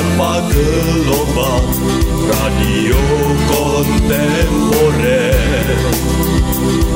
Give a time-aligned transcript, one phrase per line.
[0.00, 1.68] tanpa gelombang
[2.24, 2.96] radio
[3.52, 5.36] kontemporer.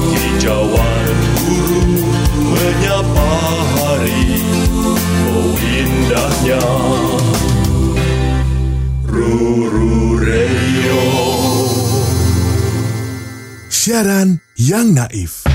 [0.08, 1.12] Hijauan
[1.44, 2.00] guru
[2.48, 3.36] menyapa
[3.76, 4.40] hari
[5.36, 6.64] oh indahnya.
[9.04, 11.04] Ruru Radio
[13.68, 15.53] Siaran yang naif.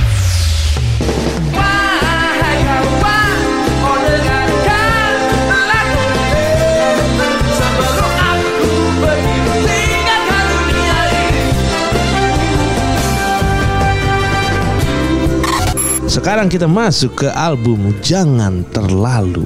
[16.10, 19.46] Sekarang kita masuk ke album Jangan Terlalu.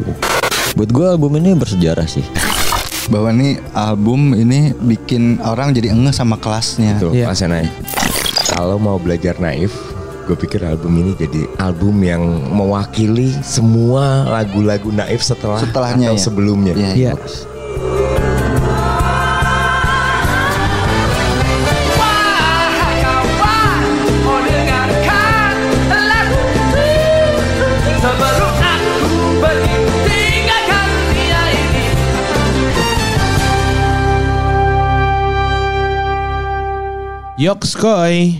[0.73, 2.23] Buat gue album ini bersejarah sih.
[3.03, 6.95] bahwa nih album ini bikin orang jadi engeh sama kelasnya.
[6.97, 7.27] Tuh, Iya.
[7.27, 7.67] Mas Naif.
[8.47, 9.75] Kalau mau belajar naif,
[10.23, 16.23] gue pikir album ini jadi album yang mewakili semua lagu-lagu naif setelah Setelahnya atau ya?
[16.23, 16.73] sebelumnya.
[16.73, 17.11] Iya, Iya.
[17.19, 17.43] bagus.
[37.43, 38.39] Yokskoy.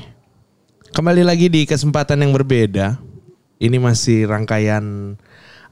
[0.96, 2.96] Kembali lagi di kesempatan yang berbeda.
[3.60, 5.20] Ini masih rangkaian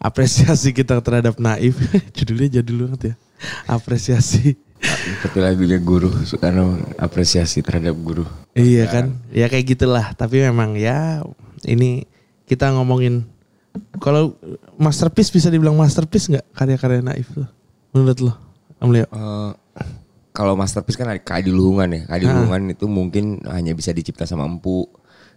[0.04, 1.80] apresiasi kita terhadap Naif.
[2.20, 3.16] Judulnya jadul banget ya.
[3.72, 4.60] Apresiasi.
[4.84, 8.28] Seperti lagunya guru, Soekarno apresiasi terhadap guru.
[8.52, 9.16] Iya kan?
[9.32, 10.12] Ya kayak gitulah.
[10.12, 11.24] Tapi memang ya
[11.64, 12.04] ini
[12.52, 13.24] kita ngomongin
[14.04, 14.36] kalau
[14.76, 17.48] masterpiece bisa dibilang masterpiece nggak karya-karya Naif tuh?
[17.96, 18.34] Menurut lo?
[18.84, 19.08] Om Leo?
[20.42, 22.02] Kalau masterpiece kan ada Luhungan ya.
[22.10, 22.18] Ah.
[22.18, 24.90] Luhungan itu mungkin hanya bisa dicipta sama empu,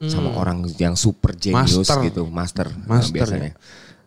[0.02, 1.84] sama orang yang super genius Hmm.
[1.84, 1.98] Master.
[2.02, 3.52] gitu, master, eh, Master, biasanya.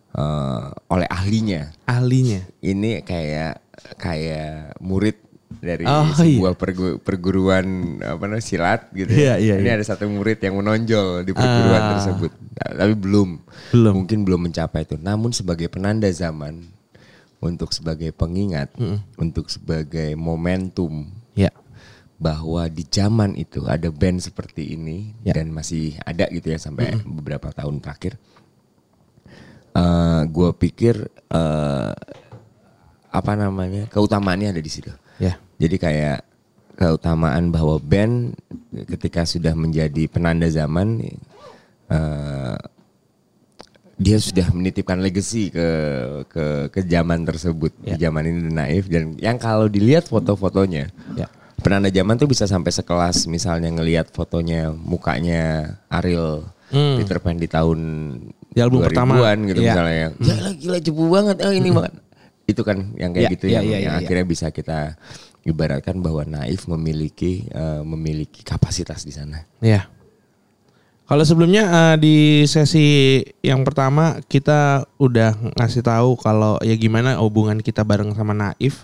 [0.09, 1.69] Eh, oleh ahlinya.
[1.85, 2.41] Ahlinya.
[2.59, 3.61] Ini kayak
[3.95, 5.21] kayak murid
[5.57, 7.65] dari Oh, sebuah pergu- perguruan
[7.99, 9.09] apa namanya silat gitu.
[9.09, 9.55] Iya, ya.
[9.55, 9.77] iya, Ini iya.
[9.77, 11.89] ada satu murid yang menonjol di perguruan Ah.
[11.93, 12.31] tersebut.
[12.33, 13.29] Nah, Tapi belum.
[13.69, 13.93] Belum.
[14.01, 14.97] Mungkin belum mencapai itu.
[14.97, 16.67] Namun sebagai penanda zaman
[17.37, 18.73] untuk sebagai pengingat,
[19.15, 21.53] untuk sebagai momentum Ya.
[22.17, 25.37] bahwa di zaman itu ada band seperti ini Ya.
[25.37, 28.17] dan masih ada gitu ya sampai beberapa tahun terakhir.
[29.77, 30.95] Eh gue pikir
[31.29, 31.93] eh
[33.07, 34.89] apa namanya keutamaannya ada di situ.
[35.21, 35.37] Ya.
[35.61, 36.25] Jadi kayak
[36.73, 38.33] keutamaan bahwa band
[38.89, 41.01] ketika sudah menjadi penanda zaman
[41.87, 42.57] eh
[43.97, 45.67] dia sudah menitipkan legacy ke
[46.29, 51.25] ke ke zaman tersebut di zaman ini naif dan yang kalau dilihat foto-fotonya Ya.
[51.57, 56.99] penanda zaman tuh bisa sampai sekelas misalnya ngelihat fotonya mukanya Ariel Hmm.
[56.99, 57.79] Peter Pan di tahun
[58.51, 59.15] Di album pertama.
[59.23, 59.71] 2000-an gitu Iya.
[59.71, 61.93] misalnya ya gila, gila cepu banget oh ini banget
[62.43, 63.99] itu kan yang kayak Ya, gitu ya, yang, ya, yang ya, ya.
[64.03, 64.79] akhirnya bisa kita
[65.41, 69.87] ibaratkan bahwa Naif memiliki eh, memiliki kapasitas di sana Ya.
[71.07, 77.63] Kalau sebelumnya eh, di sesi yang pertama kita udah ngasih tahu kalau ya gimana hubungan
[77.63, 78.83] kita bareng sama Naif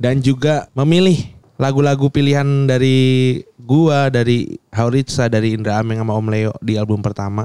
[0.00, 6.52] dan juga memilih lagu-lagu pilihan dari gua, dari Hauritsa, dari Indra Ameng sama Om Leo
[6.64, 7.44] di album pertama.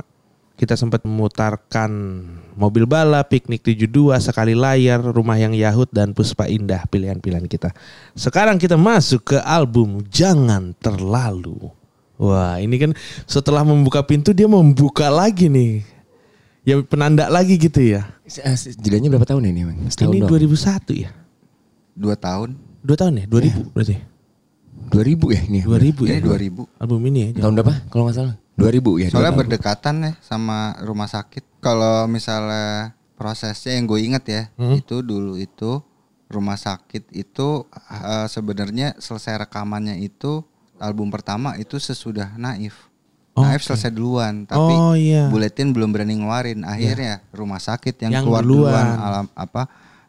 [0.56, 1.92] Kita sempat memutarkan
[2.56, 7.76] Mobil Bala, Piknik 72, Sekali Layar, Rumah Yang Yahut, dan Puspa Indah pilihan-pilihan kita.
[8.16, 11.85] Sekarang kita masuk ke album Jangan Terlalu.
[12.16, 12.92] Wah ini kan
[13.26, 15.84] setelah membuka pintu dia membuka lagi nih.
[16.64, 18.08] Ya penanda lagi gitu ya.
[18.26, 19.62] Eh, Jedanya berapa tahun ini?
[19.64, 19.78] Bang?
[19.86, 20.32] Setahun ini doang?
[20.34, 21.10] 2001 ya?
[21.94, 22.58] Dua tahun.
[22.82, 23.26] Dua tahun ya?
[23.28, 23.96] 2000 berarti?
[24.86, 26.16] 2000 ya ini 2000 ya?
[26.18, 26.66] Ini 2000.
[26.78, 27.30] Album ini ya?
[27.42, 29.42] tahun berapa kalau nggak salah 2000 ya Soalnya 2000.
[29.42, 31.44] berdekatan ya sama rumah sakit.
[31.60, 34.76] Kalau misalnya prosesnya yang gue inget ya, Hmm.
[34.76, 35.82] itu dulu itu
[36.28, 37.48] rumah sakit itu
[37.92, 40.42] eh, sebenarnya selesai rekamannya itu
[40.78, 42.76] album pertama itu sesudah Naif.
[43.36, 45.28] Oh, Naif selesai duluan, tapi Oh, iya.
[45.28, 46.64] Buletin belum berani ngeluarin.
[46.64, 48.72] Akhirnya rumah sakit yang, Yang keluar duluan.
[48.72, 49.62] duluan, alam apa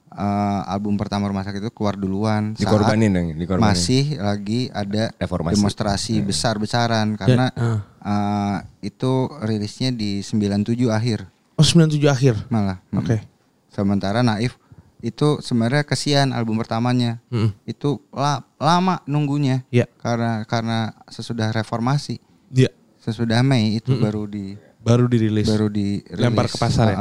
[0.09, 2.55] eh, album pertama rumah sakit itu keluar duluan.
[2.55, 3.67] Dikorbanin dong, dikorbanin.
[3.67, 5.55] Masih lagi ada Reformasi.
[5.59, 7.83] demonstrasi besar-besaran karena ah.
[8.01, 11.27] eh, itu rilisnya di 97 akhir
[11.57, 12.35] Oh 97 akhir?
[12.47, 12.79] malah.
[12.95, 13.21] Oke.
[13.69, 14.55] Sementara Naif
[14.99, 17.21] itu sebenarnya kesian album pertamanya.
[17.29, 17.53] Mm-mm.
[17.63, 19.63] Itu la- lama nunggunya.
[19.69, 19.87] Iya.
[19.97, 22.73] Karena karena sesudah reformasi, Iya.
[22.99, 25.45] sesudah Mei itu baru di Baru dirilis.
[25.45, 26.99] baru di Lempar ke pasar ya?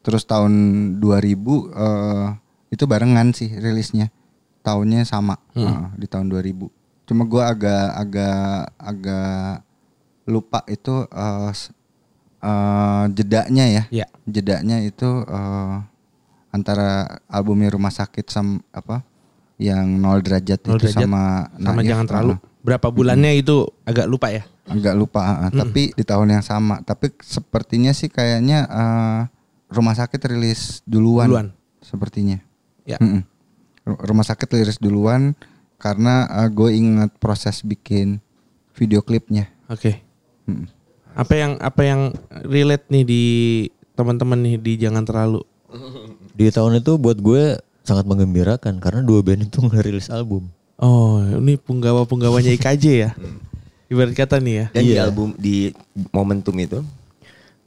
[0.00, 0.52] Terus tahun
[0.98, 2.26] 2000 eh,
[2.68, 4.10] itu barengan sih rilisnya.
[4.60, 5.64] Tahunnya sama Hmm.
[5.64, 6.68] ah, di tahun 2000.
[7.04, 8.40] Cuma gua agak agak
[8.76, 9.54] agak
[10.24, 11.70] lupa itu eh, s-
[12.40, 13.82] eh, jedanya ya.
[13.90, 14.06] Iya.
[14.24, 15.76] Jedanya itu eh,
[16.54, 16.88] antara
[17.26, 19.02] albumnya Rumah Sakit sama apa?
[19.54, 22.32] yang nol derajat Nol itu derajat sama sama Naif, jangan terlalu.
[22.32, 24.42] ah, Berapa bulannya itu agak lupa ya?
[24.64, 25.50] agak lupa ah.
[25.52, 29.20] tapi di tahun yang sama tapi sepertinya sih kayaknya eh,
[29.68, 31.48] rumah sakit rilis duluan, Duluan.
[31.78, 32.38] sepertinya
[32.82, 32.96] Ya.
[33.82, 35.36] Ru- rumah sakit rilis duluan
[35.76, 38.24] karena gue ingat proses bikin
[38.72, 40.00] video klipnya Oke.
[40.44, 40.68] Mm.
[41.14, 42.00] Apa yang apa yang
[42.42, 43.22] relate nih di
[43.94, 45.40] teman-teman nih di jangan terlalu.
[46.34, 50.50] Di tahun itu buat gue sangat menggembirakan karena dua band itu ngerilis album.
[50.76, 53.10] Oh, ini punggawa-punggawanya IKJ ya.
[53.86, 54.66] Ibarat kata nih ya.
[54.74, 55.70] Dan di album di
[56.10, 56.82] momentum itu,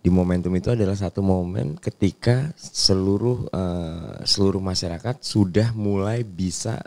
[0.04, 6.84] di momentum itu adalah satu momen ketika seluruh eh, seluruh masyarakat sudah mulai bisa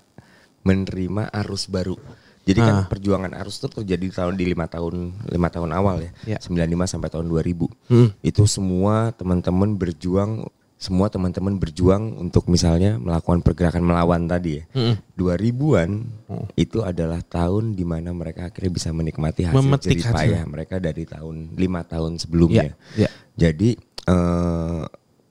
[0.61, 1.97] menerima arus baru.
[2.45, 2.87] Jadi kan Ah.
[2.89, 6.39] perjuangan arus itu terjadi di tahun di lima tahun lima tahun awal ya, Ya.
[6.41, 7.69] 95 sampai tahun 2000.
[7.87, 8.13] Hmm.
[8.21, 10.49] Itu semua teman-teman berjuang,
[10.81, 14.65] semua teman-teman berjuang untuk misalnya melakukan pergerakan melawan tadi ya.
[14.73, 14.97] Mm-mm.
[15.15, 15.91] 2000-an
[16.31, 16.47] Oh.
[16.57, 20.17] itu adalah tahun di mana mereka akhirnya bisa menikmati hasil Memetik jerih hasil.
[20.17, 22.73] payah mereka dari tahun lima tahun sebelumnya.
[22.97, 23.09] Ya, ya.
[23.37, 23.77] Jadi
[24.09, 24.83] eh,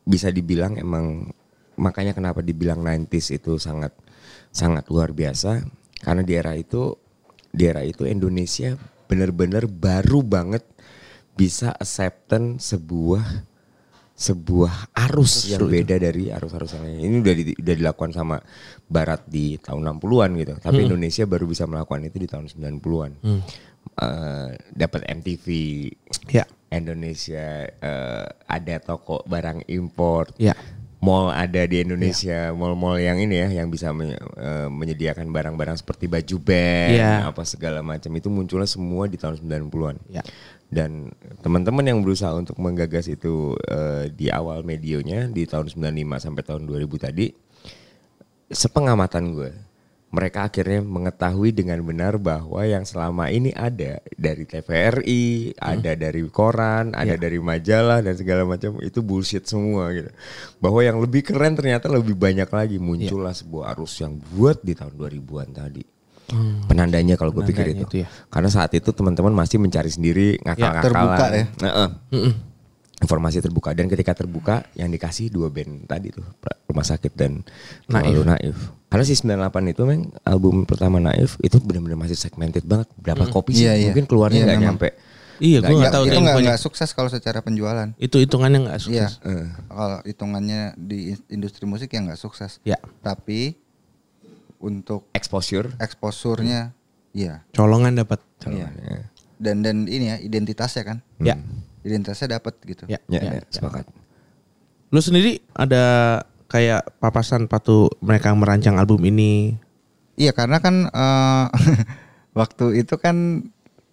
[0.05, 1.33] bisa dibilang emang
[1.79, 3.95] makanya kenapa dibilang 90s itu sangat
[4.51, 5.63] sangat luar biasa
[6.03, 6.93] karena di era itu
[7.49, 8.75] di era itu Indonesia
[9.07, 10.61] benar-benar baru banget
[11.33, 13.47] bisa acceptance sebuah
[14.19, 14.75] sebuah
[15.07, 16.99] arus yang beda dari arus-arus yang lain.
[16.99, 18.35] Ini udah di- udah dilakukan sama
[18.85, 20.53] barat di tahun 60-an gitu.
[20.59, 23.11] Tapi Indonesia baru bisa melakukan itu di tahun 90-an.
[23.95, 25.45] Eh, dapat MTV
[26.29, 26.43] Ya.
[26.69, 30.35] Indonesia eh, ada toko barang impor.
[30.35, 30.51] Ya.
[30.99, 36.11] Mall ada di Indonesia, mall-mall yang ini ya yang bisa menye- eh, menyediakan barang-barang seperti
[36.11, 37.23] baju band, Ya.
[37.23, 39.95] apa segala macam itu munculnya semua di tahun 90-an.
[40.11, 40.19] Ya.
[40.69, 41.09] Dan
[41.41, 46.63] teman-teman yang berusaha untuk menggagas itu eh, di awal medionya di tahun 95 sampai tahun
[46.69, 47.27] 2000 tadi
[48.49, 49.51] sepengamatan gue
[50.09, 56.97] mereka akhirnya mengetahui dengan benar bahwa yang selama ini ada dari TVRI, ada dari koran,
[56.97, 60.09] ada dari majalah dan segala macam itu bullshit semua gitu.
[60.57, 64.97] Bahwa yang lebih keren ternyata lebih banyak lagi muncullah sebuah arus yang buat di tahun
[64.97, 65.83] 2000-an tadi.
[66.65, 67.83] Penandanya kalau gue pikir itu.
[67.83, 68.07] itu ya.
[68.27, 70.83] Karena saat itu teman-teman masih mencari sendiri ngakal-ngakalan.
[70.83, 71.45] terbuka ya.
[71.63, 71.89] Heeh.
[72.99, 76.27] Informasi terbuka dan ketika terbuka yang dikasih dua band tadi tuh
[76.67, 77.47] Rumah Sakit dan
[77.87, 78.11] Naif.
[78.11, 78.57] Lalu Naif.
[78.85, 82.91] Karena si 98 itu meng album pertama Naif itu benar-benar masih segmented banget.
[82.95, 83.63] Berapa kopi sih?
[83.63, 83.85] Iya, iya.
[83.87, 84.67] Mungkin keluarnya Iya, nggak memang.
[84.75, 84.89] nyampe.
[85.39, 89.07] Iya, gue Nggak, tahu itu nggak sukses kalau secara penjualan Itu hitungannya nggak Iya.
[89.07, 89.23] sukses.
[89.23, 89.47] Eh.
[89.65, 92.59] Kalau hitungannya di in- industri musik ya nggak sukses.
[92.61, 92.75] Ya.
[92.99, 93.55] Tapi
[94.59, 95.71] untuk Exposure.
[95.79, 96.75] exposure-nya
[97.15, 97.43] iya.
[97.55, 98.19] Colongan dapat.
[98.45, 98.69] Iya.
[99.39, 100.97] Dan dan ini ya identitasnya kan.
[101.23, 101.39] Ya.
[101.81, 102.83] Identitasnya dapat gitu.
[102.91, 102.99] Ya.
[103.07, 103.87] Ya, ya, ya, sepakat.
[104.91, 105.83] Lu sendiri ada
[106.51, 109.55] kayak papasan patu mereka merancang album ini.
[110.19, 111.45] Iya karena kan eh,
[112.39, 113.47] waktu itu kan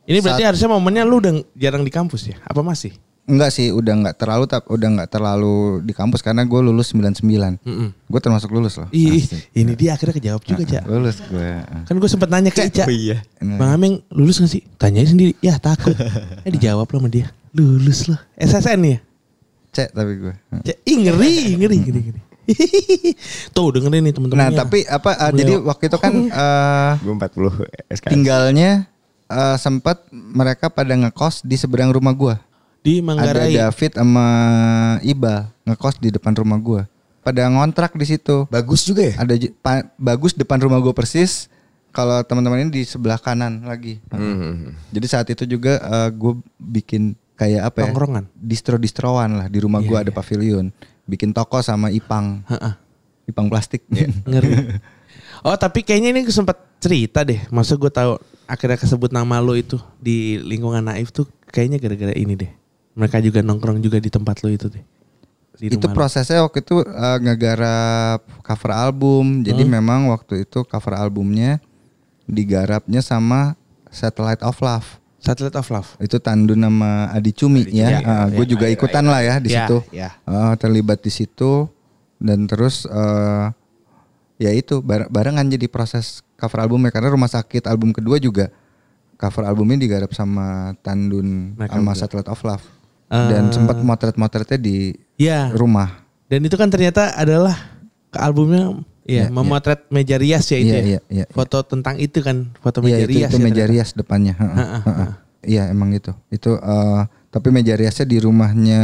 [0.06, 2.38] Ini berarti harusnya momennya lu udah jarang di kampus ya?
[2.46, 2.94] Apa masih?
[3.26, 7.26] Enggak sih udah nggak terlalu tapi udah nggak terlalu di kampus karena gue lulus 99
[7.58, 7.90] Mm-mm.
[7.90, 10.87] gue termasuk lulus loh Ih, ini dia akhirnya kejawab juga, Cak.
[10.87, 11.49] lulus gue
[11.84, 12.87] Kan gue sempet nanya ke Ica.
[12.87, 13.19] Oh iya.
[13.43, 14.62] Bang Ameng lulus gak sih?
[14.76, 15.34] Tanyain sendiri.
[15.38, 15.94] Ya takut.
[16.46, 17.26] eh dijawab loh sama dia.
[17.50, 18.19] Lulus loh.
[18.37, 18.99] SSN ya?
[19.69, 22.20] cek tapi gue Cak, ih ngeri, ngeri, ngeri, ngeri.
[23.52, 24.38] Tuh dengerin nih teman-teman.
[24.38, 26.12] nah tapi apa eh, jadi waktu itu kan
[26.47, 28.09] eh, Gue 40 SKS.
[28.09, 28.71] tinggalnya
[29.26, 32.35] eh, sempat mereka pada ngekos di seberang rumah gue
[32.87, 33.50] di ada Manggarai.
[33.52, 34.26] David sama
[35.02, 36.83] Iba ngekos di depan rumah gue
[37.21, 39.14] pada ngontrak di situ Bagus juga ya?
[39.19, 41.50] ada pa- bagus depan rumah gue persis
[41.90, 44.78] kalau teman-teman ini di sebelah kanan lagi Hmm.
[44.88, 47.02] jadi saat itu juga gue bikin
[47.35, 48.25] kayak apa ya Tongkrongan?
[48.33, 50.71] distro-distroan lah di rumah Iya, gue ada pavilion
[51.05, 52.78] bikin toko sama Ipang Ha-ha.
[53.25, 54.78] Ipang plastik Ngeri.
[55.43, 57.43] Oh tapi kayaknya ini sempat cerita deh.
[57.49, 62.35] Masa gue tahu akhirnya kesebut nama lo itu di lingkungan Naif tuh kayaknya gara-gara ini
[62.37, 62.50] deh.
[62.96, 64.82] Mereka juga nongkrong juga di tempat lo itu deh.
[65.56, 69.72] Di itu prosesnya waktu itu eh, ngegarap cover album jadi Hmm.
[69.72, 71.60] memang waktu itu cover albumnya
[72.24, 73.56] digarapnya sama
[73.88, 75.96] Satellite of Love Satellite of Love.
[75.98, 78.50] itu Tandun nama Adi Cumi ya, ya, gue ya.
[78.50, 80.12] juga ikutan lah ya di Ya, situ ya.
[80.22, 81.72] Eh, terlibat di situ
[82.16, 83.44] dan terus eh,
[84.36, 88.52] ya itu bar- barengan jadi proses cover albumnya karena Rumah Sakit album kedua juga
[89.16, 91.98] cover albumnya digarap sama Tandun Mereka sama juga.
[91.98, 92.66] Satellite of Love
[93.06, 93.28] Eh.
[93.28, 95.48] dan sempat motret-motretnya di Ya.
[95.50, 97.54] rumah Dan itu kan ternyata adalah
[98.08, 100.84] ke albumnya ya, Ya, memotret meja rias ya itu Iya, ya.
[100.84, 103.30] iya, iya, Foto tentang itu kan, foto Iya meja itu, rias.
[103.30, 103.70] itu ya meja ternyata.
[103.72, 104.34] rias depannya.
[104.34, 105.10] Heeh, Ha-ha, heeh.
[105.46, 106.10] Iya emang itu.
[106.28, 108.82] Itu eh, tapi meja riasnya di rumahnya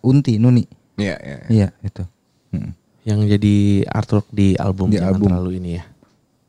[0.00, 0.64] Unti Nuni.
[0.96, 1.38] Iya, iya.
[1.46, 2.02] Iya itu.
[2.50, 2.72] Mm.
[3.04, 3.56] Yang jadi
[3.86, 5.28] artwork di album Di Jangan album.
[5.28, 5.84] terlalu ini ya.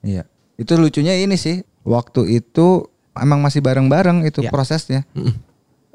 [0.01, 0.23] Iya.
[0.55, 1.59] Itu lucunya ini sih.
[1.83, 4.49] Waktu itu emang masih bareng-bareng itu Iya.
[4.49, 5.03] prosesnya.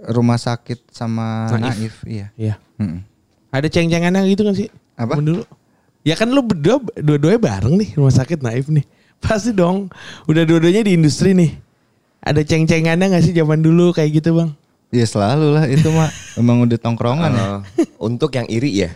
[0.05, 1.61] Rumah sakit sama Naif.
[1.65, 2.27] Naif, iya.
[2.37, 2.55] Iya.
[2.77, 3.01] Mm-mm.
[3.55, 4.69] Ada ceng-cengannya gitu kan sih?
[4.99, 5.17] Apa?
[5.19, 5.43] Dulu.
[6.05, 8.85] Ya kan lu berdua dua-duanya bareng nih rumah sakit Naif nih.
[9.25, 9.89] Pasti dong.
[10.29, 11.57] Udah dua-duanya di industri nih.
[12.25, 14.51] Ada ceng-cengannya gak sih zaman dulu kayak gitu bang?
[14.95, 16.09] Iya selalu lah itu mah
[16.41, 17.45] emang udah tongkrongan ya.
[17.83, 18.91] Eh, untuk yang iri ya.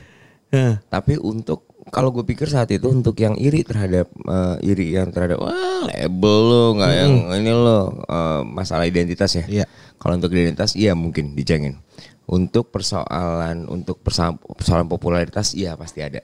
[0.55, 0.79] Heh.
[0.87, 5.41] Tapi untuk kalau gue pikir saat itu untuk yang iri terhadap eh, iri yang terhadap
[5.41, 9.45] wah label lo nggak yang ini lo eh, masalah identitas ya.
[9.45, 9.67] Iya.
[9.99, 11.83] Kalau untuk identitas iya mungkin dicengin.
[12.29, 16.23] Untuk persoalan untuk persoalan, persoalan popularitas iya pasti ada.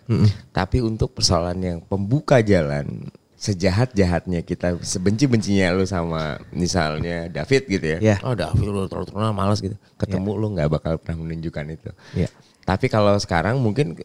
[0.52, 3.08] Tapi untuk persoalan yang pembuka jalan
[3.44, 7.98] sejahat-jahatnya kita sebenci-bencinya lu sama misalnya David gitu ya.
[8.00, 8.16] Iya.
[8.24, 9.76] Oh David lu terlalu terkenal malas gitu.
[10.00, 11.90] Ketemu lu nggak bakal pernah menunjukkan itu.
[12.16, 12.28] Iya.
[12.64, 14.00] Tapi kalau sekarang mungkin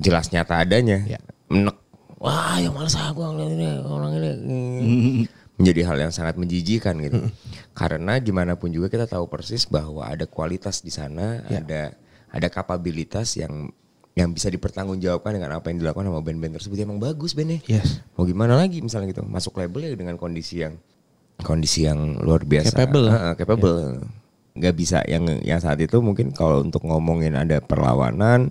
[0.00, 1.04] jelas nyata adanya.
[1.04, 1.20] Iya.
[1.52, 1.76] Menek.
[2.20, 4.60] Wah, yang malas aku ngeliat ini orang ini.
[5.60, 7.28] Menjadi hal yang sangat menjijikan gitu.
[7.76, 11.60] Karena gimana pun juga kita tahu persis bahwa ada kualitas di sana, Iya.
[11.60, 11.82] ada
[12.30, 13.68] ada kapabilitas yang
[14.18, 17.62] yang bisa dipertanggungjawabkan dengan apa yang dilakukan sama band-band tersebut emang bagus bandnya.
[17.70, 18.02] Yes.
[18.18, 20.76] Mau gimana lagi misalnya gitu masuk label ya dengan kondisi yang
[21.40, 22.74] kondisi yang luar biasa.
[22.74, 23.06] Capable.
[23.08, 23.14] Iya.
[23.16, 23.78] Heeh, capable.
[24.50, 28.50] Nggak bisa yang yang saat itu mungkin kalau untuk ngomongin ada perlawanan,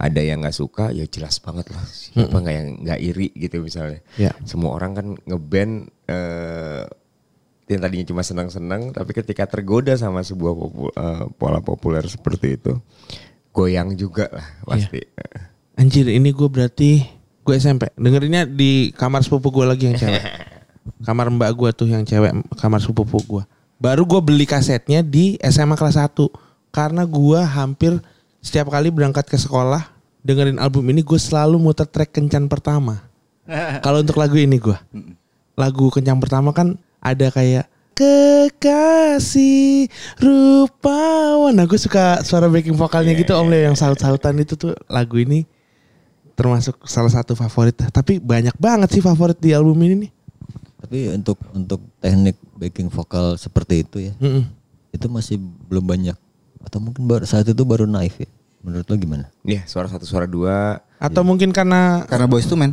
[0.00, 1.84] ada yang nggak suka ya jelas banget lah.
[1.86, 4.02] Siapa nggak yang nggak iri gitu misalnya.
[4.18, 4.34] Ya.
[4.42, 6.84] Semua orang kan ngeband eh
[7.64, 12.76] yang tadinya cuma senang-senang tapi ketika tergoda sama sebuah popu- eh, pola populer seperti itu
[13.54, 15.00] goyang juga lah pasti.
[15.78, 17.06] Anjir ini gue berarti
[17.44, 20.22] gue SMP dengerinnya di kamar sepupu gue lagi yang cewek.
[21.06, 23.42] kamar mbak gue tuh yang cewek kamar sepupu gue.
[23.78, 26.14] Baru gue beli kasetnya di SMA kelas 1
[26.74, 27.96] karena gue hampir
[28.44, 33.06] setiap kali berangkat ke sekolah dengerin album ini gue selalu muter track kencan pertama.
[33.84, 34.76] Kalau untuk lagu ini gue,
[35.54, 39.86] lagu kencan pertama kan ada kayak kekasih
[40.18, 41.54] rupawan.
[41.54, 45.46] Nah gue suka suara backing vokalnya gitu om Leo yang saut-sautan itu tuh lagu ini
[46.34, 47.78] termasuk salah satu favorit.
[47.78, 50.10] Tapi banyak banget sih favorit di album ini nih.
[50.84, 54.44] Tapi untuk untuk teknik backing vokal seperti itu ya, Mm-mm.
[54.92, 56.18] itu masih belum banyak
[56.60, 58.28] atau mungkin baru saat itu baru naif ya.
[58.64, 59.28] Menurut lo gimana?
[59.44, 60.80] Iya, suara satu suara dua.
[60.96, 62.72] Atau mungkin karena Karena Boys to Men.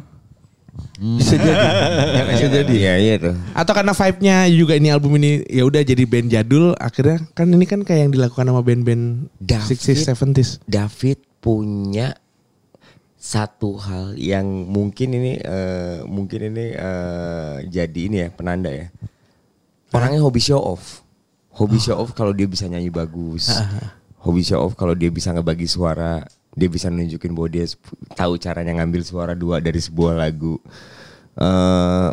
[0.98, 1.66] Bisa jadi.
[2.32, 2.74] bisa jadi.
[2.74, 3.36] Iya, iya tuh.
[3.58, 7.66] Atau karena vibe-nya juga ini album ini ya udah jadi band jadul akhirnya kan ini
[7.68, 9.78] kan kayak yang dilakukan sama band-band David.
[9.78, 10.50] 60s 70s.
[10.70, 12.16] David punya
[13.22, 18.90] satu hal yang mungkin ini eh, mungkin ini eh, jadi ini ya penanda ya.
[19.92, 21.04] Orangnya hobi show off.
[21.51, 23.51] Hobi show off kalau dia bisa nyanyi bagus.
[24.24, 27.65] Hobi show off kalau dia bisa ngebagi suara, dia bisa nunjukin bahwa dia
[28.15, 30.60] tahu caranya ngambil suara dua dari sebuah lagu.
[31.39, 32.12] Eh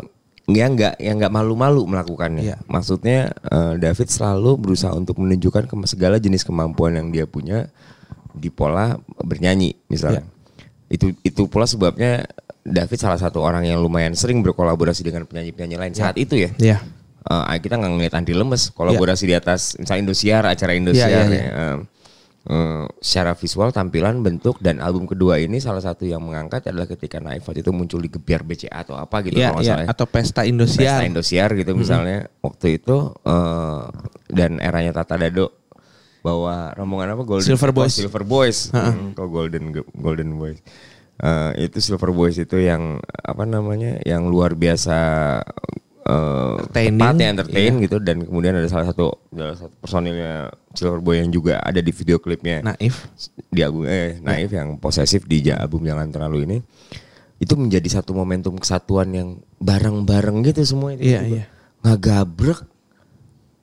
[0.49, 2.43] ya nggak ya nggak malu-malu melakukannya.
[2.43, 2.57] Iya.
[2.65, 7.69] Maksudnya eh, David selalu berusaha untuk menunjukkan ke segala jenis kemampuan yang dia punya
[8.33, 10.25] di pola bernyanyi misalnya.
[10.89, 12.25] Itu itu pula sebabnya
[12.65, 16.51] David salah satu orang yang lumayan sering berkolaborasi dengan penyanyi-penyanyi lain saat itu ya.
[16.57, 16.77] Iya.
[17.29, 21.29] Eh, kita nggak ngeliat Andy Lemes kolaborasi di atas misalnya Indosiar acara Indosiar Iya, iya,
[21.29, 21.45] ya.
[21.45, 21.73] iya.
[22.47, 26.87] Eh, eh, secara visual tampilan bentuk dan album kedua ini salah satu yang mengangkat adalah
[26.87, 29.73] ketika Naif waktu itu muncul di Gebiar BCA atau apa gitu Iya, kalau nggak iya.
[29.75, 29.89] salah ya.
[29.91, 30.99] Atau Pesta Pesta Indosiar.
[31.03, 33.81] Indosiar gitu misalnya waktu itu eh,
[34.31, 35.51] dan eranya Tata Dado
[36.19, 37.95] bawa rombongan apa Golden Silver Boys.
[37.95, 40.59] Oh, Silver Boys Hmm, kok Golden Golden Boys
[41.19, 44.95] Eh, itu Silver Boys itu yang apa namanya yang luar biasa
[46.09, 46.97] eh Entertaining.
[46.97, 47.83] tepat ya entertain Iya.
[47.85, 50.33] gitu dan kemudian ada salah satu salah satu personilnya
[50.71, 53.05] Silver Boy yang juga ada di video klipnya Naif.
[53.45, 56.57] di album eh Naif yang posesif di album Jangan Terlalu ini
[57.37, 61.43] itu menjadi satu momentum kesatuan yang bareng-bareng gitu semua itu Iya, iya.
[61.81, 62.65] ngagabrek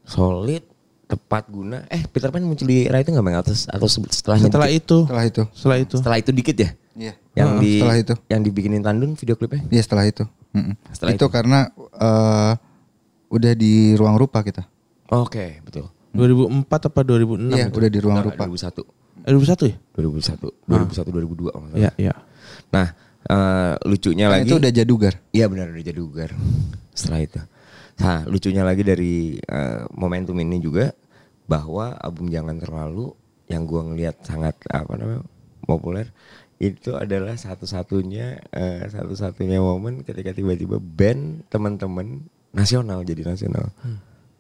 [0.03, 0.63] solid
[1.07, 3.37] tepat guna eh Peter Pan muncul di era itu nggak Bang?
[3.37, 4.83] atau atau se- setelahnya Setelah dikit?
[4.83, 4.99] itu.
[5.05, 5.43] Setelah itu.
[5.53, 5.95] Setelah itu.
[5.99, 7.13] setelah itu dikit ya Iya.
[7.35, 8.15] yang Heeh, di setelah itu.
[8.27, 10.25] yang dibikinin Tandun video klipnya Iya setelah itu.
[10.51, 10.75] Mm-mm.
[10.89, 11.27] Setelah itu, itu.
[11.29, 11.59] karena
[11.93, 12.53] eh,
[13.29, 14.65] udah di ruang rupa kita.
[15.07, 17.77] oke betul 2004 apa 2006 Iya, itu?
[17.77, 18.45] udah di ruang Bentar, rupa.
[18.49, 18.83] 2001
[19.23, 19.77] Eh, 2001 ya?
[19.93, 21.79] 2001 2001 2002 kalau nggak salah.
[21.79, 22.15] Iya, iya.
[22.71, 22.87] nah
[23.27, 25.15] eh, lucunya Kan lagi itu udah jadugar.
[25.31, 26.31] Iya benar udah jadi ugar
[26.91, 27.41] setelah itu.
[27.97, 30.95] Nah lucunya lagi dari eh, momentum ini juga
[31.45, 33.13] bahwa album Jangan Terlalu
[33.47, 35.23] yang gua ngelihat sangat apa namanya
[35.63, 36.11] populer
[36.59, 43.69] itu adalah satu-satunya eh, satu-satunya momen ketika tiba-tiba band teman-teman nasional jadi nasional.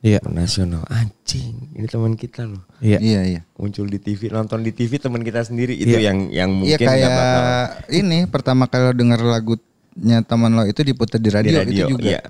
[0.00, 0.20] Iya.
[0.25, 3.00] Nasional anjing ini teman kita loh Iya.
[3.00, 3.40] Iya, iya.
[3.54, 6.08] muncul di TV nonton di TV teman kita sendiri itu Iya.
[6.08, 7.44] yang yang Iya mungkin kayak bakal
[7.90, 9.54] ini pertama kali lo denger lagu
[9.96, 12.06] nya teman lo itu diputar di radio, di radio itu juga.
[12.06, 12.20] iya.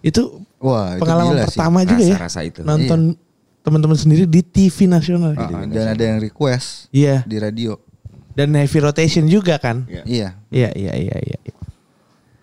[0.00, 1.48] Itu Wah, itu pengalaman gila sih.
[1.52, 2.16] pertama juga ya.
[2.16, 2.60] Rasa-rasa itu.
[2.62, 3.00] Nonton
[3.60, 5.34] teman-teman sendiri di TV nasional.
[5.34, 7.22] Ah, ah, dan ada yang request Iya.
[7.22, 7.76] di radio.
[8.36, 9.88] Dan heavy rotation juga kan.
[9.88, 10.04] Iya.
[10.04, 10.28] Iya.
[10.52, 11.38] Iya, iya, iya, iya.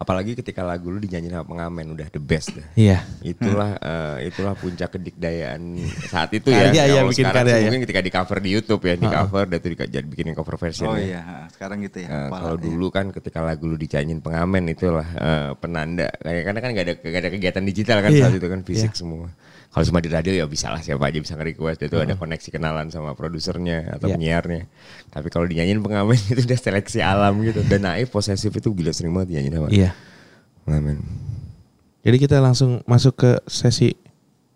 [0.01, 2.67] Apalagi ketika lagu lu dinyanyiin sama pengamen udah the best dah.
[2.75, 3.05] Iya.
[3.23, 5.79] Itulah eh, itulah puncak kedikdayaan
[6.11, 6.67] saat itu ya.
[6.67, 7.67] Karya ya, Kalau bikin sekarang karya ya.
[7.69, 10.55] Mungkin ketika di cover di YouTube ya, di cover dan itu di, jadi bikinin cover
[10.59, 10.91] version.
[10.91, 11.05] Oh ya.
[11.07, 11.21] iya,
[11.55, 12.27] sekarang gitu ya.
[12.27, 12.63] Apalah, kalau ya.
[12.67, 16.93] dulu kan ketika lagu lu dicanyin pengamen itulah eh, penanda kayak karena kan gak ada
[16.99, 18.99] gak ada kegiatan digital kan Iya, saat itu kan fisik iya.
[18.99, 19.31] semua.
[19.73, 22.87] Kalau cuma di radio ya bisa lah siapa aja bisa nge-request itu ada koneksi kenalan
[22.87, 24.15] sama produsernya atau Iya.
[24.15, 24.63] penyiarnya.
[25.09, 27.65] Tapi kalau dinyanyiin pengamen itu udah seleksi alam gitu.
[27.65, 29.89] Dan naif posesif itu gila sering banget dinyanyiin sama Iya.
[30.63, 31.01] pengamen.
[32.03, 33.97] Jadi kita langsung masuk ke sesi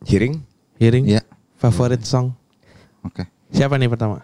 [0.05, 0.37] Hearing?
[0.77, 1.25] hearing Iya.
[1.57, 2.37] favorit song.
[3.01, 3.25] Oke.
[3.49, 4.21] Siapa nih pertama?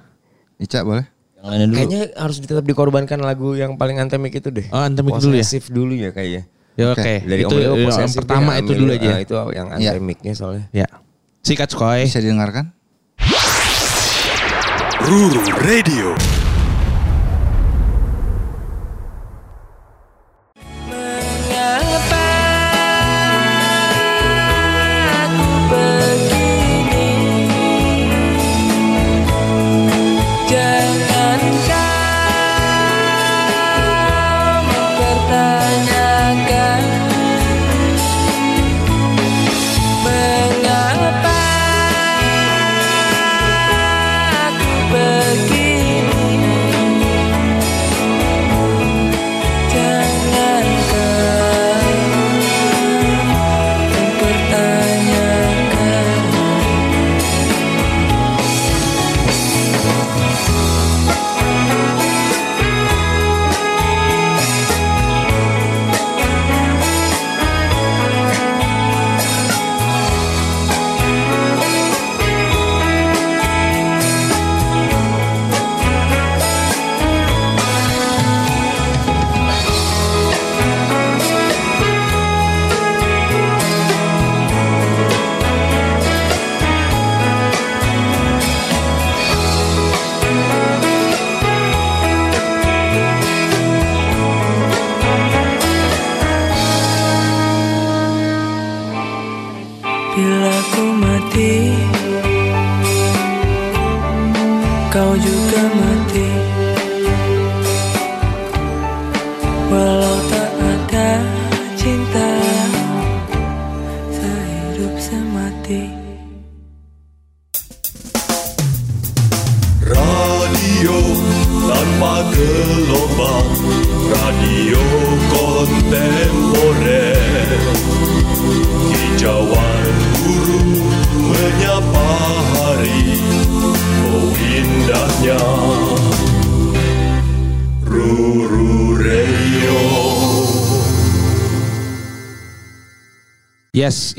[0.58, 1.10] Ica boleh?
[1.34, 1.76] Yang lainnya dulu.
[1.76, 4.70] Kayaknya harus tetap dikorbankan lagu yang paling antemik itu deh.
[4.70, 5.42] Oh, anthemic dulu ya?
[5.42, 6.46] Posesif dulu ya kayaknya.
[6.74, 7.02] Ya oke.
[7.02, 7.14] Oke.
[7.22, 9.10] Dari Itu Om yang pertama dia itu dulu aja.
[9.14, 10.66] eh, itu yang antemiknya soalnya.
[10.74, 10.88] Ya.
[11.46, 12.08] Sikat Skoy.
[12.10, 12.74] Bisa didengarkan?
[15.04, 16.16] Ruru Radio.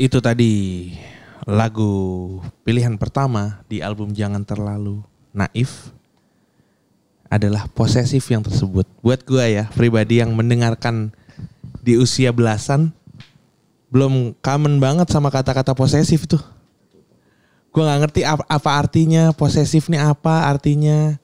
[0.04, 0.92] Itu tadi
[1.48, 5.00] lagu pilihan pertama di album Jangan Terlalu
[5.32, 5.96] Naif
[7.32, 8.84] adalah posesif yang tersebut.
[9.00, 11.08] Buat gua ya, pribadi yang mendengarkan
[11.80, 12.92] di usia belasan
[13.88, 16.44] belum common banget sama kata-kata posesif tuh.
[17.72, 21.16] Gua nggak ngerti apa, apa artinya posesif nih apa artinya.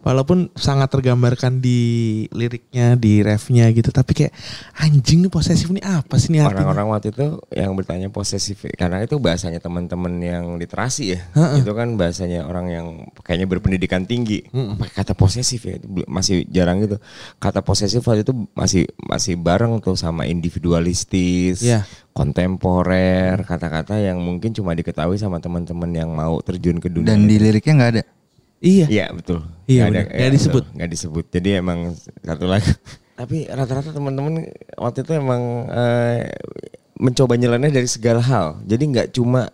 [0.00, 4.32] Walaupun sangat tergambarkan di liriknya, di refnya gitu, tapi kayak
[4.80, 6.72] anjing nih posesif nih apa sih nih artinya?
[6.72, 11.20] Orang-orang waktu itu yang bertanya posesif karena itu bahasanya teman-teman yang literasi ya.
[11.36, 11.60] Heeh.
[11.60, 12.86] Itu kan bahasanya orang yang
[13.20, 14.48] kayaknya berpendidikan tinggi.
[14.48, 16.96] Pakai kata posesif ya itu masih jarang gitu.
[17.36, 21.84] Kata posesif waktu itu masih masih bareng tuh sama individualistis, Iya.
[22.16, 27.12] kontemporer, kata-kata yang mungkin cuma diketahui sama teman-teman yang mau terjun ke dunia.
[27.12, 28.04] Dan di liriknya nggak ada.
[28.60, 28.86] Iya.
[28.86, 29.40] Iya betul.
[29.64, 30.06] Iya, Nggak benar.
[30.20, 30.64] Nggak disebut.
[30.64, 30.76] betul.
[30.76, 31.24] Nggak disebut.
[31.32, 31.78] Jadi emang
[32.20, 32.70] satu lagi.
[33.20, 36.28] Tapi rata-rata teman-teman waktu itu emang eh,
[37.00, 38.60] mencoba nyeleneh dari segala hal.
[38.64, 39.48] Jadi nggak cuma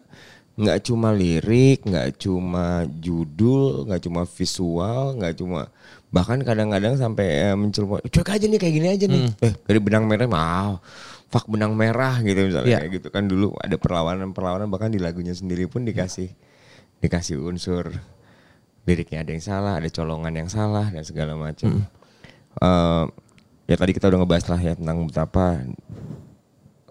[0.57, 5.69] nggak cuma lirik, nggak cuma judul, nggak cuma visual, nggak cuma
[6.11, 9.23] bahkan kadang-kadang sampai eh, muncul cuek aja nih kayak gini aja nih.
[9.43, 10.83] Eh dari benang merah mau
[11.27, 15.67] fuck benang merah gitu misalnya kayak gitu kan dulu ada perlawanan-perlawanan bahkan di lagunya sendiri
[15.67, 16.31] pun dikasih
[17.03, 17.91] dikasih unsur
[18.87, 21.83] liriknya ada yang salah, ada colongan yang salah dan segala macam.
[22.63, 23.05] Eh,
[23.67, 25.67] ya tadi kita udah ngebahas lah ya tentang betapa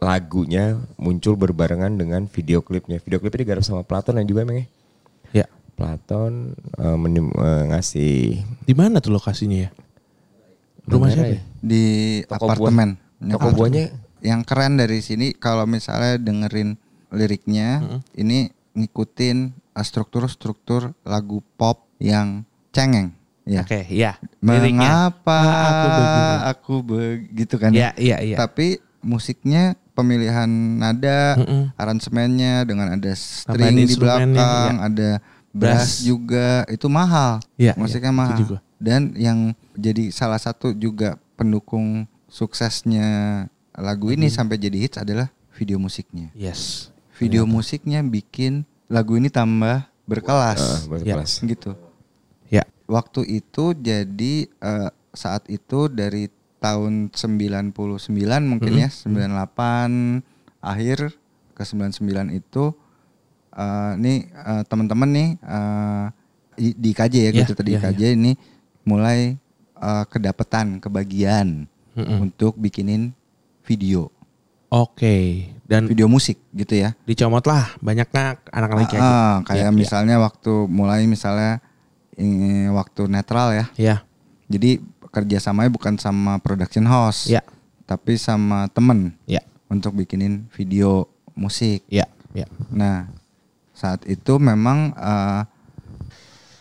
[0.03, 2.99] lagunya muncul berbarengan dengan video klipnya.
[2.99, 4.67] Video klipnya digarap sama Platon yang juga emang ya.
[5.31, 5.47] Ya.
[5.79, 9.69] Platon eh, menim- eh, ngasih Di mana tuh lokasinya ya?
[10.85, 11.33] Rumah siapa?
[11.33, 11.41] ya?
[11.63, 11.85] Di
[12.27, 12.99] Toko apartemen.
[13.25, 13.89] Toko buahnya
[14.21, 16.77] yang keren dari sini kalau misalnya dengerin
[17.13, 19.37] liriknya ini ngikutin
[19.77, 23.61] uh, struktur-struktur lagu pop yang cengeng ya.
[23.63, 24.17] Oke, iya.
[24.41, 24.89] Liriknya.
[25.13, 28.37] Mengapa Ah, aku begitu kan Iya, iya, iya.
[28.37, 31.71] Tapi musiknya pemilihan nada, Mm-mm.
[31.79, 34.85] aransemennya dengan ada string di belakang, iya.
[34.91, 35.09] ada
[35.55, 35.71] Bass.
[35.71, 37.39] bass juga itu mahal.
[37.55, 38.37] Iya, musiknya iya, mahal.
[38.43, 38.59] gua.
[38.75, 39.39] Dan yang
[39.71, 43.07] jadi salah satu juga pendukung suksesnya
[43.71, 46.27] lagu ini sampai jadi hits adalah video musiknya.
[46.35, 46.91] Yes.
[47.15, 50.91] Video musiknya bikin lagu ini tambah ah, berkelas Ya.
[50.91, 51.31] berkelas.
[51.39, 51.71] gitu.
[52.85, 52.91] Ya.
[52.91, 57.73] Waktu itu jadi eh, saat itu dari tahun 99
[58.41, 60.21] mungkin ya, 98
[60.61, 61.13] akhir
[61.51, 62.73] ke 99 itu
[63.51, 66.05] eh nih eh, teman-teman nih eh,
[66.55, 68.35] di, di KJ ya, Ya, gitu tadi ya, KJ ini
[68.83, 69.35] mulai
[69.75, 72.17] eh, kedapetan kebagian Mm-mm.
[72.21, 73.15] untuk bikinin
[73.63, 74.11] video,
[74.67, 75.47] Oke.
[75.65, 76.93] Dan video musik gitu ya.
[77.03, 79.15] dicomot lah banyaknya anak-anak kayak gitu.
[79.17, 81.57] ah, kayak Iya, misalnya waktu mulai misalnya
[82.15, 83.65] ini waktu netral ya.
[83.75, 83.95] Iya.
[84.47, 87.41] Jadi kerjasamanya bukan sama production house, Iya.
[87.83, 89.41] tapi sama temen Iya.
[89.67, 91.83] untuk bikinin video musik.
[91.87, 92.05] Iya.
[92.35, 92.47] Iya.
[92.71, 93.07] Nah
[93.71, 95.41] saat itu memang eh,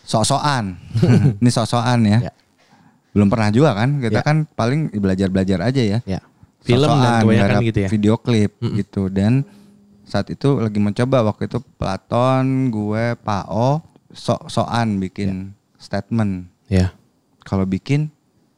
[0.05, 0.77] sok-sokan,
[1.41, 2.19] ini sok-sokan ya.
[2.29, 2.33] Iya.
[3.15, 3.99] Belum pernah juga kan?
[4.03, 4.27] Kita Iya.
[4.27, 5.99] kan paling belajar-belajar aja ya.
[6.03, 6.21] Iya.
[6.65, 7.89] Film dan kebanyakan gitu ya.
[7.93, 9.45] Video klip gitu dan
[10.05, 13.81] saat itu lagi mencoba waktu itu Platon, gue, Pao
[14.15, 16.47] sok-sokan bikin statement.
[16.65, 16.95] Iya.
[17.43, 18.09] Kalau bikin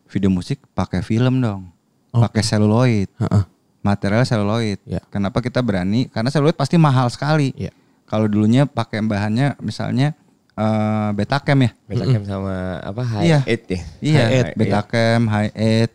[0.08, 1.74] video musik pakai film dong.
[2.14, 2.24] Oke.
[2.30, 3.10] Pakai seluloid.
[3.18, 3.44] Heeh.
[3.82, 4.80] Material seluloid.
[4.86, 5.02] Ya.
[5.10, 6.08] Kenapa kita berani?
[6.08, 7.52] Karena seluloid pasti mahal sekali.
[7.52, 7.74] Iya.
[8.08, 10.16] Kalau dulunya pakai bahannya misalnya
[10.54, 11.72] eh Betacam ya.
[11.86, 13.40] Betacam sama apa high Iya.
[13.44, 13.82] eight ya.
[14.00, 15.92] Iya, High eight, Betacam, high eight.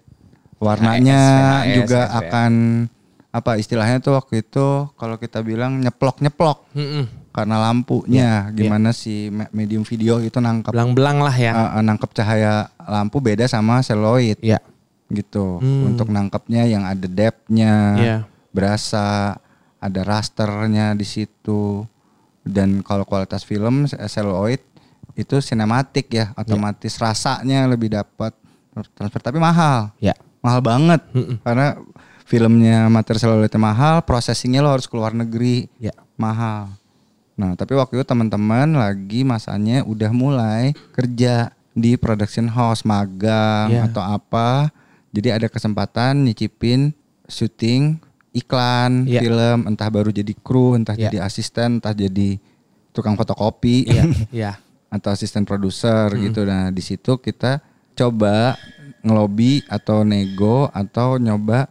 [0.60, 1.20] Warnanya
[1.64, 2.14] VHS, juga VHS.
[2.20, 2.52] akan
[3.32, 7.08] apa istilahnya tuh waktu itu kalau kita bilang nyeplok-nyeplok Mm-mm.
[7.32, 11.52] Karena lampunya gimana si me- medium video itu nangkep Belang-belang lah ya.
[11.52, 14.60] eh, eh, nangkep cahaya lampu beda sama seluloid Iya.
[15.08, 15.58] gitu.
[15.58, 15.88] Hmm.
[15.88, 18.16] Untuk nangkepnya yang ada depthnya, Iya.
[18.48, 19.36] berasa,
[19.76, 21.88] ada rasternya di situ.
[22.42, 24.60] Dan kalau kualitas film celluloid
[25.12, 28.32] itu sinematik ya, otomatis rasanya lebih dapat
[28.92, 29.92] transfer tapi mahal.
[29.98, 30.16] Ya.
[30.40, 31.00] Mahal banget.
[31.12, 31.38] Mm-mm.
[31.40, 31.76] Karena
[32.24, 35.68] filmnya materi celluloidnya mahal, processingnya lo harus keluar negeri.
[35.76, 35.92] Ya.
[36.16, 36.72] Mahal.
[37.32, 43.88] Nah, tapi waktu itu teman-teman lagi masanya udah mulai kerja di production house, magang Ya.
[43.88, 44.68] atau apa.
[45.12, 46.92] Jadi ada kesempatan nyicipin
[47.24, 47.96] syuting
[48.32, 49.20] iklan, Ya.
[49.20, 51.08] film, entah baru jadi kru, entah Ya.
[51.08, 52.36] jadi asisten, entah jadi
[52.92, 54.04] tukang fotokopi Iya.
[54.32, 54.52] Iya.
[54.92, 56.44] atau asisten produser gitu.
[56.44, 57.64] Nah, di situ kita
[57.96, 58.56] coba
[59.00, 61.68] ngelobi atau nego atau nyoba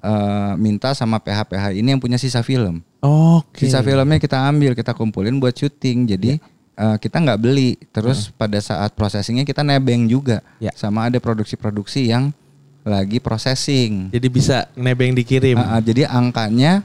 [0.00, 2.80] eh, minta sama PH-PH ini yang punya sisa film.
[3.00, 3.64] Oke.
[3.64, 6.08] Sisa filmnya kita ambil, kita kumpulin buat syuting.
[6.08, 6.30] Jadi
[6.76, 7.76] eh, kita nggak beli.
[7.92, 10.40] Terus pada saat processingnya kita nebeng juga.
[10.58, 10.72] Ya.
[10.74, 12.32] Sama ada produksi-produksi yang
[12.80, 14.08] lagi processing.
[14.08, 15.60] Jadi bisa nebeng dikirim.
[15.60, 16.80] Ah, ah, jadi angkanya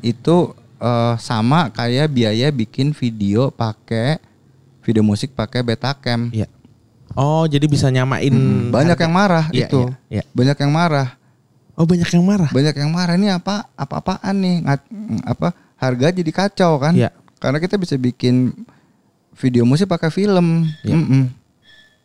[0.00, 4.20] itu eh, sama kayak biaya bikin video pakai
[4.84, 6.28] video musik pakai Betacam.
[6.28, 6.48] Iya.
[7.14, 8.28] Oh, jadi bisa nyamain.
[8.34, 9.04] Hmm, banyak harga.
[9.06, 9.80] yang marah Iya, itu.
[10.10, 10.22] iya, iya.
[10.34, 11.08] Banyak yang marah.
[11.74, 12.50] Oh, banyak yang marah.
[12.50, 14.56] Banyak yang marah ini apa apa-apaan nih?
[14.62, 14.90] Ngat-
[15.26, 16.94] apa harga jadi kacau kan?
[16.94, 17.10] Iya.
[17.36, 18.54] Karena kita bisa bikin
[19.34, 20.70] video musik pakai film.
[20.82, 20.94] Iya.
[20.94, 21.24] Mm-mm.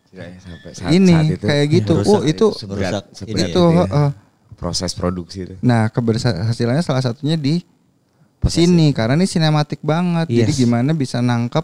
[0.10, 1.94] Tidak ya, sampai saat, Ini saat itu kayak gitu.
[2.02, 3.86] Merusak oh, itu seberat, seberat ini itu itu ya.
[3.86, 4.10] heeh.
[4.58, 5.54] proses produksi itu.
[5.62, 7.62] Nah, keberhasilannya salah satunya di
[8.42, 8.66] Posesif.
[8.68, 10.28] sini karena ini sinematik banget.
[10.28, 10.60] Jadi Yes.
[10.60, 11.64] gimana bisa nangkep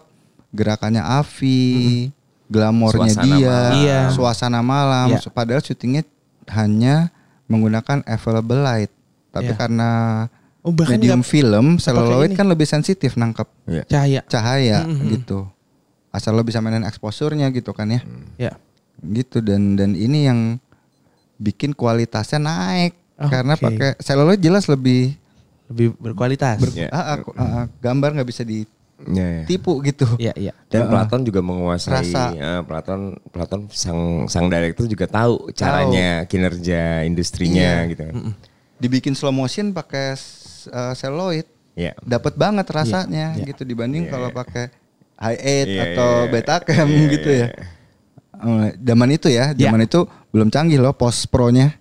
[0.54, 2.08] gerakannya Avi,
[2.46, 3.72] glamornya Suasana dia, malam.
[3.76, 4.00] Iya.
[4.14, 5.06] suasana malam.
[5.12, 5.28] Iya.
[5.28, 6.06] Padahal syutingnya
[6.48, 7.10] hanya
[7.46, 8.92] menggunakan available light.
[9.30, 9.58] Tapi Iya.
[9.58, 9.90] karena
[10.60, 13.82] Oh, medium nggak film, celluloid kan lebih sensitif nangkep Iya.
[13.86, 14.20] cahaya.
[14.26, 15.06] cahaya Mhm.
[15.12, 15.46] gitu.
[16.10, 18.00] Asal lo bisa mainin exposure-nya gitu kan ya.
[18.36, 18.52] Ya.
[18.98, 20.58] Gitu dan dan ini yang
[21.36, 23.28] bikin kualitasnya naik Oke.
[23.28, 25.14] karena pakai celluloid jelas lebih
[25.66, 26.62] Lebih berkualitas.
[26.72, 26.86] Iya.
[26.88, 28.46] Ah, aku- ah, ah, gambar nggak bisa
[28.96, 29.42] Iya, iya.
[29.44, 30.06] ditipu gitu.
[30.16, 30.52] Iya, iya.
[30.66, 30.92] Dan Heeh.
[30.92, 32.24] Platon juga menguasai Rasa.
[32.32, 37.90] eh, Platon Platon sang sang director juga tahu caranya kinerja industrinya Iya.
[37.92, 38.04] gitu.
[38.76, 40.16] Dibikin slow motion pakai
[40.68, 41.92] uh, celluloid, Iya.
[42.00, 43.44] dapat banget rasanya Iya.
[43.46, 44.36] gitu dibanding Iya, kalau iya.
[44.36, 44.64] pakai
[45.16, 46.32] high eight Iya, atau iya, iya.
[46.32, 47.48] betacam Iya, gitu iya, ya.
[48.36, 49.68] Eh, zaman itu ya, Iya.
[49.68, 50.00] zaman itu
[50.32, 51.76] belum canggih loh post pro-nya.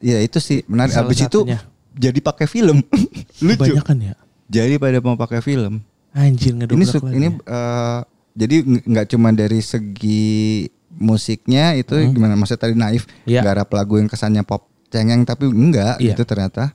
[0.00, 0.92] Iya itu sih menarik.
[0.92, 1.44] Habis itu
[1.92, 2.80] jadi pakai film.
[3.44, 3.68] Lucu.
[3.68, 4.14] Banyak kan ya?
[4.48, 5.80] Jadi pada mau pakai film.
[6.14, 7.34] Anjir ini ngedobrak su- lagi ini ya.
[7.44, 8.00] eh,
[8.34, 13.42] jadi ng- nggak cuma dari segi musiknya itu gimana maksudnya tadi naif Iya.
[13.42, 16.14] garap lagu yang kesannya pop cengeng tapi enggak Iya.
[16.14, 16.70] gitu ternyata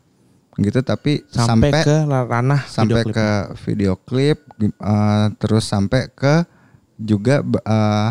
[0.53, 3.27] gitu tapi Sampai, sampai ke ranah sampai video ke
[3.61, 6.43] video klip eh, terus sampai ke
[6.97, 8.09] juga eh,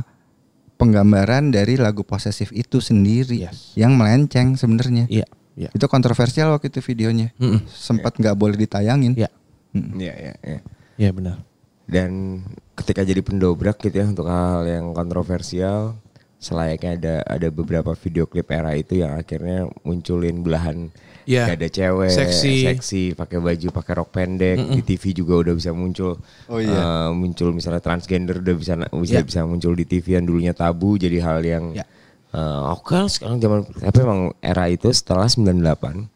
[0.75, 3.75] penggambaran dari lagu posesif itu sendiri Yes.
[3.75, 5.69] yang melenceng sebenarnya Iya, iya.
[5.69, 7.67] itu kontroversial waktu itu videonya Mm-mm.
[7.69, 9.29] sempat nggak boleh ditayangin Iya.
[9.75, 10.61] Iya, iya, iya.
[10.99, 11.41] Iya benar.
[11.89, 12.43] Dan
[12.77, 15.97] ketika jadi pendobrak gitu ya untuk hal yang kontroversial,
[16.37, 20.91] selayaknya ada ada beberapa video klip era itu yang akhirnya munculin belahan
[21.29, 21.45] Iya.
[21.53, 22.55] dada cewek, Seksi.
[22.65, 26.17] seksi, pakai baju, pakai rok pendek, di TV juga udah bisa muncul.
[26.49, 26.73] Oh iya.
[26.73, 29.25] Eh, muncul misalnya transgender udah bisa bisa Iya.
[29.25, 31.85] bisa muncul di TV yang dulunya tabu jadi hal yang Iya.
[32.33, 36.09] eh, oke sekarang zaman tapi emang era itu setelah 98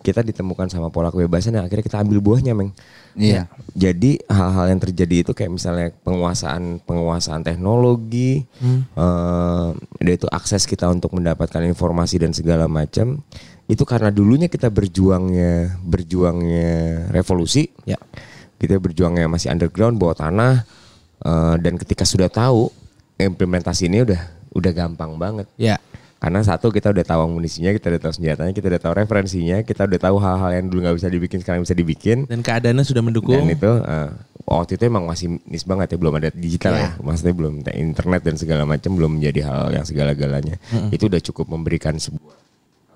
[0.00, 2.72] kita ditemukan sama pola kebebasan yang akhirnya kita ambil buahnya, Meng.
[3.12, 3.52] Iya.
[3.76, 8.48] Jadi hal-hal yang terjadi itu kayak misalnya penguasaan penguasaan teknologi,
[8.96, 13.20] eh, dan itu akses kita untuk mendapatkan informasi dan segala macam
[13.70, 16.70] itu karena dulunya kita berjuangnya berjuangnya
[17.14, 18.00] revolusi, Ya.
[18.58, 20.64] kita berjuangnya masih underground bawah tanah
[21.20, 22.72] eh, dan ketika sudah tahu
[23.20, 24.20] implementasi ini udah
[24.56, 25.46] udah gampang banget.
[25.60, 25.76] Ya.
[26.20, 29.88] Karena satu kita udah tahu amunisinya, kita udah tahu senjatanya, kita udah tahu referensinya, kita
[29.88, 32.28] udah tahu hal-hal yang dulu nggak bisa dibikin sekarang bisa dibikin.
[32.28, 33.40] Dan keadaannya sudah mendukung.
[33.40, 34.10] Dan itu eh,
[34.44, 36.84] waktu itu emang masih nis banget ya belum ada digital Iya.
[36.84, 40.60] ya, maksudnya belum internet dan segala macam belum menjadi hal yang segala-galanya.
[40.92, 42.36] Itu udah cukup memberikan sebuah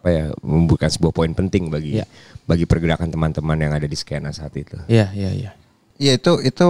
[0.05, 2.05] apa ya, memberikan sebuah poin penting bagi Iya.
[2.45, 4.77] bagi pergerakan teman-teman yang ada di skena saat itu.
[4.85, 5.51] Iya, iya, iya.
[5.95, 6.67] Iya itu itu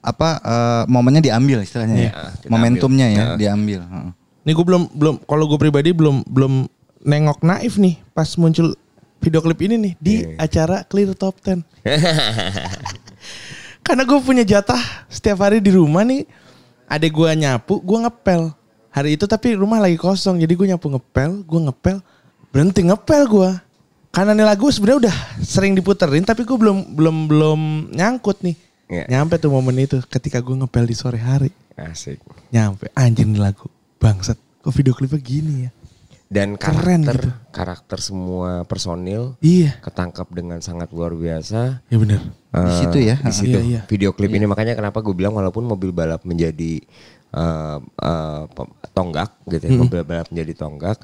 [0.00, 2.12] apa eh, momennya diambil istilahnya ya.
[2.38, 3.18] Kita Momentumnya ambil.
[3.20, 3.36] ya Nah.
[3.36, 3.80] diambil.
[3.84, 4.10] Heeh.
[4.48, 6.72] Nih gue belum belum kalau gue pribadi belum belum
[7.04, 8.72] nengok Naif nih pas muncul
[9.20, 10.40] video klip ini nih di Iya.
[10.40, 11.60] acara Clear Top 10.
[13.84, 16.24] Karena gue punya jatah setiap hari di rumah nih.
[16.88, 18.48] Adek gue nyapu, gue ngepel.
[18.88, 21.96] Hari itu tapi rumah lagi kosong, jadi gue nyapu ngepel, gue ngepel,
[22.48, 23.50] berhenti ngepel gue.
[24.08, 27.60] Karena nih lagu sebenarnya udah sering diputerin, tapi gue belum belum belum
[27.92, 28.56] nyangkut nih.
[28.88, 29.04] Iya.
[29.12, 31.52] Nyampe tuh momen itu ketika gue ngepel di sore hari.
[31.76, 32.16] Asik.
[32.48, 33.68] Nyampe anjing nih lagu.
[33.98, 34.38] Bangsat.
[34.58, 35.70] Kok video klipnya gini ya?
[36.28, 37.30] Dan Keren karakter gitu.
[37.50, 39.80] karakter semua personil Iya.
[39.80, 41.80] ketangkap dengan sangat luar biasa.
[41.84, 42.20] Ya bener.
[42.20, 43.16] Di Eh, situ ya.
[43.16, 43.56] Di situ.
[43.56, 43.80] Iya, iya.
[43.86, 46.84] Video klip ini makanya kenapa gue bilang walaupun mobil balap menjadi
[47.28, 50.98] eh, eh, pem- tonggak gitu ya, mobil balap menjadi tonggak,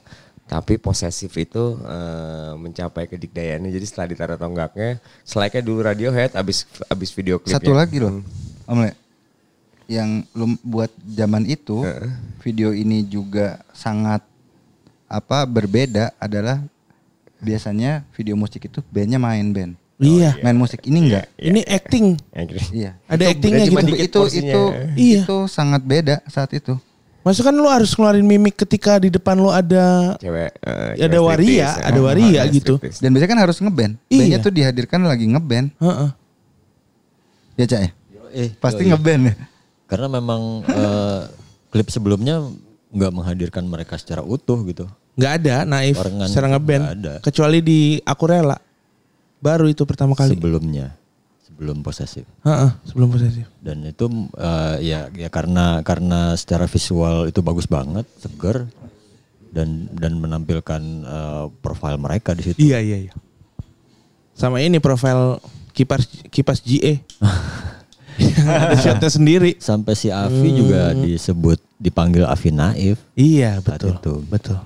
[0.45, 3.69] tapi posesif itu eh, mencapai kedikdayaannya.
[3.71, 7.61] Jadi setelah ditaruh tonggaknya, selayaknya dulu Radiohead abis abis video klipnya.
[7.61, 8.21] Satu lagi loh,
[8.65, 8.93] Om Le.
[9.85, 11.85] Yang lu buat zaman itu
[12.41, 14.25] video ini juga sangat
[15.05, 16.65] apa berbeda adalah
[17.39, 19.77] biasanya video musik itu bandnya main band.
[20.01, 20.35] iya.
[20.41, 21.29] Main musik ini enggak.
[21.37, 22.17] Ini acting.
[22.73, 22.97] Iya.
[23.05, 23.79] Ada Itu actingnya gitu.
[23.85, 24.49] dikit itu porsinya.
[24.49, 24.63] itu
[24.97, 25.21] Iya.
[25.23, 26.75] itu sangat beda saat itu.
[27.21, 31.25] Maksudnya kan lu harus ngeluarin mimik ketika di depan lu ada Cewek, eh, ada cewek
[31.25, 31.69] waria, ya.
[31.81, 32.77] ada waria Ada gitu.
[32.77, 33.01] striptease.
[33.01, 33.93] Dan biasanya kan harus ngeband.
[34.09, 34.19] Iya.
[34.21, 35.67] Bandnya tuh dihadirkan lagi ngeband.
[35.79, 36.11] Heeh.
[37.55, 37.91] Ya Cak ya?
[38.35, 39.35] Eh, Pasti ngeband ya.
[39.95, 41.23] Karena memang eh,
[41.71, 42.43] klip sebelumnya
[42.91, 44.91] nggak menghadirkan mereka secara utuh gitu.
[45.15, 47.15] Nggak ada naif Barengan secara ngeband nggak ada.
[47.23, 48.59] kecuali di aku rela.
[49.39, 50.35] Baru itu pertama kali.
[50.35, 50.99] Sebelumnya,
[51.47, 52.27] sebelum posesif.
[52.43, 53.47] Heeh, sebelum posesif.
[53.63, 58.67] Dan itu eh, ya ya karena karena secara visual itu bagus banget, seger
[59.55, 62.59] dan dan menampilkan eh, profil mereka di situ.
[62.59, 63.15] Iya, iya, iya.
[64.35, 65.39] Sama ini profil
[65.71, 66.99] kipas kipas GE.
[68.45, 69.57] ada shotnya sendiri.
[69.59, 72.99] Sampai si Avi juga disebut dipanggil Avi Naif.
[73.19, 73.97] Iya, betul.
[73.99, 74.15] itu.
[74.27, 74.61] Betul.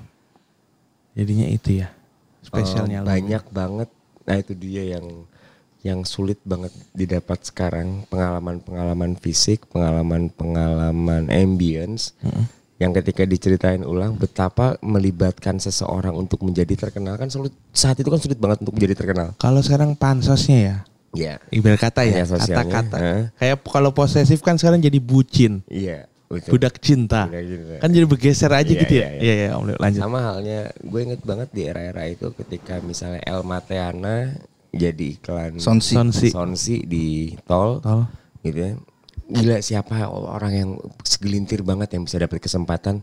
[1.19, 1.89] Jadinya itu ya.
[2.45, 3.11] Spesialnya lagu.
[3.13, 3.89] banyak banget.
[4.25, 5.27] Nah itu dia yang
[5.87, 12.19] yang sulit banget didapat sekarang pengalaman-pengalaman fisik, pengalaman-pengalaman ambience
[12.79, 18.23] yang ketika diceritain ulang betapa melibatkan seseorang untuk menjadi terkenal kan sulit saat itu kan
[18.23, 19.35] sulit banget untuk menjadi terkenal.
[19.39, 20.77] Kalau sekarang pansosnya ya,
[21.11, 21.41] Iya.
[21.49, 22.97] ibarat kata ya, sosialnya, kata-kata.
[23.35, 26.05] Kayak kalau posesif kan sekarang jadi bucin, Iya.
[26.27, 26.55] betul.
[26.55, 27.25] budak cinta.
[27.27, 27.75] Budak cinta.
[27.81, 29.01] Kan jadi bergeser aja Iya, gitu ya.
[29.01, 29.19] iya, iya.
[29.19, 30.01] Iya, iya, Om Leo, lanjut.
[30.01, 34.37] Sama halnya gue inget banget di era-era itu ketika misalnya El Mateana
[34.69, 35.97] jadi iklan Sonsi.
[35.97, 36.29] Sonsi.
[36.29, 38.05] Sonsi di tol, Tol.
[38.43, 38.73] gitu ya.
[39.29, 40.71] Gila siapa orang yang
[41.03, 43.01] segelintir banget yang bisa dapat kesempatan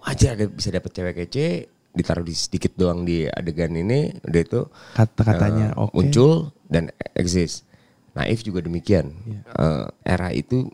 [0.00, 1.46] wajar ada bisa dapat cewek kece
[1.90, 4.60] ditaruh di sedikit doang di adegan ini udah itu
[4.92, 5.92] Kata-katanya eh, oke.
[5.94, 7.64] muncul dan exist.
[8.12, 9.10] Naif juga demikian.
[9.20, 9.40] Iya.
[9.50, 10.70] Eh, era itu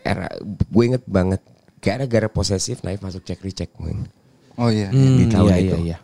[0.00, 1.38] era gue inget banget
[1.78, 3.70] gara-gara posesif Naif masuk cek recheck
[4.54, 4.90] Oh iya.
[4.90, 5.76] di Hmm, tahun iya, itu.
[5.78, 5.98] iya, iya.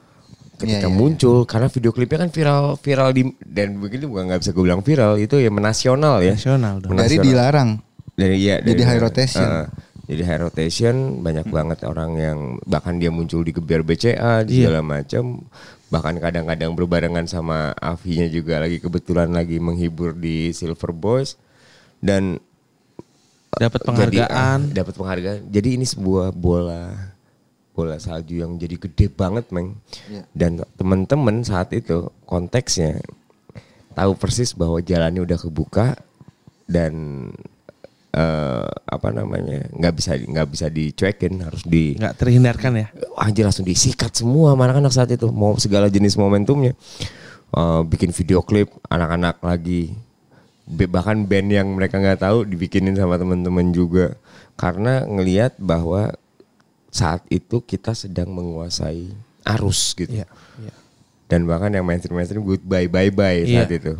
[0.56, 4.40] Ketika Iya, iya, muncul karena video klipnya kan viral viral di dan begitu bukan nggak
[4.40, 6.32] bisa gue bilang viral itu ya menasional ya.
[6.32, 6.90] Nasional dong.
[6.92, 7.24] Dari Menasional.
[7.26, 7.70] dilarang.
[8.14, 9.44] Dari iya Jadi dari- high rotation.
[9.44, 9.66] Heeh.
[10.06, 14.70] jadi high rotation banyak banget orang yang bahkan dia muncul di gebiar BCA di Iya.
[14.70, 15.44] segala macam
[15.86, 21.38] bahkan kadang-kadang berbarengan sama Avinya juga lagi kebetulan lagi menghibur di Silver Boys
[22.02, 22.42] dan
[23.56, 24.60] Dapat jadi, penghargaan.
[24.68, 25.40] ah, dapat penghargaan.
[25.48, 26.92] Jadi ini sebuah bola
[27.72, 29.80] bola salju yang jadi gede banget, Meng.
[30.36, 33.00] Dan teman-teman saat itu konteksnya
[33.96, 35.96] tahu persis bahwa jalannya udah kebuka
[36.68, 36.92] dan
[38.16, 42.86] eh, apa namanya nggak bisa nggak bisa dicuekin harus di nggak terhindarkan ya.
[43.20, 46.72] anjir langsung disikat semua anak-anak saat itu mau segala jenis momentumnya
[47.56, 49.94] Eh, bikin video klip anak-anak lagi
[50.66, 54.18] bahkan band yang mereka nggak tahu dibikinin sama teman-teman juga
[54.58, 56.10] karena ngelihat bahwa
[56.90, 59.14] saat itu kita sedang menguasai
[59.56, 60.26] arus gitu Iya,
[60.58, 60.74] iya.
[61.30, 63.62] dan bahkan yang mainstream mainstream goodbye bye bye Iya.
[63.62, 63.94] saat itu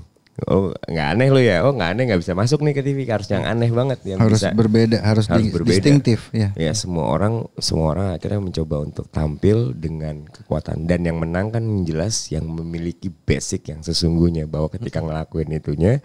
[0.44, 1.64] oh nggak aneh lo ya?
[1.64, 4.36] Oh nggak aneh nggak bisa masuk nih ke TV harus yang aneh banget yang harus
[4.38, 6.52] bisa berbeda, harus, di- distintif ya.
[6.52, 10.84] Ya semua orang semua orang akhirnya mencoba untuk tampil dengan kekuatan.
[10.84, 14.44] Dan yang menang kan jelas yang memiliki basic yang sesungguhnya.
[14.44, 16.04] Bahwa ketika ngelakuin itunya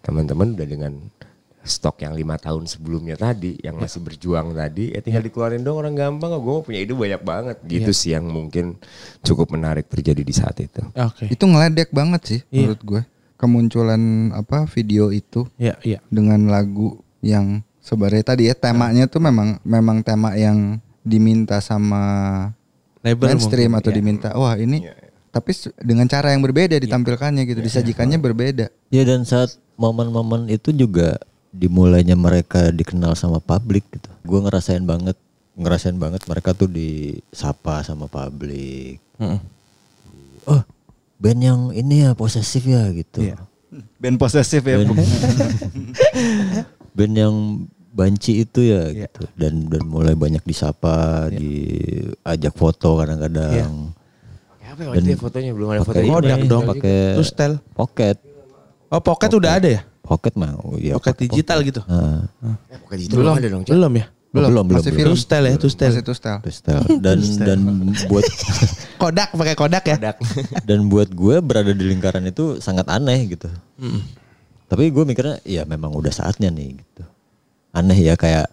[0.00, 0.92] teman-teman udah dengan
[1.60, 5.92] stok yang lima tahun sebelumnya tadi yang masih berjuang tadi ya tinggal dikeluarin dong orang
[5.92, 6.32] gampang.
[6.34, 7.56] Gue mau punya ide banyak banget.
[7.62, 8.80] Gitu sih yang mungkin
[9.20, 10.80] cukup menarik terjadi di saat itu.
[10.94, 11.28] Oke.
[11.28, 12.72] Itu ngeledek banget sih Iya.
[12.72, 13.02] menurut gue.
[13.40, 15.98] Kemunculan apa video itu Iya, iya.
[16.06, 22.04] dengan lagu yang sebenarnya tadi ya temanya tuh memang memang tema yang diminta sama
[23.00, 23.96] Label mainstream mungkin, atau iya.
[23.96, 24.84] diminta wah ini
[25.30, 30.68] tapi s- dengan cara yang berbeda ditampilkannya gitu disajikannya berbeda Ya dan saat momen-momen itu
[30.70, 31.16] juga
[31.50, 34.06] dimulainya mereka dikenal sama publik gitu.
[34.22, 35.16] Gue ngerasain banget,
[35.56, 39.00] ngerasain banget mereka tuh disapa sama publik.
[39.16, 39.40] Mm-mm.
[40.44, 40.62] Oh,
[41.20, 43.22] band yang ini ya posesif ya gitu.
[43.22, 43.36] Iya.
[43.96, 44.96] band posesif ya Band,
[46.96, 47.34] band yang
[47.90, 49.06] banci itu ya Iya.
[49.06, 49.20] gitu.
[49.36, 53.92] Dan dan mulai banyak disapa, diajak foto kadang-kadang.
[54.64, 55.98] Apa ya itu ya fotonya belum ada foto.
[55.98, 56.62] Kodak dong.
[56.64, 57.52] pakai Terus tel.
[57.74, 58.16] pocket.
[58.88, 59.80] Oh, pocket udah ada ya?
[60.00, 61.80] Pocket mah, oh iya, Pocket pakai digital gitu.
[61.86, 62.26] Nah,
[62.66, 63.62] Eh, bukan itu belum ada dong.
[63.62, 64.06] Belum ya?
[64.30, 64.96] Belum, belum, masih belum.
[64.96, 65.90] film Terus tel ya, terus tel.
[65.90, 66.80] masih itu style Terus tel.
[66.98, 67.58] dan dan
[68.06, 68.24] buat
[69.02, 69.96] Kodak pakai Kodak ya?
[70.68, 73.50] dan buat gue berada di lingkaran itu sangat aneh gitu.
[74.66, 77.02] Tapi gue mikirnya ya memang udah saatnya nih gitu.
[77.70, 78.46] Aneh ya kayak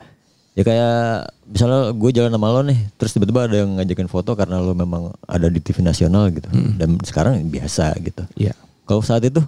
[0.53, 0.97] ya kayak
[1.45, 5.13] misalnya gue jalan sama lo nih, terus tiba-tiba ada yang ngajakin foto karena lo memang
[5.23, 6.49] ada di TV nasional gitu.
[6.73, 8.25] Dan sekarang biasa gitu.
[8.33, 8.57] Iya.
[8.83, 9.45] Kalau saat itu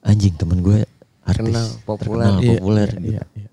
[0.00, 0.84] anjing temen gue
[1.24, 2.24] artis Kenal, populer.
[2.24, 3.08] terkenal, Iya, populer iya, gitu.
[3.08, 3.47] iya, iya.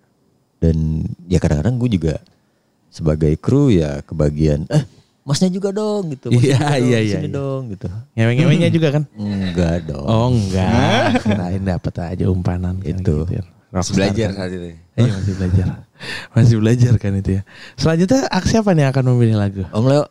[0.58, 2.13] Dan ya kadang-kadang gue juga
[2.88, 4.84] sebagai kru ya kebagian eh
[5.22, 6.30] masnya juga dong gitu.
[6.30, 7.34] Masnya Iya, juga dong, iya, iya, sini iya.
[7.34, 7.88] dong gitu.
[8.13, 9.04] Ngewe-ngewenya juga kan?
[9.15, 10.06] Enggak dong.
[10.06, 13.26] Oh enggak, kirain dapat aja umpanan Itu.
[13.26, 13.44] gitu ya.
[13.70, 14.38] Masih belajar kan.
[14.38, 14.68] saat itu.
[14.96, 15.68] Iya masih belajar.
[16.32, 17.41] Masih belajar kan itu ya.
[17.76, 19.63] Selanjutnya ak- siapa nih yang akan memilih lagu?
[19.68, 20.04] Om Leo.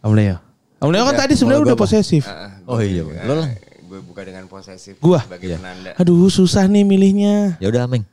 [0.00, 0.36] Om Leo.
[0.78, 2.24] Om Leo kan tadi sebenarnya udah posesif.
[2.66, 3.02] Oh iya.
[3.22, 3.50] Lo lah.
[3.82, 5.18] Gue buka dengan posesif Gua?
[5.20, 5.92] sebagai penanda.
[5.96, 7.58] Aduh susah nih milihnya.
[7.58, 8.06] Ya udah Ameng.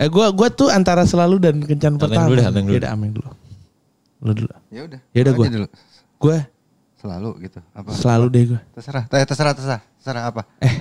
[0.00, 2.26] Eh gua gua tuh antara selalu dan kencan Ameng pertama.
[2.26, 2.72] dulu deh, Ameng dulu.
[2.74, 3.30] Yaudah, Ameng dulu.
[4.20, 4.52] Lu dulu.
[4.68, 5.46] ya udah Ya udah gua.
[5.46, 5.66] dulu
[6.18, 6.38] Gua
[6.96, 8.60] selalu gitu apa selalu deh gua.
[8.70, 10.74] terserah Eh, terserah terserah terserah apa Eh.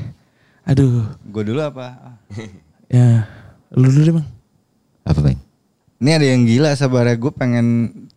[0.65, 1.07] Aduh.
[1.25, 2.15] gue dulu apa
[2.91, 3.23] Ya.
[3.69, 4.27] Lu dulu deh, Bang.
[5.03, 5.39] Apa Bang?
[5.97, 7.67] ini ada yang gila sebenarnya gue pengen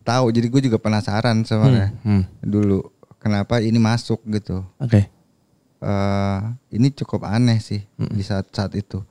[0.01, 2.23] tahu jadi gue juga penasaran sebenarnya Hmm.
[2.39, 2.79] dulu
[3.17, 5.07] kenapa ini masuk gitu Oke.
[5.79, 6.39] eh
[6.69, 9.03] ini cukup aneh sih di saat saat itu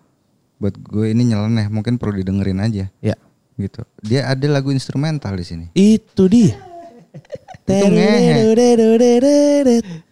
[0.63, 3.19] buat gue ini nyeleneh mungkin perlu didengerin aja Ya.
[3.55, 6.55] gitu dia ada lagu instrumental di sini Itu dia.
[7.63, 8.55] Itu ngehe.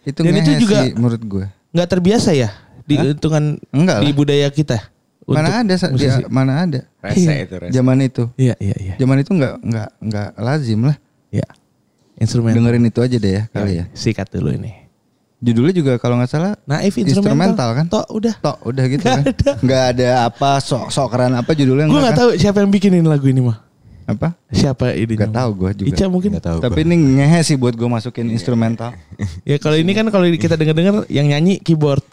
[0.03, 2.51] itu Dan itu ngehe juga sih menurut gue nggak terbiasa ya
[2.83, 4.91] di hitungan Enggak di budaya kita.
[5.23, 7.71] mana ada dia, mana ada Rese itu rese.
[7.71, 8.93] zaman itu Iya, iya, iya.
[8.97, 10.97] zaman itu nggak nggak nggak lazim lah
[11.31, 11.47] Iya.
[12.17, 12.51] Instrumen.
[12.51, 14.80] dengerin itu aja deh ya kali ya Sikat dulu ini.
[15.41, 17.17] Judulnya juga kalau nggak salah Naif instrumental,
[17.57, 18.33] instrumental, kan Tok udah.
[18.37, 19.51] tok udah gitu Nggak kan ada.
[19.57, 22.21] nggak ada apa sok sok keren apa judulnya Gue nggak kan?
[22.21, 23.57] tahu siapa yang bikinin lagu ini mah.
[24.03, 25.13] apa Siapa ini?
[25.13, 25.87] Nggak tahu gua juga.
[25.87, 26.29] Ica mungkin.
[26.31, 26.57] Enggak tahu.
[26.59, 28.91] tapi ini ngehe sih buat gue masukin instrumental
[29.49, 32.03] Ya kalau ini kan kalau kita denger-denger yang nyanyi keyboard.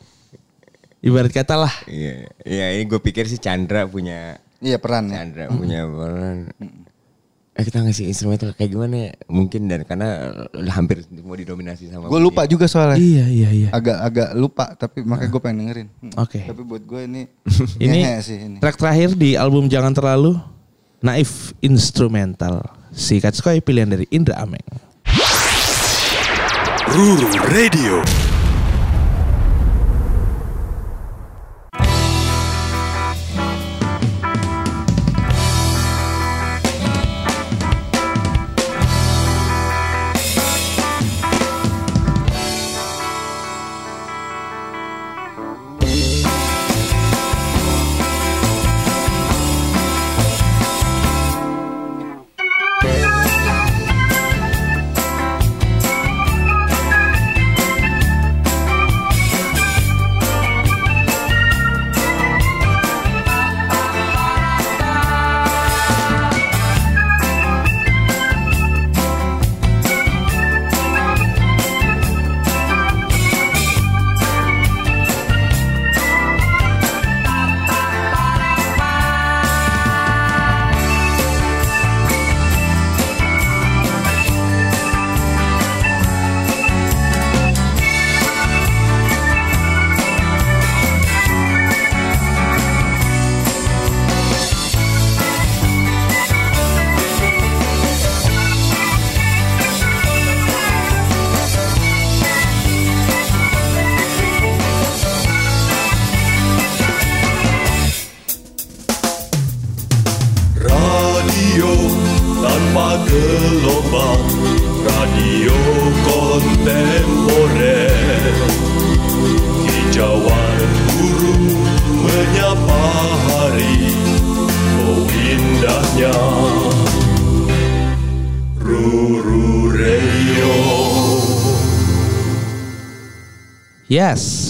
[0.98, 1.70] Ibarat kata lah.
[1.84, 6.50] Iya, iya ini gue pikir sih Chandra punya iya peran ya Chandra punya peran.
[7.58, 9.12] Eh kita ngasih instrumental kayak gimana ya?
[9.26, 10.30] Mungkin dan karena
[10.70, 13.68] hampir mau didominasi sama gue lupa juga soalnya Iya, iya, iya.
[13.74, 16.14] agak agak lupa tapi makanya gue pengen dengerin Hmm.
[16.16, 16.46] Oke.
[16.46, 17.22] tapi buat gue ini
[17.82, 20.38] Ini sih ini track terakhir di album Jangan Terlalu
[20.98, 22.62] Naif Instrumental.
[22.88, 24.62] Sikat Skoy pilihan dari Indra Ameng.
[26.88, 28.27] Ruru Radio.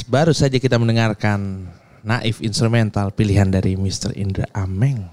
[0.08, 1.68] Baru saja kita mendengarkan
[2.00, 4.16] Naif Instrumental pilihan dari Mr.
[4.16, 5.04] Indra Ameng.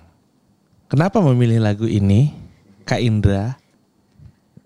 [0.87, 2.31] Kenapa memilih lagu ini,
[2.87, 3.59] Kak Indra?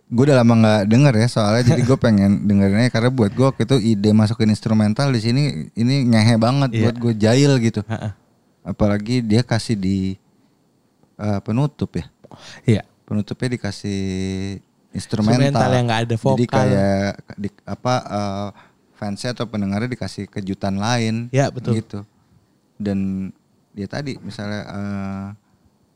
[0.10, 3.62] Gue udah lama nggak denger ya soalnya jadi gue pengen dengerinnya karena buat gue waktu
[3.62, 5.42] itu ide masukin instrumental di sini
[5.78, 6.82] ini ngehe banget Iya.
[6.90, 7.82] buat gue jahil gitu.
[8.66, 10.18] Apalagi dia kasih di
[11.16, 12.06] eh, penutup ya.
[12.66, 12.82] Iya.
[13.06, 14.02] Penutupnya dikasih
[14.94, 15.46] instrumental.
[15.46, 16.58] Instrumental yang nggak ada Jadi vokal.
[16.58, 18.50] kayak di, apa eh,
[19.00, 21.32] fansnya atau pendengarnya dikasih kejutan lain.
[21.32, 21.80] Ya, betul.
[21.80, 22.04] Gitu.
[22.76, 23.32] Dan
[23.72, 25.26] dia tadi misalnya eh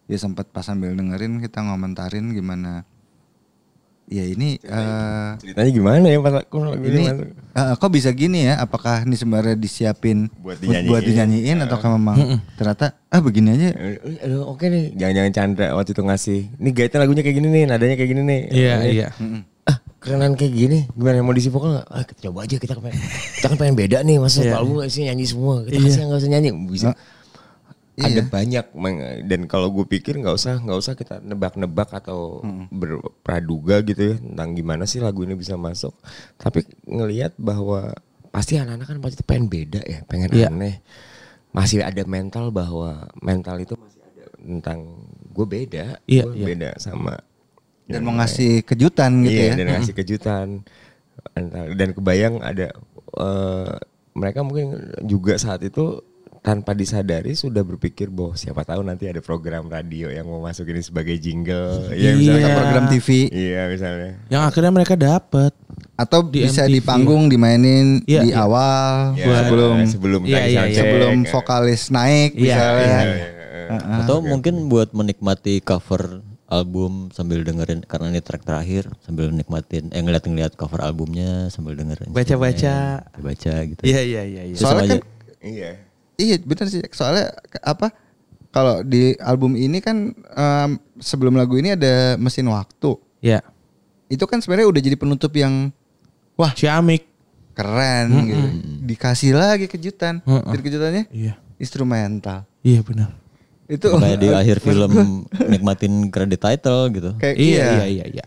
[0.07, 2.87] dia sempat pas sambil dengerin kita ngomentarin gimana.
[4.03, 7.07] Ya ini eh Ceritanya gimana ya pas aku lagu ini
[7.55, 8.59] eh, kok bisa gini ya?
[8.59, 11.39] Apakah ini sebenarnya disiapin Buat buat, buat dinyanyiin.
[11.55, 12.19] dinyanyiin atau memang
[12.59, 16.39] ternyata ah begini aja Eh, aduh, Oke nih, jangan-jangan Chandra waktu itu ngasih.
[16.59, 18.41] Ini gaitnya lagunya kayak gini nih, nadanya kayak gini nih.
[18.51, 19.07] Iya, iya.
[19.15, 19.39] Ah,
[20.03, 20.79] kerenan kayak gini.
[20.91, 21.87] Gimana mau diisi vokal nggak?
[21.87, 22.99] Ah, kita coba aja kita pengen,
[23.33, 24.17] kita kan pengen beda nih.
[24.19, 24.59] Masa Iya.
[24.59, 25.63] album nggak sih nyanyi semua?
[25.63, 26.49] Kita kasih yang nggak usah nyanyi.
[26.67, 26.89] Bisa.
[27.93, 28.05] Iya.
[28.09, 28.97] Ada banyak Mang.
[29.23, 34.49] dan kalau gue pikir nggak usah nggak usah kita nebak-nebak atau berpraduga gitu ya tentang
[34.53, 35.93] gimana sih lagu ini bisa masuk.
[36.35, 37.93] Tapi ngelihat bahwa
[38.33, 40.49] pasti anak-anak kan pasti pengen beda ya, pengen Iya.
[40.49, 40.81] aneh.
[41.53, 44.79] Masih ada mental bahwa mental itu masih ada tentang
[45.29, 46.45] gue beda, Iya, gue iya.
[46.49, 47.13] beda sama
[47.85, 49.53] dan mau ngasih kejutan gitu iya, ya.
[49.55, 50.47] dan ngasih kejutan.
[51.73, 52.73] Dan kebayang ada
[53.15, 53.73] eh,
[54.13, 56.01] mereka mungkin juga saat itu
[56.39, 60.83] tanpa disadari sudah berpikir bahwa siapa tahu nanti ada program radio yang mau masuk ini
[60.83, 62.11] sebagai jingle, ya Iya.
[62.13, 64.11] misalnya program TV Iya misalnya.
[64.27, 65.53] Yang akhirnya mereka dapat.
[65.93, 66.73] atau Di bisa MTV.
[66.73, 68.43] di panggung dimainin Iya, di iya.
[68.43, 70.65] awal Ya, sebelum sebelum Iya, iya, sound iya.
[70.73, 72.81] check, sebelum vokalis naik Iya, misalnya.
[72.81, 73.27] iya, iya,
[73.69, 73.97] iya.
[74.01, 79.97] Atau mungkin buat menikmati cover album sambil dengerin karena ini track terakhir sambil nikmatin eh
[79.97, 83.01] ngeliat-ngeliat cover albumnya sambil dengerin Baca-baca.
[83.15, 83.81] baca gitu.
[83.81, 84.41] Iya, iya, iya.
[84.45, 84.55] iya.
[84.55, 85.09] Soalnya kan
[85.41, 85.69] Iya.
[86.15, 87.91] iya bener sih soalnya apa
[88.49, 92.93] kalau di album ini kan em, sebelum lagu ini ada mesin waktu.
[93.19, 93.41] Ya.
[94.05, 95.73] Itu kan sebenarnya udah jadi penutup yang
[96.33, 97.09] wah Ciamik.
[97.53, 98.45] keren gitu.
[98.83, 100.21] Dikasih lagi kejutan.
[100.21, 100.49] Mm-mm.
[100.49, 101.33] Jadi kejutannya Iya.
[101.57, 102.49] instrumental.
[102.61, 103.13] Iya benar.
[103.65, 104.91] Itu Kayak di akhir film
[105.47, 107.09] nikmatin credit title gitu.
[107.15, 108.25] kayak Iya, iya, iya, iya.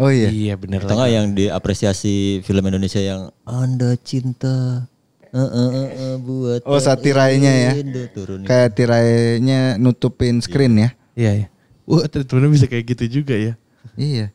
[0.00, 0.28] Oh iya.
[0.28, 0.82] Iya benar.
[0.82, 4.88] Nggak yang diapresiasi film Indonesia yang Anda cinta
[5.32, 7.72] eh, eh, eh, eh, buat Oh satirainya ya.
[7.78, 10.90] Indo turun Kayak tirainya nutupin screen ya.
[11.14, 11.46] Iya, iya.
[11.86, 13.52] Wah, temen bisa kayak gitu juga ya.
[13.94, 14.26] Iya.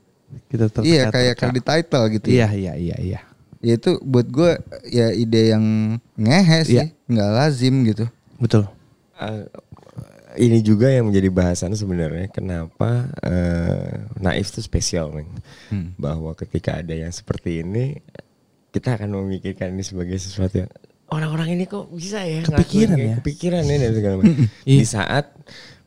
[0.48, 2.28] Kita tertekan- Iya kayak credit title gitu.
[2.32, 3.20] Iya, iya, iya, iya.
[3.58, 4.54] Ya itu buat gue
[4.88, 5.66] ya ide yang
[6.16, 6.86] ngehe sih, Iya.
[7.10, 8.06] nggak lazim gitu.
[8.38, 8.70] Betul.
[9.18, 9.50] Eh,
[10.38, 15.30] ini juga yang menjadi bahasan sebenarnya kenapa eh, naif itu spesial Meng.
[15.96, 17.98] bahwa ketika ada yang seperti ini
[18.70, 20.72] kita akan memikirkan ini sebagai sesuatu yang
[21.08, 23.16] orang-orang ini kok bisa ya Kepikiran ya.
[23.18, 24.78] kepikiran ya dan segala macam Iya.
[24.78, 25.26] di saat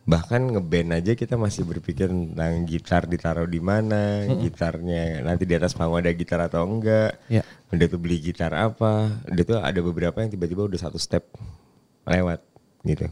[0.03, 5.70] bahkan ngeband aja kita masih berpikir tentang gitar ditaruh di mana gitarnya nanti di atas
[5.72, 7.46] panggung ada gitar atau enggak Ya.
[7.70, 11.22] udah tuh beli gitar apa udah tuh ada beberapa yang tiba-tiba udah satu step
[12.03, 12.42] lewat
[12.82, 13.07] gitu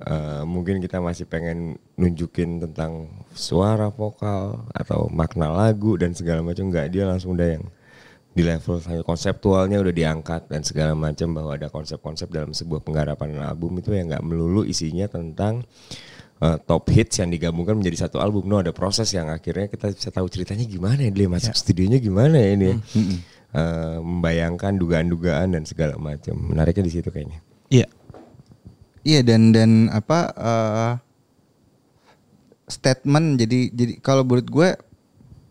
[0.00, 3.04] Eh, mungkin kita masih pengen nunjukin tentang
[3.36, 7.64] suara vokal atau makna lagu dan segala macam nggak dia langsung udah yang
[8.32, 13.76] di level konseptualnya udah diangkat dan segala macam bahwa ada konsep-konsep dalam sebuah penggarapan album
[13.76, 15.68] itu yang nggak melulu isinya tentang
[16.40, 18.48] eh, top hits yang digabungkan menjadi satu album.
[18.48, 22.40] No ada proses yang akhirnya kita bisa tahu ceritanya gimana ya dia masuk studionya gimana
[22.40, 22.76] ya ini ya.
[23.50, 26.40] Eh, membayangkan dugaan-dugaan dan segala macam.
[26.40, 27.44] Menariknya di situ kayaknya.
[27.68, 27.99] Iya.
[29.00, 30.92] Iya dan dan apa eh,
[32.68, 34.76] statement jadi jadi kalau buat gue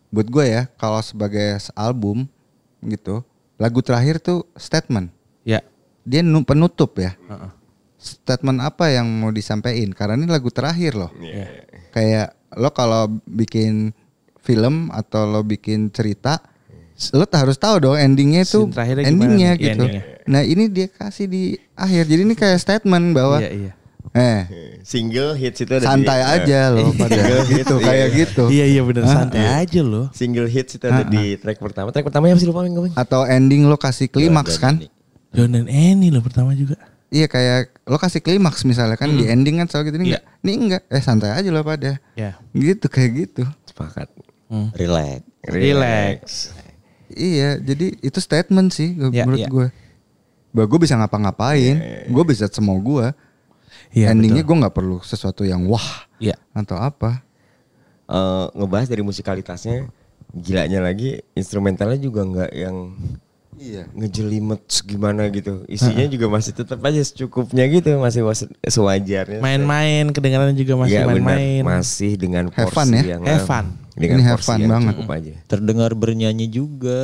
[0.10, 2.26] buat gue ya kalau sebagai album
[2.86, 3.22] gitu
[3.60, 5.12] lagu terakhir tuh statement.
[5.44, 5.60] Ya.
[6.08, 7.14] dia nu- penutup ya.
[8.00, 9.92] Statement apa yang mau disampaikan?
[9.92, 11.12] Karena ini lagu terakhir loh.
[11.92, 13.92] Kayak lo kalau bikin
[14.40, 16.40] film atau lo bikin cerita
[17.10, 19.52] lo t- harus tahu dong endingnya itu gimana endingnya?
[19.52, 20.02] Iya, gitu endingnya.
[20.26, 21.44] nah ini dia kasih di
[21.74, 23.72] akhir jadi ini kayak statement bahwa Iya, iya.
[24.12, 24.42] eh
[24.82, 27.86] Single hits itu ada santai di, aja loh pada Single hits, gitu iya.
[27.86, 30.06] kayak gitu Iya, iya benar Ah, santai aja loh.
[30.12, 31.88] Single hits itu ada di track pertama.
[31.90, 32.92] Track pertamanya apa sih lupa Meng?
[32.94, 34.84] atau ending lo kasih klimaks kan
[35.30, 36.76] John dan Annie loh pertama juga.
[37.08, 40.20] iya kayak lo kasih klimaks misalnya kan di ending kan selalu gitu ini Iya.
[40.20, 42.38] enggak ini enggak eh santai aja lo pada Ya.
[42.52, 44.10] gitu kayak gitu Sepakat.
[44.74, 45.22] relax.
[45.44, 46.22] Relax.
[47.10, 49.50] Iya, jadi itu statement sih gua- Iya, menurut iya.
[49.50, 49.68] gue.
[50.50, 53.06] Bahwa gue bisa ngapa-ngapain, gue bisa semua gue.
[53.90, 56.38] Iya, Endingnya gue nggak perlu sesuatu yang wah Iya.
[56.54, 57.22] atau apa.
[58.06, 59.90] Eh, ngebahas dari musikalitasnya
[60.30, 62.94] gilanya lagi instrumentalnya juga nggak yang
[63.60, 63.84] Iya.
[63.92, 65.68] ngejelimet gimana gitu.
[65.68, 69.44] Isinya juga masih tetap aja secukupnya gitu, masih was- sewajarnya.
[69.44, 71.28] Main-main kedengaran juga masih Iya, benar.
[71.28, 71.62] main-main.
[71.62, 73.04] Masih dengan Have porsi fun ya?
[73.04, 73.66] yang Have fun.
[73.94, 74.92] Dengan Ini have porsi fun yang banget.
[74.96, 75.34] cukup aja.
[75.46, 77.00] Terdengar bernyanyi juga.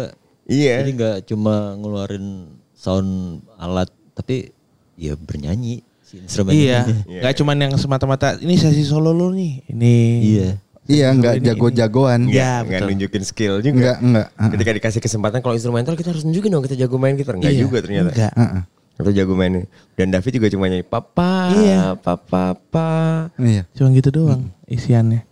[0.46, 0.74] Iya.
[0.80, 2.28] Jadi nggak cuma ngeluarin
[2.72, 3.12] sound
[3.56, 4.56] alat, tapi
[4.96, 7.20] ya bernyanyi si instrumen Iya, ini.
[7.20, 9.68] nggak cuman yang semata-mata ini sesi solo lu nih.
[9.68, 9.96] Ini.
[10.24, 10.50] Iya.
[10.86, 12.30] Iya, nggak jago-jagoan.
[12.30, 12.62] Iya.
[12.62, 13.98] Nggak nunjukin skill juga.
[13.98, 14.28] Enggak, enggak.
[14.54, 17.34] Ketika dikasih kesempatan kalau instrumental kita harus nunjukin dong kita jago main gitar.
[17.36, 18.12] Enggak Iya, juga ternyata.
[18.14, 18.34] Enggak.
[18.34, 18.62] Heeh.
[18.96, 19.54] Atau jago main.
[19.94, 21.98] Dan David juga cuma nyanyi papa, Iya.
[21.98, 22.14] papa,
[22.56, 22.90] papa.
[23.36, 23.66] Iya.
[23.74, 25.26] Cuma gitu doang isiannya.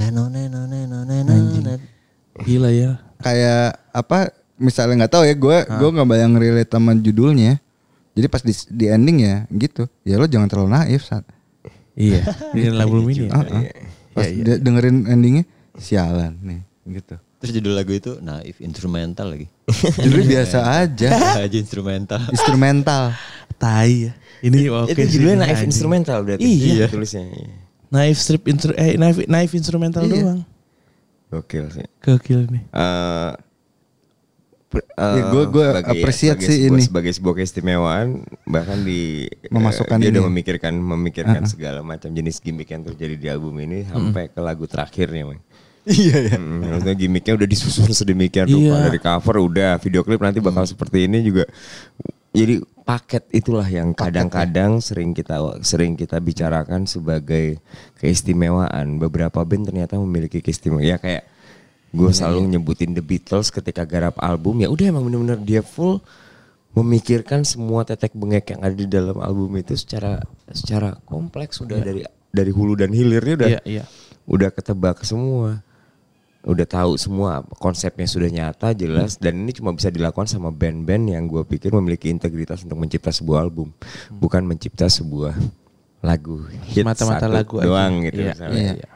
[0.00, 0.96] Neno, neno, neno.
[2.42, 2.98] Gila ya.
[3.22, 4.34] Kayak apa?
[4.54, 7.58] Misalnya nggak tahu ya, gue gue nggak bayang relate sama judulnya.
[8.14, 9.86] Jadi pas di, di ending ya gitu.
[10.02, 11.26] Ya lo jangan terlalu naif saat.
[11.94, 12.22] Iya.
[12.54, 13.26] Ini lagu ini.
[13.26, 13.38] ya.
[13.38, 13.62] Heeh.
[14.14, 15.44] Pas dia dengerin endingnya,
[15.74, 17.18] sialan nih gitu.
[17.38, 19.50] Terus judul lagu itu naif instrumental lagi.
[20.00, 21.08] Judulnya biasa aja,
[21.44, 22.20] aja instrumental.
[22.30, 23.12] instrumental.
[23.54, 24.12] Tai ya.
[24.40, 25.68] Ini oke itu sih, judulnya naif anjing.
[25.68, 26.44] instrumental berarti.
[26.44, 26.86] Iya.
[26.88, 27.24] Tulisnya.
[27.28, 27.52] Iya.
[27.90, 30.12] Naif strip intro eh naif naif instrumental Iya.
[30.14, 30.40] doang.
[31.28, 31.86] Gokil sih.
[32.00, 32.62] Gokil nih.
[32.70, 33.30] Eh,
[34.74, 36.82] per- Ya, eh, sebagai- appreciate sebagai sih sebuah, ini.
[36.82, 38.06] sebagai sebuah keistimewaan
[38.44, 40.28] bahkan di Memasukkan eh, dia ini udah ya?
[40.28, 45.24] memikirkan memikirkan segala macam jenis gimmick yang terjadi di album ini sampai ke lagu terakhirnya
[45.24, 45.40] Mang.
[45.84, 46.36] Iya ya.
[46.36, 48.84] Hmm, maksudnya gimmicknya udah disusun sedemikian rupa Iya.
[48.86, 51.44] dari cover udah video klip nanti bakal seperti ini juga
[52.30, 57.60] jadi paket itulah yang kadang-kadang sering kita sering kita bicarakan sebagai
[57.98, 61.26] keistimewaan beberapa band ternyata memiliki keistimewaan ya kayak
[61.94, 66.02] gue selalu nyebutin The Beatles ketika garap album ya udah emang bener-bener dia full
[66.70, 70.18] memikirkan semua tetek bengek yang ada di dalam album itu secara
[70.50, 73.84] secara kompleks udah dari dari hulu dan hilirnya udah Iya, iya.
[74.24, 75.62] udah ketebak semua
[76.42, 81.24] udah tahu semua konsepnya sudah nyata jelas dan ini cuma bisa dilakukan sama band-band yang
[81.24, 83.70] gue pikir memiliki integritas untuk mencipta sebuah album
[84.12, 85.32] bukan mencipta sebuah
[86.02, 87.64] lagu hit Mata-mata satu lagu aja.
[87.64, 88.52] doang gitu Iya, misalnya.
[88.52, 88.88] iya, Iya.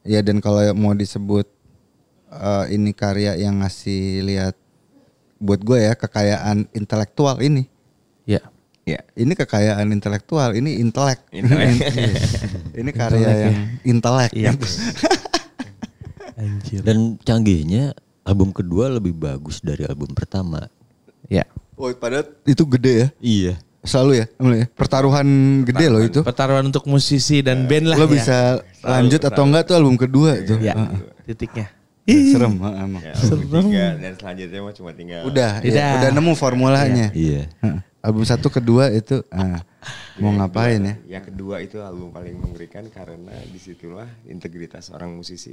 [0.00, 1.44] Iya dan kalau mau disebut
[2.28, 4.54] eh, ini karya yang ngasih lihat
[5.38, 7.70] buat gue ya kekayaan intelektual ini.
[8.26, 8.42] Iya.
[8.88, 9.00] Iya.
[9.14, 11.20] Ini kekayaan intelektual, ini intelek.
[11.28, 11.76] Intelek.
[12.80, 14.32] ini karya yang intelek.
[14.32, 14.56] Iya.
[16.40, 16.80] Anjir.
[16.86, 20.70] Dan canggihnya album kedua lebih bagus dari album pertama.
[21.26, 21.44] Ya.
[21.76, 23.08] Oh, padahal itu gede ya.
[23.20, 23.54] Iya.
[23.86, 24.66] Selalu ya, ya?
[24.74, 25.28] Pertaruhan
[25.64, 26.20] gede loh itu.
[26.26, 28.10] Pertaruhan untuk musisi dan band lah Lo ya.
[28.10, 28.38] bisa
[28.82, 30.58] lanjut atau enggak tuh album kedua tuh.
[30.58, 30.74] Ya.
[30.74, 31.00] Heeh.
[31.30, 31.77] Titiknya.
[32.08, 33.02] Serem heeh, emang.
[33.04, 35.90] Ya, album ketiga, dan selanjutnya mah cuma tinggal Udah, ya, Udah.
[36.00, 37.06] udah nemu formulanya.
[37.12, 37.52] Iya.
[37.60, 37.80] Heeh.
[37.98, 39.60] Album satu kedua itu ah,
[40.16, 40.94] mau ngapain ya?
[41.18, 45.52] Yang kedua itu album paling mengerikan karena di situlah integritas orang musisi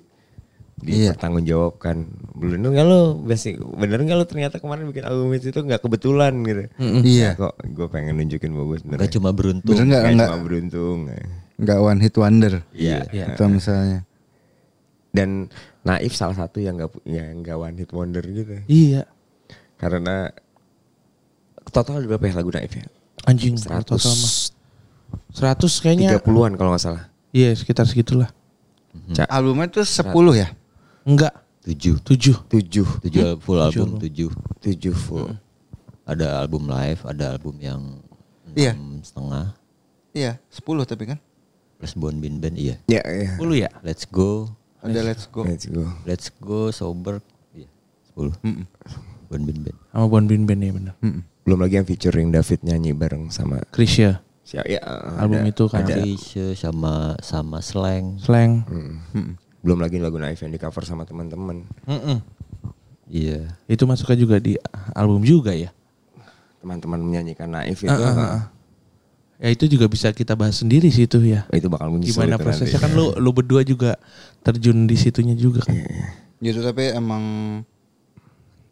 [0.84, 1.16] Iya.
[1.16, 1.96] dipertanggungjawabkan.
[2.36, 6.36] Bener nggak lo basic, bener nggak lo ternyata kemarin bikin album itu tuh nggak kebetulan
[6.44, 6.64] gitu.
[7.02, 7.40] Iya.
[7.40, 9.72] Kok gue pengen nunjukin bahwa gue sebenarnya Gak cuma beruntung.
[9.76, 10.98] Bener nggak nggak enggak cuma beruntung.
[11.56, 12.54] enggak one hit wonder.
[12.76, 12.98] Iya.
[13.34, 14.04] Atau misalnya.
[15.16, 15.48] Dan
[15.86, 18.58] Naif salah satu yang nggak yang nggak one hit wonder gitu.
[18.66, 19.06] Iya.
[19.78, 20.34] Karena
[21.70, 22.86] total ada berapa ya lagu Naif ya?
[23.26, 23.56] Anjing.
[23.70, 23.86] Mah.
[23.86, 26.18] 100 kayaknya.
[26.18, 27.04] 30-an kalau nggak salah.
[27.30, 28.32] Iya, sekitar segitulah.
[29.12, 30.48] Ca- Albumnya tuh 10 ya?
[31.04, 31.34] Enggak.
[31.66, 31.98] Tujuh.
[32.02, 32.46] 7.
[32.48, 34.02] tujuh, Tujuh al- full album album.
[34.02, 34.30] tujuh.
[34.62, 35.30] tujuh full.
[36.06, 37.82] Ada album live, ada album yang
[38.54, 38.78] Iya.
[38.78, 39.46] enam setengah.
[40.14, 41.20] Iya, 10 tapi kan.
[41.76, 42.80] Plus Bon Bin Band iya.
[42.88, 43.36] Ya, ya.
[43.36, 43.70] 10 ya?
[43.84, 44.54] Let's go,
[44.86, 45.42] Ada Let's Go.
[45.44, 45.84] Let's go.
[46.06, 47.20] let's go sober.
[47.52, 47.68] Iya.
[48.06, 48.34] Sepuluh.
[49.26, 49.78] Bon Bin Band.
[49.90, 50.96] Sama Bon Bin Band ya benar.
[51.42, 54.22] Belum lagi yang featuring David nyanyi bareng sama Krisya.
[54.46, 54.78] si ya,
[55.18, 55.82] Album ada- itu kan.
[55.82, 55.98] ada.
[55.98, 58.22] Krisya sama sama slang.
[58.22, 58.62] Slang.
[58.70, 59.34] Hmm.
[59.66, 61.66] Belum lagi lagu Naif yang di cover sama teman-teman.
[61.90, 62.22] Mm-mm.
[63.10, 63.58] Iya.
[63.66, 64.54] Itu masuknya juga di
[64.94, 65.74] album juga ya.
[66.62, 67.90] Teman-teman menyanyikan Naif itu.
[67.90, 68.42] Ah, ah.
[69.36, 71.44] Ya itu juga bisa kita bahas sendiri sih itu ya.
[71.50, 72.86] Itu bakal muncul Gimana prosesnya nanti.
[72.86, 74.00] kan lu lu berdua juga
[74.42, 75.76] terjun di situnya juga kan.
[76.40, 77.24] Gitu tapi emang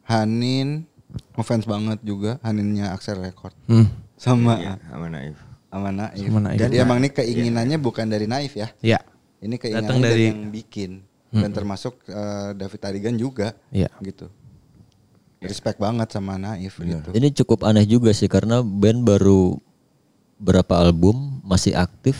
[0.03, 0.87] Hanin
[1.35, 3.87] ngefans banget juga Haninnya Axel Record Hmm.
[4.15, 5.37] sama Iya, sama Naif.
[5.67, 6.19] sama Naif.
[6.21, 6.59] Sama Naif.
[6.59, 8.67] Jadi emang ini keinginannya bukan dari Naif ya.
[8.79, 8.99] Ya.
[9.39, 10.91] Ini Datang keinginannya dari yang bikin
[11.29, 13.91] dan termasuk eh, David Tarigan juga Iya.
[13.99, 14.31] gitu.
[15.39, 17.11] Respect banget sama Naif gitu.
[17.11, 19.59] Ini cukup aneh juga sih karena band baru
[20.43, 22.19] berapa album masih aktif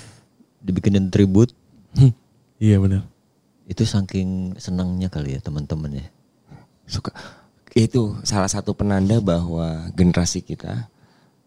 [0.59, 1.51] dibikinin tribut
[1.91, 2.09] Hmm.
[2.57, 3.03] Iya benar.
[3.63, 6.07] itu saking senangnya kali ya teman-teman ya.
[6.83, 7.13] Suka
[7.71, 10.89] itu salah satu penanda bahwa generasi kita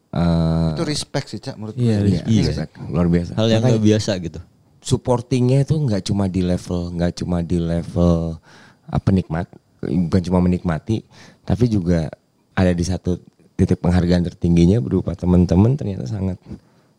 [0.08, 2.22] eh Itu respect sih Cak menurut Iya, gue.
[2.24, 3.34] iya, respect, luar biasa.
[3.34, 4.40] Hal yang nggak biasa gitu.
[4.80, 8.38] supportingnya itu nggak cuma di level nggak cuma di level
[8.86, 9.50] apa penikmat
[9.82, 11.02] bukan cuma menikmati
[11.42, 12.06] tapi juga
[12.54, 13.18] ada di satu
[13.52, 16.38] titik penghargaan tertingginya berupa teman-teman ternyata sangat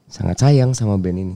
[0.08, 1.36] sangat sayang sama band ini.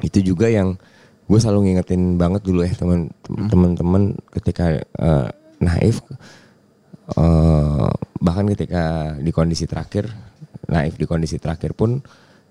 [0.00, 0.78] Itu juga yang
[1.26, 5.98] gue selalu ngingetin banget dulu ya teman teman-teman ketika eh, naif
[7.12, 8.82] eh, bahkan ketika
[9.18, 10.06] di kondisi terakhir
[10.66, 11.98] naif di kondisi terakhir pun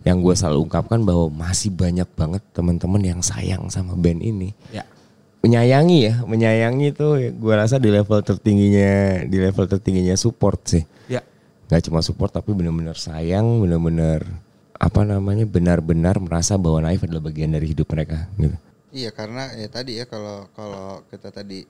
[0.05, 4.83] yang gue selalu ungkapkan bahwa masih banyak banget teman-teman yang sayang sama band ini Ya.
[5.41, 11.23] menyayangi ya menyayangi itu gue rasa di level tertingginya di level tertingginya support sih Ya.
[11.71, 14.21] nggak cuma support tapi benar-benar sayang benar-benar
[14.75, 18.55] apa namanya benar-benar merasa bahwa naif adalah bagian dari hidup mereka gitu
[18.91, 21.67] Iya karena ya tadi ya kalau kalau kita tadi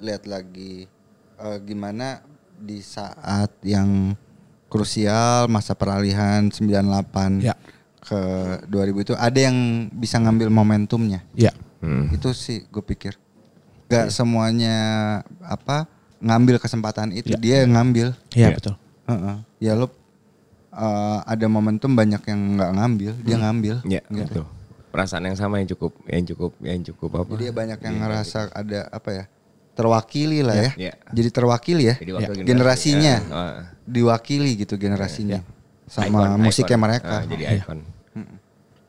[0.00, 0.88] lihat lagi
[1.36, 2.24] eh, gimana
[2.56, 4.16] di saat yang
[4.66, 7.52] krusial masa peralihan 98 Ya.
[8.00, 8.20] ke
[8.66, 9.56] 2000 itu ada yang
[9.92, 11.20] bisa ngambil momentumnya.
[11.36, 11.52] Ya.
[11.84, 12.08] Hmm.
[12.08, 13.20] Itu sih gue pikir.
[13.86, 14.76] Gak semuanya
[15.44, 15.84] apa
[16.18, 18.16] ngambil kesempatan itu dia yang ngambil.
[18.32, 18.56] Iya Ya.
[18.56, 18.74] betul.
[19.06, 19.36] Heeh.
[19.60, 19.92] Ya lo
[20.76, 23.74] eh, ada momentum banyak yang nggak ngambil, dia ngambil.
[23.84, 24.44] ya Gitu.
[24.44, 24.46] betul
[24.86, 28.38] perasaan yang sama yang cukup yang cukup yang cukup apa Jadi ya banyak yang ngerasa
[28.50, 29.24] ada apa ya
[29.76, 30.70] terwakili lah ya.
[30.72, 30.92] Iya.
[31.12, 31.94] Jadi terwakili ya.
[31.96, 32.44] Jadi generasi.
[32.44, 33.28] Generasinya Ya.
[33.28, 33.60] Ah.
[33.84, 35.44] diwakili gitu generasinya
[35.84, 36.84] sama Icon, musiknya icon.
[36.88, 37.12] mereka.
[37.12, 37.78] Ah, jadi icon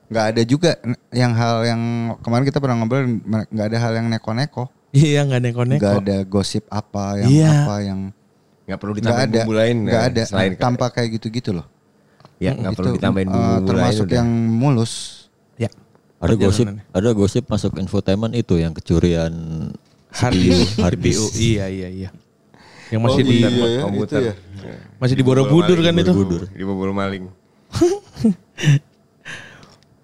[0.07, 0.71] Nggak ada juga
[1.11, 1.81] yang hal yang
[2.23, 4.71] kemarin kita pernah ngobrol nggak ada hal yang neko-neko.
[4.89, 5.83] Iya nggak neko-neko.
[5.83, 7.51] Nggak ada gosip apa yang Iya.
[7.67, 7.99] apa yang
[8.63, 9.39] nggak perlu nggak ditambahin ada.
[9.43, 11.67] bumbu lain Nggak eh, ada selain tanpa kayak gitu-gitu loh.
[12.37, 14.57] Ya nggak perlu ditambahin eh, bumbu termasuk lain yang udah.
[14.57, 14.93] mulus.
[15.57, 15.69] Ya.
[16.17, 19.33] Ada gosip, ada gosip masuk infotainment itu yang kecurian
[20.17, 20.75] Hard CPU, disk.
[20.81, 21.21] hard disk.
[21.29, 21.37] CPU.
[21.37, 22.09] Iya iya iya.
[22.87, 24.33] Yang masih di iya, ya, komputer itu ya.
[24.95, 26.13] masih di Borobudur kan itu.
[26.55, 27.27] di Borobudur maling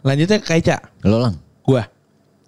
[0.03, 0.77] Lanjutnya Kaica.
[1.07, 1.87] Lo lang, Gua.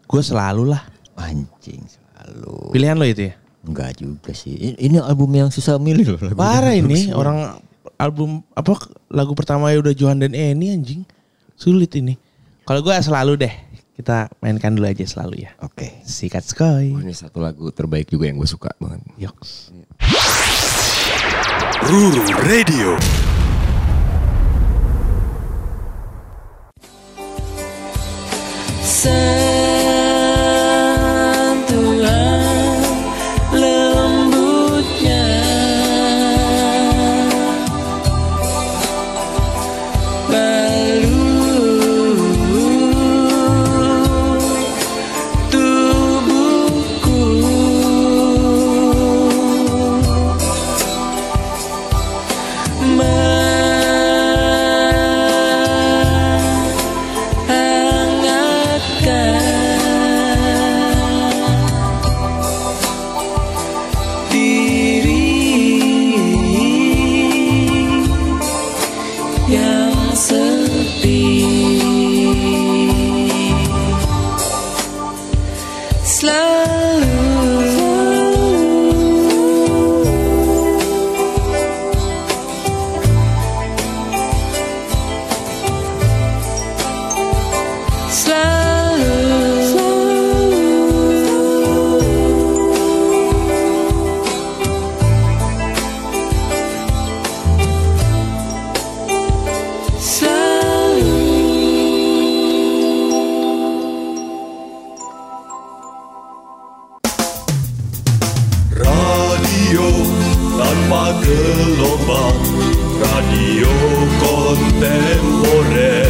[0.06, 0.84] Gua selalu lah.
[1.16, 2.76] anjing selalu.
[2.76, 3.34] Pilihan lo itu ya.
[3.64, 4.52] Enggak juga sih.
[4.52, 6.20] Ini, ini album yang susah milih loh.
[6.36, 7.56] Parah ini orang
[7.96, 8.76] album apa
[9.16, 11.08] lagu pertama ya udah Johan dan Eni anjing.
[11.56, 12.20] Sulit ini.
[12.68, 13.56] Kalau gua selalu deh.
[13.96, 15.56] Kita mainkan dulu aja selalu ya.
[15.64, 16.04] Oke.
[16.04, 16.92] Sikat skoy.
[16.92, 19.72] Oh, ini satu lagu terbaik juga yang gue suka banget Yoks.
[21.88, 23.00] Ruru Radio.
[110.56, 112.40] Tanpa gelombang
[112.96, 113.74] Radio
[114.24, 116.08] kontemporer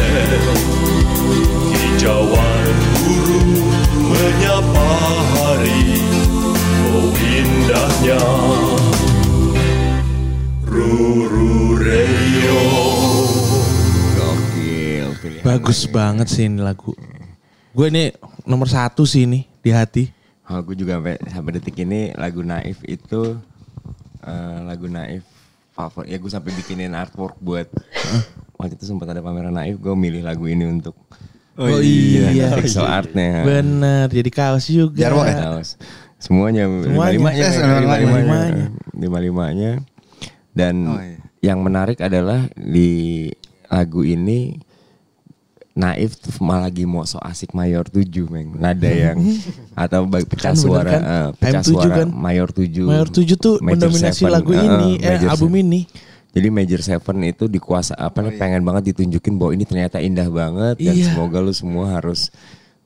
[1.74, 3.42] Hijauan guru
[4.06, 4.90] menyapa
[5.34, 5.98] hari
[6.94, 8.22] Oh indahnya
[10.62, 12.60] Ruru Radio
[14.14, 15.10] gokil
[15.42, 16.94] Bagus banget sih ini lagu.
[17.74, 18.14] Gue ini
[18.46, 20.08] nomor satu sih ini di hati.
[20.46, 23.34] Oh, gue juga sampai sampai detik ini lagu Naif itu
[24.26, 25.22] eh, lagu Naif
[25.70, 26.08] favorit.
[26.08, 27.68] Ya gue sampai bikinin artwork buat
[28.56, 30.96] waktu itu sempat ada pameran Naif, gue milih lagu ini untuk
[31.56, 32.52] Oh, iya.
[32.52, 33.40] pixel artnya.
[33.40, 35.08] Bener, jadi kaos juga.
[35.08, 35.40] Jarwo ya?
[35.40, 35.80] Kaos.
[36.20, 37.16] Semuanya, Semuanya.
[37.16, 38.66] lima-limanya, Eh, lima-limanya, lima-limanya.
[38.92, 39.72] lima-limanya.
[40.52, 41.16] Dan Oh, iya.
[41.40, 43.28] yang menarik adalah di
[43.68, 44.60] lagu ini
[45.76, 49.20] Naif tuh malah lagi mau so asik mayor 7 meng Nada yang
[49.76, 51.02] atau baik pecah Kan suara kan?
[51.02, 52.08] eh, pecah AM7 suara kan?
[52.10, 55.62] mayor 7 Mayor 7 tuh Major mendominasi Seven, lagu eh, ini, eh, Major album Seven.
[55.62, 55.80] ini.
[56.32, 60.76] Jadi Major Seven itu dikuasa apa nih pengen banget ditunjukin bahwa ini ternyata indah banget
[60.78, 61.06] dan Iya.
[61.06, 62.32] semoga lu semua harus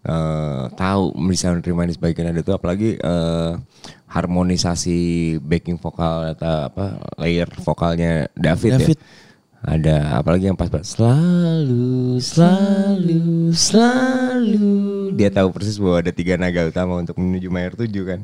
[0.02, 3.52] eh, tahu bisa menerima ini sebagai nada itu apalagi eh,
[4.10, 4.98] harmonisasi
[5.40, 6.84] backing vokal atau apa
[7.16, 8.98] layer vokalnya David, David.
[8.98, 9.06] ya.
[9.60, 14.72] Ada apalagi yang pas pas selalu selalu selalu
[15.12, 18.20] dia tahu persis bahwa ada tiga naga utama untuk menuju mayor tujuh kan.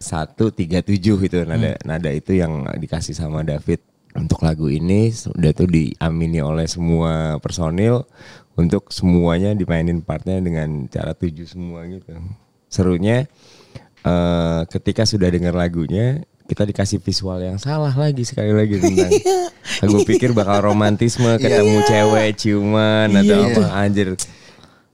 [0.00, 3.84] Satu tiga tujuh itu nada nada itu yang dikasih sama David
[4.16, 8.08] untuk lagu ini sudah tuh diamini oleh semua personil
[8.56, 12.08] untuk semuanya dimainin partnya dengan cara tujuh semua gitu.
[12.72, 13.28] Serunya
[14.00, 19.10] eh, ketika sudah dengar lagunya kita dikasih visual yang salah lagi sekali lagi tentang
[19.80, 24.16] aku pikir bakal romantisme ketemu cewek ciuman atau apa anjir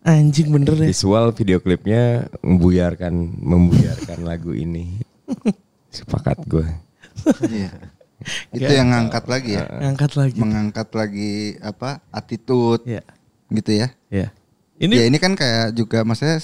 [0.01, 0.89] Anjing bener ya.
[0.89, 4.97] visual video klipnya membuyarkan membuyarkan lagu ini
[5.93, 6.65] sepakat gue
[7.47, 7.71] Iya.
[8.57, 9.65] Itu yang ngangkat lagi ya.
[9.69, 10.39] Ngangkat lagi.
[10.41, 12.05] Mengangkat lagi apa?
[12.13, 12.85] Attitude.
[12.85, 13.03] Iya.
[13.49, 13.89] Gitu ya.
[14.13, 14.29] Iya.
[14.81, 16.41] Ini Ini ya ini kan kayak juga maksudnya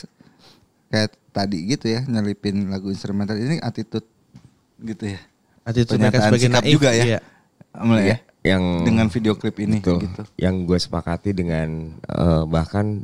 [0.93, 4.05] kayak tadi gitu ya nyelipin lagu instrumental ini attitude
[4.81, 5.20] gitu ya.
[5.66, 7.05] attitude mereka Pernyataan sebagai sikap naif juga ya.
[7.05, 7.20] Iya.
[7.77, 8.16] Mulai ya.
[8.47, 10.07] yang Dengan video klip ini Betul.
[10.07, 10.22] gitu.
[10.39, 11.68] Yang gue sepakati dengan
[12.07, 13.03] eh, bahkan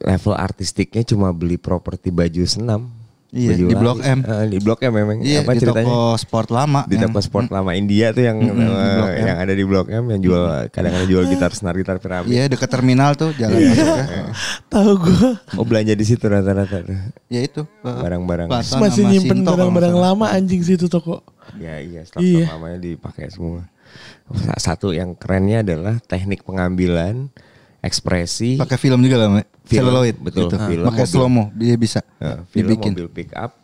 [0.00, 2.90] level artistiknya cuma beli properti baju senam.
[3.30, 3.96] Iya, Baju di Blok.
[4.00, 4.18] M.
[4.48, 5.16] Di Blok M memang.
[5.20, 5.86] Iya, Apa di ceritanya?
[5.86, 6.82] toko sport lama.
[6.82, 8.58] di yang- toko sport lama India tuh yang M.
[9.16, 12.26] yang ada di Blok M yang jual kadang-kadang jual gitar senar gitar piramid.
[12.26, 14.34] Iya dekat terminal tuh jalan masuknya.
[14.66, 16.82] Tahu gue Oh belanja di situ rata-rata.
[17.26, 17.62] Ya itu.
[17.82, 18.50] Barang-barang.
[18.50, 21.22] Masih nyimpen barang-barang lama anjing situ toko.
[21.54, 22.50] Ya iya staf Iya.
[22.50, 23.66] lamanya dipakai semua.
[24.56, 27.30] Satu yang kerennya adalah teknik pengambilan
[27.80, 29.46] ekspresi Pakai film juga lah, Mbak.
[29.64, 30.16] Film, Celluloid.
[30.20, 30.56] betul, gitu.
[30.60, 31.12] film, Pakai mobil.
[31.12, 32.92] slow mo, dia bisa eh, film dibikin.
[32.94, 33.56] mobil pick up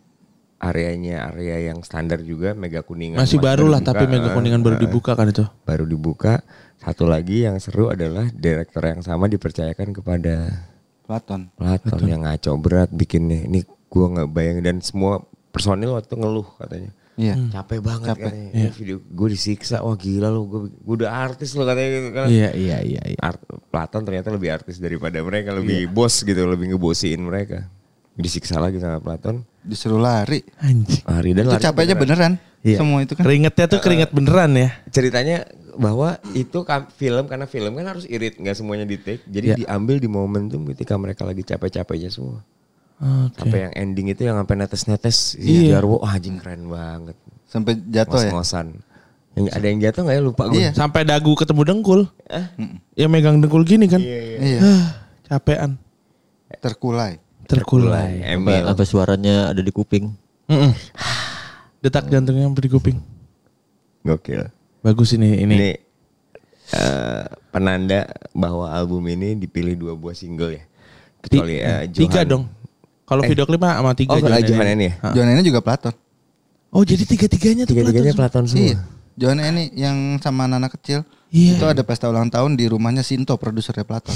[0.57, 4.77] areanya area yang standar juga mega kuningan Masih baru lah dibuka, tapi Mega Kuningan baru
[4.77, 5.45] eh, dibuka kan itu.
[5.69, 6.41] baru dibuka
[6.81, 10.64] satu lagi yang seru adalah direktur yang sama dipercayakan kepada
[11.05, 11.53] Platon.
[11.55, 16.49] Platon yang ngaco berat bikinnya ini gua nggak bayangin dan semua personil waktu itu ngeluh
[16.57, 17.35] katanya Iya.
[17.51, 18.29] capek banget Capek.
[18.29, 22.27] katanya Ini video gue disiksa wah gila lu gue udah artis lo katanya gitu kan
[22.29, 23.19] Iya iya iya iya.
[23.19, 27.64] Art, Platon ternyata lebih artis daripada mereka lebih bos gitu lebih ngebosiin mereka
[28.12, 30.47] disiksa lagi sama Platon Disuruh lari.
[30.62, 31.03] Anjing.
[31.03, 32.33] lari dan itu lari capeknya beneran.
[32.62, 32.79] Iya.
[32.79, 33.27] Semua itu kan.
[33.27, 34.71] Keringetnya tuh keringet beneran ya.
[34.89, 35.43] ceritanya
[35.75, 36.62] bahwa itu
[36.95, 39.57] film karena film kan harus irit nggak semuanya di take jadi Iya.
[39.61, 42.41] diambil di momentum ketika mereka lagi capek-capeknya semua
[42.97, 43.45] Oke.
[43.45, 45.61] sampai yang ending itu yang sampai netes-netes Iya.
[45.61, 45.71] iya.
[45.77, 48.33] Jarwo wah anjing keren banget Sampai jatuh ya.
[48.33, 48.67] ngos-ngosan
[49.37, 50.71] yang ada yang jatuh nggak ya lupa gue Iya.
[50.73, 52.01] Sampai dagu ketemu dengkul.
[52.93, 54.01] Ya megang dengkul gini kan.
[54.01, 54.59] Iya.
[54.59, 54.85] Ah,
[55.29, 55.77] capean.
[56.57, 57.21] Terkulai.
[57.45, 58.25] Terkulai.
[58.25, 60.17] Emil sampai suaranya ada di kuping.
[60.49, 60.73] Mm-mm.
[61.79, 62.99] Detak jantungnya sampai di kuping.
[64.03, 64.49] gokil
[64.81, 65.55] Bagus ini ini.
[65.55, 65.71] ini
[66.73, 70.65] eh, penanda bahwa album ini dipilih dua buah single ya
[71.19, 72.27] kecuali eh, tiga Johan.
[72.27, 72.43] dong.
[73.07, 73.31] Kalau Eh.
[73.31, 74.75] video klip mah sama tiga oh Johan Johan Eni.
[74.75, 75.13] ini ya Hah.
[75.15, 75.95] Johan ini juga Platon.
[76.75, 78.79] Oh jadi tiga-tiganya tuh tiga-tiganya Platon Platon semua Iya.
[79.17, 81.07] Johan ini yang sama anak kecil.
[81.31, 81.57] Iya.
[81.57, 84.13] Itu ada pesta ulang tahun di rumahnya Sinto, produsernya Platon.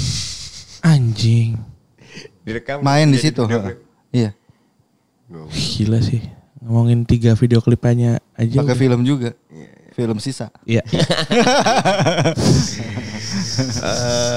[0.83, 1.57] Anjing.
[2.43, 3.47] direkam Main di situ.
[4.11, 4.35] Iya.
[5.49, 6.19] Gila sih.
[6.61, 8.61] Ngomongin tiga video klipnya aja.
[8.61, 9.31] Pakai film juga.
[9.91, 10.51] Film sisa.
[10.67, 10.83] Iya.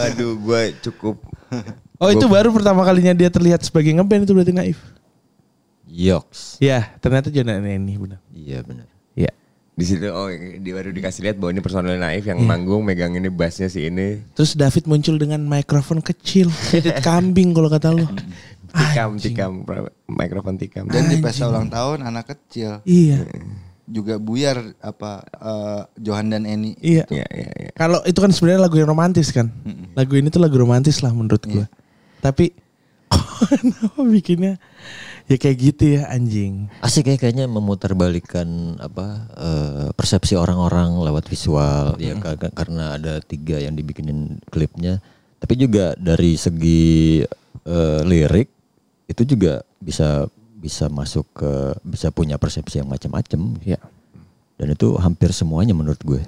[0.06, 1.16] aduh gue cukup
[1.96, 4.78] Oh itu baru pertama kalinya dia terlihat sebagai ngeband itu berarti naif.
[5.86, 6.58] Yoks.
[6.58, 8.18] Ya ternyata Johan ini benar.
[8.28, 8.86] Iya benar.
[9.14, 9.30] Iya.
[9.74, 13.26] di situ oh di baru dikasih lihat bahwa ini personel naif yang manggung megang ini
[13.26, 18.06] bassnya si ini Terus David muncul dengan mikrofon kecil, edit kambing kalau kata lu.
[18.70, 19.34] tikam Anjing.
[19.34, 19.52] tikam
[20.06, 23.26] mikrofon tikam Dan di pesta ulang tahun anak kecil Iya.
[23.84, 26.78] juga buyar apa eh, Johan dan Eni.
[26.78, 27.10] Iya.
[27.10, 29.50] ya ya ya Kalau itu kan sebenarnya lagu yang romantis kan.
[29.92, 31.66] Lagu ini tuh lagu romantis lah menurut gua.
[32.24, 32.56] Tapi
[33.60, 34.56] kenapa bikinnya
[35.24, 36.72] ya kayak gitu ya anjing.
[36.80, 39.06] Asik ya kayaknya memutarbalikkan apa
[39.36, 45.04] eh, persepsi orang-orang lewat visual ya ka- ka- karena ada tiga yang dibikinin klipnya.
[45.36, 47.20] Tapi juga dari segi
[47.62, 48.48] eh, lirik
[49.04, 50.24] itu juga bisa
[50.56, 51.52] bisa masuk ke
[51.84, 53.60] bisa punya persepsi yang macam-macam.
[53.60, 53.76] Iya.
[54.56, 56.24] Dan itu hampir semuanya menurut gue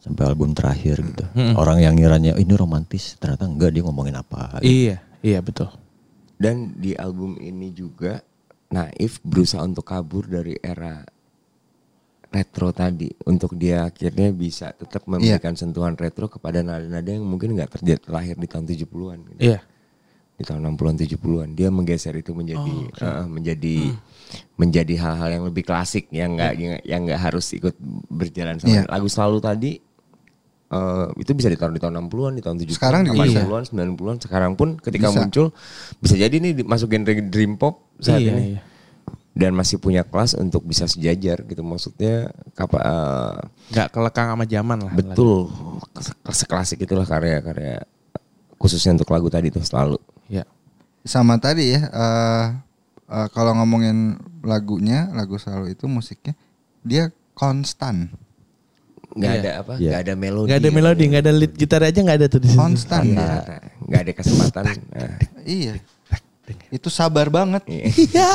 [0.00, 1.24] sampai album terakhir gitu.
[1.58, 4.62] Orang yang ngiranya "Oh, ini romantis ternyata enggak dia ngomongin apa.
[4.62, 5.66] Iya, iya betul.
[6.36, 8.22] dan di album ini juga
[8.66, 11.02] Naif berusaha untuk kabur dari era
[12.28, 17.78] retro tadi untuk dia akhirnya bisa tetap memberikan sentuhan retro kepada nada-nada yang mungkin nggak
[17.78, 19.40] terjadi lahir di tahun 70-an gitu.
[19.40, 19.60] Iya.
[20.36, 23.76] di tahun 60-an 70-an dia menggeser itu menjadi eh, menjadi
[24.54, 27.72] menjadi hal-hal yang lebih klasik yang nggak yang- yang nggak harus ikut
[28.06, 28.82] berjalan sama Iya.
[28.84, 29.72] lagu selalu tadi
[30.70, 33.40] eh, itu bisa ditaruh di tahun 60-an di tahun 70-an Sekarang juga bisa.
[33.44, 33.64] 80-an
[33.94, 35.18] 90-an sekarang pun ketika Bisa.
[35.22, 35.46] muncul
[36.00, 38.60] bisa jadi nih masuk genre dream pop saat iya, ini iya.
[39.36, 43.36] dan masih punya kelas untuk bisa sejajar gitu maksudnya kapa eh,
[43.72, 44.92] Nggak kelekang sama zaman lah.
[44.92, 45.48] betul
[46.28, 47.86] seklasik itulah karya-karya
[48.56, 49.96] khususnya untuk lagu tadi tuh selalu
[50.26, 50.42] Ya.
[51.06, 52.46] Sama tadi ya, eh
[53.06, 56.34] eh, kalau ngomongin lagunya, lagu selalu itu musiknya,
[56.82, 58.10] dia konstan.
[59.16, 59.40] Nggak Iya.
[59.40, 59.88] ada apa Iya.
[59.88, 62.48] nggak ada melodi Nggak ada melodi, nggak ada lead gitar aja nggak ada tuh di.
[62.50, 63.02] Konstan.
[63.08, 63.40] nggak
[63.82, 65.74] nggak ada kesempatan Nah, Iya.
[66.68, 67.66] Itu sabar banget.
[67.66, 68.30] Iya,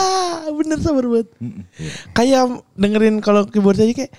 [0.49, 1.31] bener sabar banget.
[2.11, 4.11] Kayak dengerin kalau keyboard aja kayak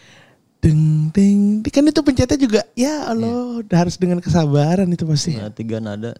[0.58, 5.50] deng deng kan itu pencetnya juga ya Allah udah harus dengan kesabaran itu pasti Nah,
[5.50, 6.14] tiga nada.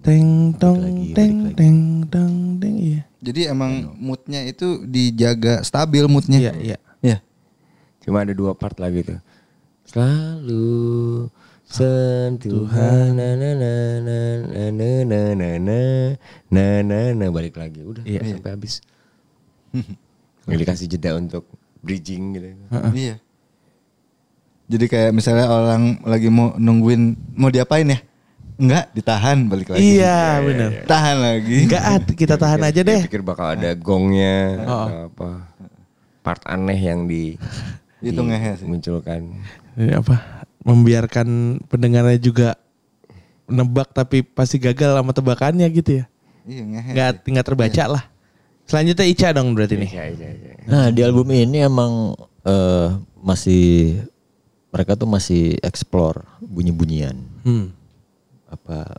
[0.00, 6.38] teng tong lagi, teng teng tong teng iya Jadi emang moodnya itu dijaga stabil moodnya.
[6.40, 7.18] iya iya Iya.
[8.00, 9.18] cuma ada dua part lagi tuh
[9.88, 11.26] selalu
[11.64, 15.80] sentuhan na na na na na na na na
[16.48, 18.20] na na na balik lagi udah Iya.
[18.34, 18.80] sampai habis
[20.44, 21.44] nggak dikasih jeda untuk
[21.78, 22.46] bridging gitu
[22.94, 23.16] Iya.
[24.68, 28.00] Jadi kayak misalnya orang lagi mau nungguin mau diapain ya?
[28.58, 29.80] Enggak, ditahan balik lagi.
[29.96, 31.56] iya bener Tahan lagi.
[31.64, 34.84] enggak ah, kita tahan aja deh pikir bakal ada gongnya Oh.
[34.84, 35.28] atau apa
[36.20, 37.38] part aneh yang di
[37.98, 38.66] Itu ngehe sih.
[38.66, 39.40] munculkan
[39.78, 40.44] Ini apa?
[40.66, 42.58] Membiarkan pendengarnya juga
[43.48, 46.04] nebak tapi pasti gagal sama tebakannya gitu ya?
[46.44, 48.04] Iya, nggak nggak terbaca lah.
[48.68, 49.90] Selanjutnya Ica dong berarti nih.
[49.94, 50.52] Iya, iya, iya.
[50.68, 52.12] Nah di album ini emang
[52.44, 52.88] eh,
[53.22, 53.96] masih
[54.68, 57.16] mereka tuh masih explore bunyi-bunyian.
[57.46, 57.72] Hmm.
[58.48, 58.96] apa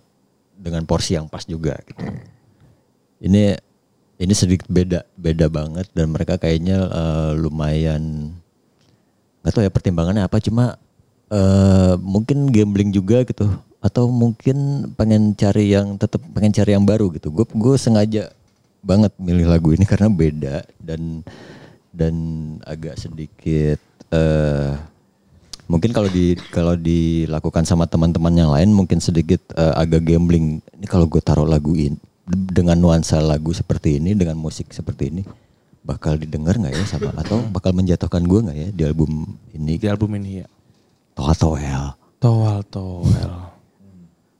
[0.53, 2.05] dengan porsi yang pas juga gitu.
[3.17, 3.57] Ini
[4.21, 8.34] ini sedikit beda beda banget dan mereka kayaknya eh, lumayan
[9.42, 10.76] nggak tahu ya pertimbangannya apa cuma
[11.32, 13.48] eh, mungkin gambling juga gitu
[13.80, 17.32] atau mungkin pengen cari yang tetap pengen cari yang baru gitu.
[17.32, 18.32] Gue gue sengaja
[18.84, 21.24] banget milih lagu ini karena beda dan
[21.92, 22.16] dan
[22.64, 23.80] agak sedikit
[24.12, 24.72] eh
[25.70, 30.60] mungkin kalau di kalau dilakukan sama teman-teman yang lain mungkin sedikit eh, agak gambling.
[30.76, 31.96] Ini kalau gue taruh lagu ini
[32.30, 35.24] dengan nuansa lagu seperti ini dengan musik seperti ini
[35.80, 39.11] bakal didengar nggak ya sama atau bakal menjatuhkan gue nggak ya di album
[39.51, 40.47] ini di album ini ya
[41.15, 41.86] toa toel
[42.19, 43.32] towel towel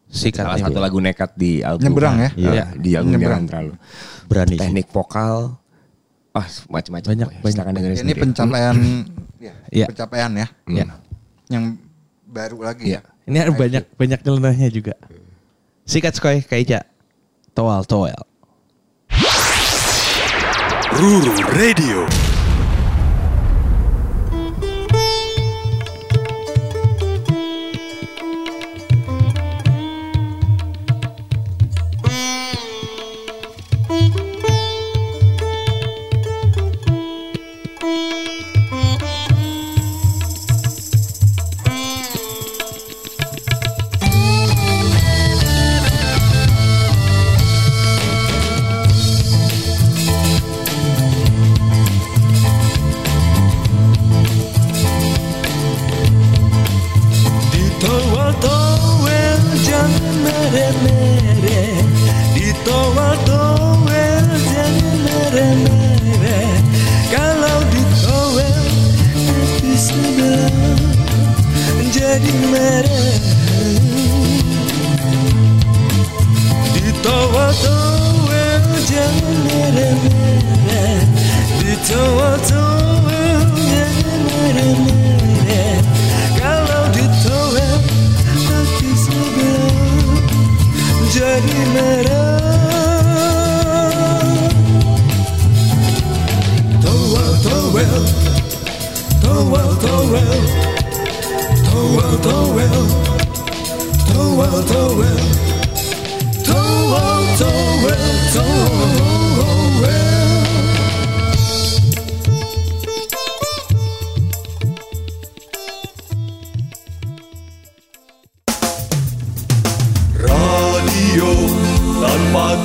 [0.10, 1.86] sikat Salah satu lagu nekat di album.
[1.86, 2.30] Nyebrang ya?
[2.34, 2.66] Iya, Iya.
[2.76, 3.44] di album Nyebrang.
[3.46, 3.74] Terlalu.
[4.26, 4.62] berani sih.
[4.62, 5.54] Teknik vokal,
[6.34, 7.08] ah macam-macam.
[7.14, 7.42] Banyak, pokoknya.
[7.42, 7.54] banyak.
[7.54, 8.20] Silakan dengerin Ini sendiri.
[8.26, 8.76] pencapaian
[9.38, 9.86] ya, Iya.
[9.94, 10.48] pencapaian ya.
[10.66, 10.86] Iya.
[11.48, 11.64] Yang
[12.26, 13.02] baru lagi Iya.
[13.02, 13.02] ya.
[13.26, 14.94] ini ada banyak banyak nyelenahnya juga
[15.86, 16.80] sikat skoy kayak Ica
[17.54, 18.18] towel towel
[20.92, 22.29] Ruru Radio.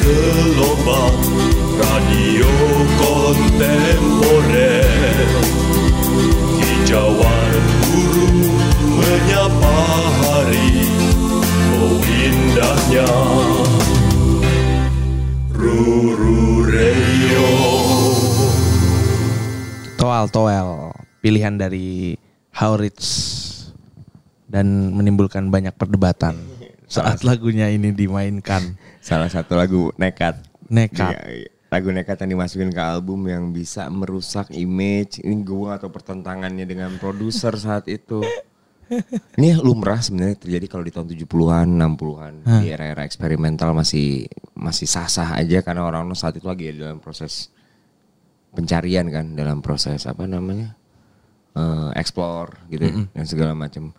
[0.04, 1.16] Gelombang
[1.80, 2.52] Radio
[3.00, 4.84] kontemporer
[6.60, 7.52] Hijauan
[7.88, 8.28] guru
[9.00, 9.76] menyapa
[10.20, 10.84] hari
[11.74, 13.08] Oh indahnya.
[15.56, 17.48] Ruru Radio
[19.96, 20.92] towel towel
[21.24, 22.20] pilihan dari
[22.52, 23.08] Rich
[24.52, 26.36] dan menimbulkan banyak perdebatan
[26.88, 28.76] saat lagunya ini dimainkan.
[29.00, 30.40] Salah satu lagu nekat.
[30.68, 31.14] nekat.
[31.14, 31.48] Iya.
[31.74, 36.94] lagu nekat yang dimasukin ke album yang bisa merusak image ini gue atau pertentangannya dengan
[37.02, 38.22] produser saat itu.
[39.40, 45.40] Ini lumrah sebenarnya terjadi kalau di tahun 70-an 60-an di era-era eksperimental masih masih sah-sah
[45.40, 47.48] aja karena orang saat itu lagi dalam proses
[48.52, 50.76] pencarian kan dalam proses apa namanya?
[51.56, 53.96] Eh explore gitu ya, dan segala macam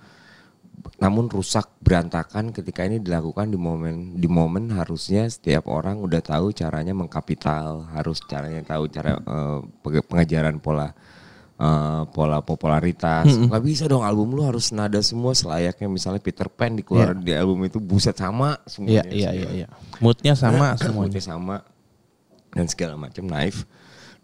[0.96, 6.50] namun rusak berantakan ketika ini dilakukan di momen di momen harusnya setiap orang udah tahu
[6.52, 10.96] caranya mengkapital harus caranya tahu cara eh, penge- pengejaran pola
[11.56, 13.28] eh, pola popularitas.
[13.28, 15.88] Nggak bisa dong album lu harus nada semua selayaknya.
[15.88, 19.08] Misalnya Peter Pan dikeluarin di album itu buset sama semuanya.
[19.12, 19.68] Iya, iya, iya.
[20.00, 21.16] Moodnya sama semuanya.
[21.16, 21.58] semuanya sama.
[22.56, 23.68] Dan segala macam naif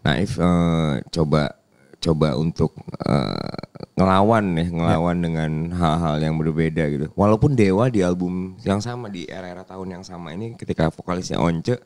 [0.01, 1.60] naif eh, coba
[2.01, 2.73] coba untuk
[3.05, 3.55] eh,
[3.93, 9.29] ngelawan ya ngelawan dengan hal-hal yang berbeda gitu walaupun Dewa di album yang sama di
[9.29, 11.77] era-era tahun yang sama ini ketika vokalisnya Once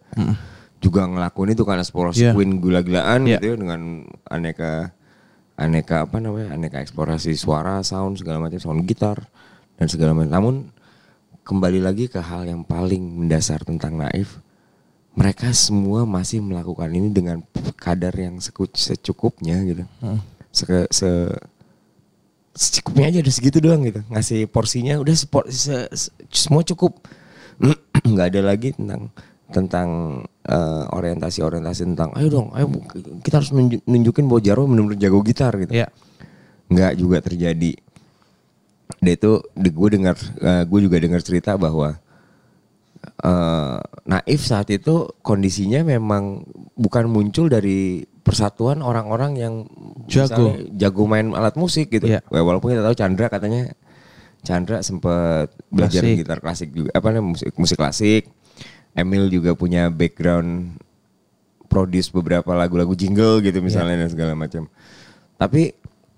[0.78, 2.32] juga ngelakuin itu karena eksplorasi Iya.
[2.32, 3.38] Queen gula-gilaan Iya.
[3.38, 3.82] gitu ya dengan
[4.26, 4.96] aneka
[5.56, 9.28] aneka apa namanya aneka eksplorasi suara sound segala macam sound gitar
[9.76, 10.56] dan segala macam namun
[11.44, 14.40] kembali lagi ke hal yang paling mendasar tentang Naif
[15.16, 17.40] mereka semua masih melakukan ini dengan
[17.76, 18.38] kadar yang
[18.72, 19.84] secukupnya gitu.
[20.52, 21.36] Se, se-
[22.52, 24.04] secukupnya aja udah segitu doang gitu.
[24.08, 27.00] Ngasih porsinya udah sepor, se- se- semua cukup.
[28.12, 29.08] Nggak ada lagi tentang
[29.46, 29.90] tentang
[30.44, 32.66] eh, orientasi-orientasi tentang ayo dong ayo
[33.22, 35.72] kita harus nunju- nunjukin bahwa Jarwo benar-benar jago gitar gitu.
[35.72, 35.88] Iya.
[36.66, 37.72] nggak juga terjadi.
[39.00, 40.18] Dia itu gue dengar
[40.66, 41.94] gue juga dengar cerita bahwa
[43.06, 46.46] eh Naif saat itu kondisinya memang
[46.78, 49.54] bukan muncul dari persatuan orang-orang yang
[50.10, 50.54] Jago.
[50.58, 52.10] misalnya jago main alat musik gitu.
[52.10, 52.26] Iya.
[52.30, 53.74] Wah, Walaupun kita tahu Chandra katanya
[54.46, 56.18] Chandra sempat belajar Klasik.
[56.22, 58.30] gitar klasik juga apa namanya musik musik klasik.
[58.96, 60.80] Emil juga punya background
[61.68, 64.70] produce beberapa lagu-lagu jingle gitu misalnya dan segala macam.
[65.36, 65.76] Tapi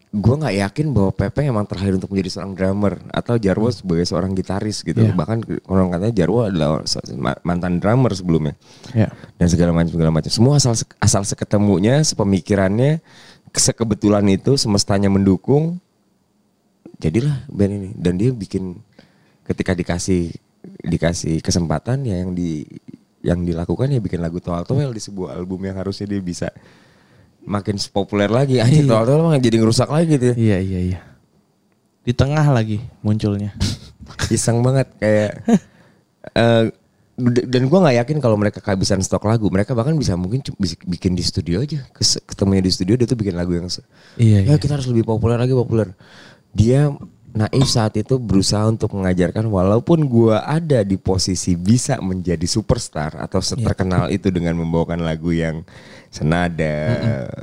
[0.07, 4.31] gue nggak yakin bahwa Pepe emang terlahir untuk menjadi seorang drummer atau Jarwo sebagai seorang
[4.31, 5.03] gitaris gitu.
[5.03, 5.11] Iya.
[5.11, 6.79] Bahkan orang katanya Jarwo adalah
[7.43, 8.55] mantan drummer sebelumnya
[8.95, 9.11] Iya.
[9.35, 10.31] dan segala macam segala macam.
[10.31, 13.03] Semua asal asal seketemunya, sepemikirannya,
[13.51, 15.83] sekebetulan itu semestanya mendukung.
[16.97, 18.79] Jadilah band ini dan dia bikin
[19.45, 20.33] ketika dikasih
[20.81, 22.65] dikasih kesempatan ya yang di
[23.21, 26.47] yang dilakukan ya bikin lagu Toal Toel di sebuah album yang harusnya dia bisa
[27.47, 28.59] makin populer lagi.
[28.59, 29.17] Anjir Iya.
[29.23, 30.35] Mah jadi ngerusak lagi gitu ya.
[30.35, 30.99] Iya, iya, iya.
[32.03, 33.55] Di tengah lagi munculnya.
[34.35, 35.31] iseng banget kayak
[36.39, 36.63] eh,
[37.17, 40.39] d- dan gua nggak yakin kalau mereka kehabisan stok lagu mereka bahkan bisa mungkin
[40.87, 41.83] bikin di studio aja
[42.23, 43.67] ketemunya di studio dia tuh bikin lagu yang
[44.15, 44.55] Iya, ya iya.
[44.55, 45.91] kita harus lebih populer lagi populer
[46.55, 46.93] dia
[47.37, 53.43] naif saat itu berusaha untuk mengajarkan walaupun gua ada di posisi bisa menjadi superstar atau
[53.43, 55.61] terkenal itu dengan membawakan lagu yang
[56.07, 56.73] senada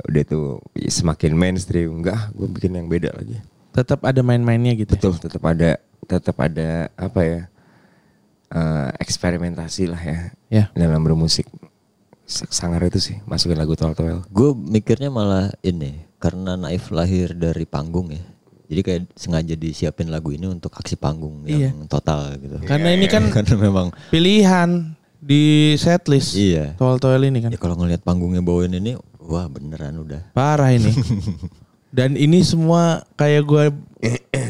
[0.03, 0.39] udah itu
[0.87, 3.39] semakin mainstream enggak gue bikin yang beda lagi
[3.71, 4.95] Tetap ada main-mainnya gitu.
[4.95, 4.95] ya?
[4.95, 5.69] Betul, tetap ada
[6.01, 7.41] tetap ada apa ya?
[8.47, 10.63] eh, eksperimentasi lah ya, Ya.
[10.71, 11.43] dalam bermusik.
[12.25, 14.19] Sangar itu sih masukin lagu Toel Toel.
[14.31, 18.23] Gue mikirnya malah ini karena Naif lahir dari panggung ya.
[18.65, 21.69] Jadi kayak sengaja disiapin lagu ini untuk aksi panggung Iya.
[21.69, 22.57] yang total gitu.
[22.63, 26.35] Karena ini kan Karena memang pilihan di setlist.
[26.35, 26.73] Iya.
[26.75, 27.49] Toel-toel ini kan.
[27.51, 30.21] ya kalau ngelihat panggungnya bawain ini, wah beneran udah.
[30.31, 30.91] Parah ini.
[31.95, 33.63] Dan ini semua kayak gue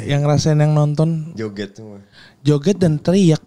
[0.09, 2.01] yang ngerasain yang nonton Joget semua.
[2.41, 3.37] joget dan teriak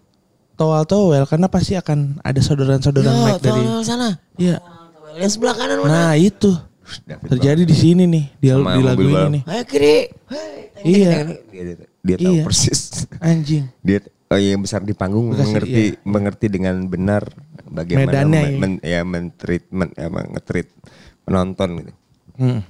[0.55, 4.15] toal towel karena pasti akan ada saudaraan-saudara naik dari sana.
[4.39, 4.63] Iya.
[5.19, 6.51] Yang sebelah kanan Nah itu
[7.27, 9.43] terjadi di sini nih di, Sama di lagu ini nih.
[9.51, 9.95] Ayo kiri.
[10.79, 11.11] Iya.
[11.51, 12.43] Dia, dia, dia tahu Iya.
[12.47, 12.79] persis.
[13.19, 13.67] Anjing.
[13.83, 13.99] Dia
[14.29, 16.05] oh yang besar di panggung Bekasi, mengerti iya.
[16.05, 17.23] mengerti dengan benar
[17.65, 18.59] bagaimana Medannya, men, iya.
[18.61, 20.69] men- ya mentreatment ya ngetreat
[21.25, 21.91] penonton gitu.
[22.37, 22.61] Hmm.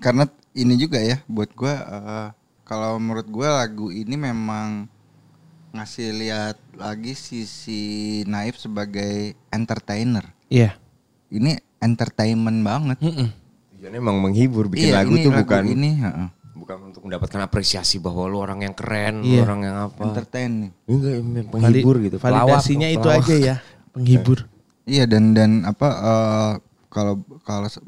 [0.00, 0.24] Karena
[0.56, 2.28] ini juga ya buat gua eh,
[2.64, 4.88] kalau menurut gua lagu ini memang
[5.76, 10.24] ngasih lihat lagi sisi Naif sebagai entertainer.
[10.48, 10.72] Iya.
[11.28, 12.98] Ini entertainment banget.
[13.04, 13.28] Mm-mm.
[13.76, 16.28] Tujuannya emang menghibur bikin Iya, lagu ini tuh lagu bukan ini heeh.
[16.68, 19.40] Bukan untuk mendapatkan apresiasi bahwa lu orang yang keren, lu Iya.
[19.40, 20.04] orang yang apa.
[20.04, 20.70] entertain nih.
[20.84, 21.14] Enggak,
[21.48, 22.16] penghibur Vali- gitu.
[22.20, 23.24] Validasinya Pelawak, itu pelawak.
[23.24, 23.56] aja ya,
[23.96, 24.38] penghibur.
[24.84, 26.52] Iya dan dan apa eh,
[26.92, 27.24] kalau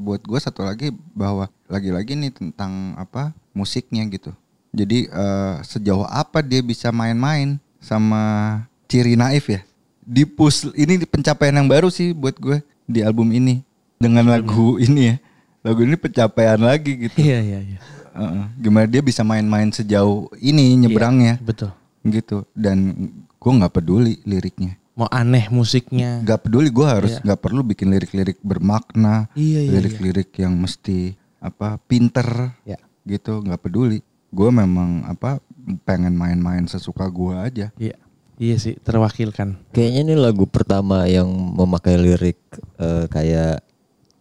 [0.00, 4.32] buat gue satu lagi bahwa lagi-lagi nih tentang apa musiknya gitu.
[4.72, 9.60] Jadi eh, sejauh apa dia bisa main-main sama ciri naif ya.
[10.00, 13.60] Di push ini di pencapaian yang baru sih buat gue di album ini
[14.00, 15.16] dengan lagu ini ya.
[15.60, 17.16] Lagu ini pencapaian lagi gitu.
[17.20, 17.78] Iya, iya, iya.
[18.10, 18.44] Heeh.
[18.58, 21.70] Gimana dia bisa main-main sejauh ini nyebrangnya Betul.
[22.02, 22.96] gitu dan
[23.38, 24.76] gue nggak peduli liriknya.
[24.90, 26.20] mau aneh musiknya.
[26.20, 31.80] Gak peduli gue harus nggak perlu bikin lirik-lirik bermakna, Iya, iya, lirik-lirik yang mesti apa
[31.88, 32.76] pinter, Ya.
[33.08, 34.04] gitu nggak peduli.
[34.28, 35.40] Gue memang apa
[35.88, 37.66] pengen main-main sesuka gue aja.
[37.80, 37.96] Iya.
[38.36, 39.56] Iya sih, terwakilkan.
[39.72, 42.40] Kayaknya ini lagu pertama yang memakai lirik
[42.76, 43.64] eh, kayak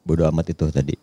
[0.09, 0.95] bodo amat itu tadi.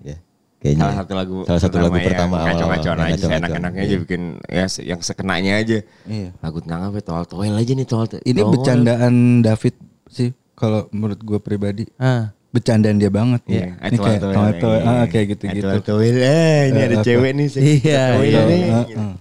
[0.00, 0.16] Ya.
[0.60, 3.40] Kayaknya Salah satu lagu salah satu lagu yang pertama awal- kacau-kacauan yang aja, kacau-kacauan.
[3.40, 3.98] enak-enaknya aja Iya.
[3.98, 5.78] bikin ya yang sekenanya aja.
[6.04, 6.28] Iya.
[6.36, 6.98] Lagu tentang apa?
[7.00, 8.04] Toal toel aja nih toal.
[8.06, 8.50] Ini toel.
[8.52, 9.74] bercandaan David
[10.06, 11.84] sih kalau menurut gue pribadi.
[11.96, 12.36] Ah.
[12.50, 13.40] Bercandaan dia banget.
[13.46, 14.90] Iya, Ini kayak toel-toel, toel-toel, iya.
[14.92, 15.64] ah, kayak gitu-gitu.
[15.64, 17.48] Toel-toel, eh ini Eh, ada cewek nih.
[17.54, 18.62] Iya, toel iya, nih.
[18.66, 19.14] Ah, ah.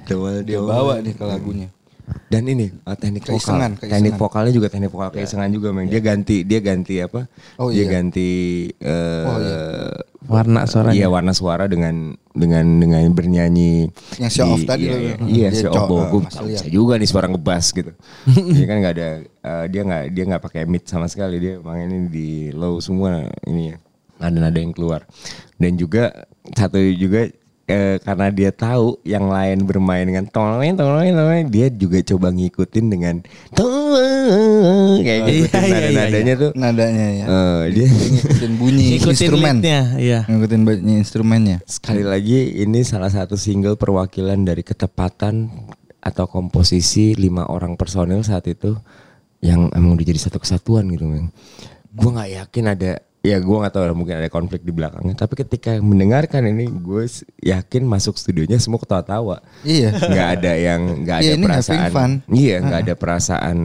[0.00, 0.66] Toel, Dia toel.
[0.66, 1.68] bawa nih ke lagunya.
[2.28, 3.92] Dan ini uh, teknik Keisengan, vokal, keisengan.
[3.92, 5.88] teknik vokalnya juga teknik vokal keisengan juga, Meng.
[5.88, 7.24] Dia ganti, dia ganti apa?
[7.56, 7.88] Oh, dia iya.
[7.88, 8.30] ganti
[8.80, 9.58] eh Oh, iya.
[10.28, 10.98] Warna suaranya.
[10.98, 13.88] Iya warna suara dengan dengan dengan bernyanyi
[14.20, 15.26] Yang show off tadi iya, loh.
[15.26, 17.92] iya, show off gue bisa juga nih suara ngebas gitu
[18.28, 22.06] dia kan nggak ada eh, dia nggak dia nggak pakai mid sama sekali dia mainin
[22.06, 23.76] di low semua ini ya
[24.18, 25.02] nada-nada yang keluar
[25.58, 27.26] dan juga satu juga
[27.68, 32.86] eh, karena dia tahu yang lain bermain dengan tolong tolong tolong dia juga coba ngikutin
[32.88, 33.14] dengan
[33.52, 37.26] tolong kayak Iya, ngikutin iya, iya, nada-nadanya tuh Nadanya ya.
[37.28, 39.56] eh, dia Ngikutin bunyi Ngikutin instrumen.
[39.96, 40.18] iya.
[40.26, 41.58] Ngikutin bunyi instrumennya.
[41.64, 45.48] Sekali lagi ini salah satu single perwakilan dari ketepatan
[45.98, 48.76] atau komposisi lima orang personil saat itu
[49.38, 51.30] yang emang udah jadi satu kesatuan gitu, Meng.
[51.94, 55.14] Gue nggak yakin ada ya gue nggak tahu lah mungkin ada konflik di belakangnya.
[55.14, 57.04] Tapi ketika mendengarkan ini gue
[57.40, 59.42] yakin masuk studionya semua ketawa-tawa.
[59.62, 59.90] Iya.
[59.92, 61.48] nggak ada yang nggak ada Iya, ini having
[61.82, 62.10] perasaan.
[62.30, 63.56] iya nggak ada perasaan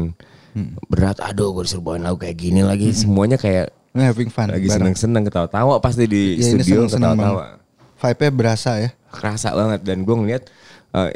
[0.85, 2.93] berat aduh gue disuruh bawain lagu kayak gini lagi.
[2.93, 4.49] Semuanya kayak having fun.
[4.49, 7.61] lagi seneng-seneng ketawa-tawa pasti di ini studio ketawa-tawa.
[7.97, 8.89] Vibe-nya berasa ya.
[9.09, 10.43] kerasa banget dan gue ngeliat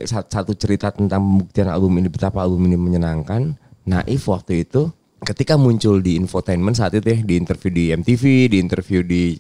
[0.06, 3.58] sat- satu cerita tentang pembuktian album ini betapa album ini menyenangkan.
[3.84, 8.24] Naif waktu itu ketika muncul di infotainment saat itu ya di interview di MTV
[8.54, 9.34] di interview di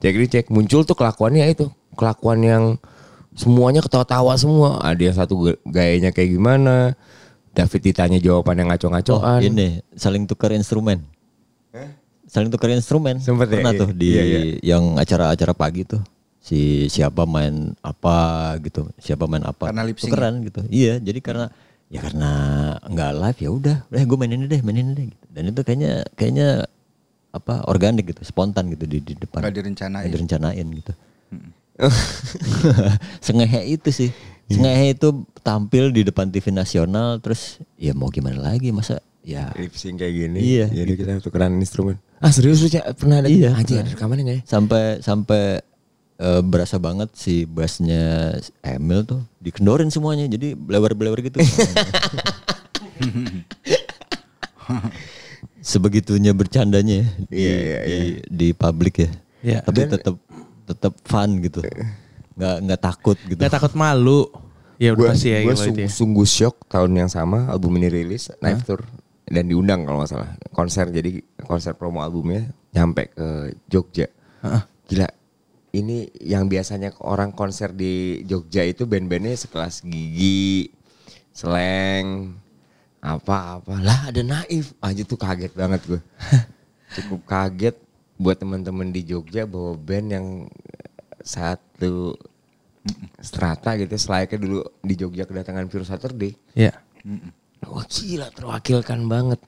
[0.00, 2.64] Cek muncul tuh kelakuannya itu kelakuan yang
[3.32, 6.98] semuanya ketawa-tawa semua ada yang satu ga- gayanya kayak gimana
[7.50, 11.02] David ditanya jawaban yang Oh, ngaco-ngacoan ini saling tukar instrumen.
[12.30, 13.18] Saling tukar instrumen.
[13.18, 13.58] Sempet ya?
[13.58, 13.80] Pernah Iya.
[13.82, 14.40] tuh di Iya, iya.
[14.62, 15.98] yang acara-acara pagi tuh.
[16.38, 19.66] Si siapa main apa gitu, siapa main apa.
[19.66, 20.62] Karena sync Tukeran gitu.
[20.70, 21.50] Iya, jadi karena
[21.90, 22.30] ya karena
[22.86, 25.24] nggak live ya udah, eh gue main ini deh, main ini deh gitu.
[25.30, 26.48] Dan itu kayaknya kayaknya
[27.30, 29.42] apa organik gitu, spontan gitu di, di depan.
[29.42, 30.02] Nggak direncanain.
[30.06, 30.92] Nggak direncanain gitu.
[33.24, 34.10] Sengehe itu sih.
[34.50, 35.08] Sengehe itu
[35.40, 40.14] tampil di depan TV nasional terus ya mau gimana lagi masa ya lip sync kayak
[40.16, 42.68] gini Iya, jadi kita tukeran instrumen ah serius lu
[42.98, 43.56] pernah ada Iya.
[43.56, 45.42] aja ada rekamannya nggak ya sampai sampai
[46.20, 51.40] eh, berasa banget si bassnya Emil tuh dikendorin semuanya jadi belewer-belewer gitu.
[55.60, 57.98] Sebegitunya bercandanya ya di, Iya, iya, di,
[58.28, 59.10] di publik ya.
[59.40, 59.58] Iya.
[59.64, 60.16] Tapi tetap
[60.64, 61.60] tetap fun gitu.
[62.36, 63.40] Nggak nggak takut gitu.
[63.40, 64.28] Gak takut malu.
[64.80, 65.88] Ya udah Gue pasti ya gue kalau itu ya.
[65.92, 68.80] sungguh shock tahun yang sama album ini rilis Knife Tour
[69.28, 74.08] dan diundang kalau nggak salah konser jadi konser promo albumnya nyampe ke Jogja.
[74.88, 75.19] Gila.
[75.70, 80.66] Ini yang biasanya orang konser di Jogja itu band-bandnya sekelas Gigi,
[81.30, 82.34] Slang,
[82.98, 83.78] apa-apa.
[83.78, 84.74] Lah ada Naif.
[84.82, 86.00] Aja tuh kaget banget gue.
[86.98, 87.78] Cukup kaget
[88.20, 90.26] buat teman-teman di Jogja bahwa band yang
[91.22, 92.18] satu
[93.20, 96.34] strata gitu selayaknya dulu di Jogja kedatangan Pure Saturday.
[96.52, 96.76] Iya.
[97.64, 99.40] Wah gila terwakilkan banget.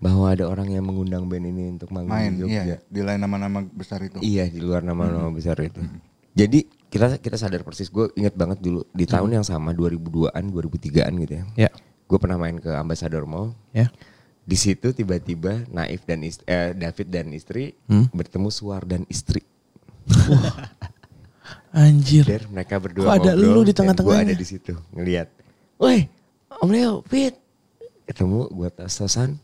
[0.00, 2.62] Bahwa ada orang yang mengundang band ini untuk manggung Main, di Jogja.
[2.64, 2.76] iya.
[2.88, 4.16] Di lain nama-nama besar itu.
[4.18, 5.84] Iya di luar nama-nama besar itu.
[6.32, 7.92] Jadi kita kita sadar persis.
[7.92, 11.44] Gue inget banget dulu di tahun yang sama 2002-an, 2003-an gitu ya.
[11.68, 11.70] Ya.
[12.08, 13.52] Gue pernah main ke Ambassador Mall.
[13.70, 13.92] Ya.
[14.40, 17.76] Di situ tiba-tiba Naif dan ist- eh, David dan istri
[18.10, 19.44] bertemu Suar dan istri.
[21.70, 22.26] Anjir.
[22.26, 24.24] Der, mereka berdua Kok ada ngobrol lu di dan tengah-tengahnya?
[24.26, 25.28] Gue ada di situ ngelihat.
[25.78, 26.10] Woi,
[26.58, 27.38] Om Leo, Fit.
[28.10, 29.38] Ketemu gue tos-tosan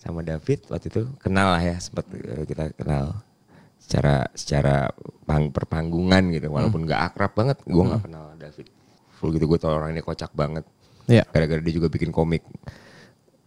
[0.00, 3.20] sama David waktu itu kenal lah ya sempat eh, kita kenal
[3.76, 4.76] secara secara
[5.22, 8.66] pang, perpanggungan gitu walaupun nggak akrab banget gue nggak kenal David
[9.12, 10.64] full gitu gue tau orang ini kocak banget
[11.04, 11.26] Ya.
[11.26, 12.46] gara-gara dia juga bikin komik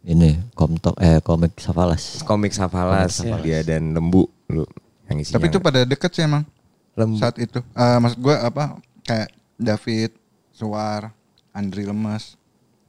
[0.03, 2.19] Ini komtok eh komik Savalas.
[2.21, 4.67] komik Savalas dia dan Lembu lu
[5.07, 6.43] yang isinya Tapi itu pada deket sih emang.
[6.93, 7.63] Lembu Saat itu.
[7.63, 10.11] Eh, maksud gue apa kayak David,
[10.51, 11.15] Suar,
[11.49, 12.35] Andri Lemes.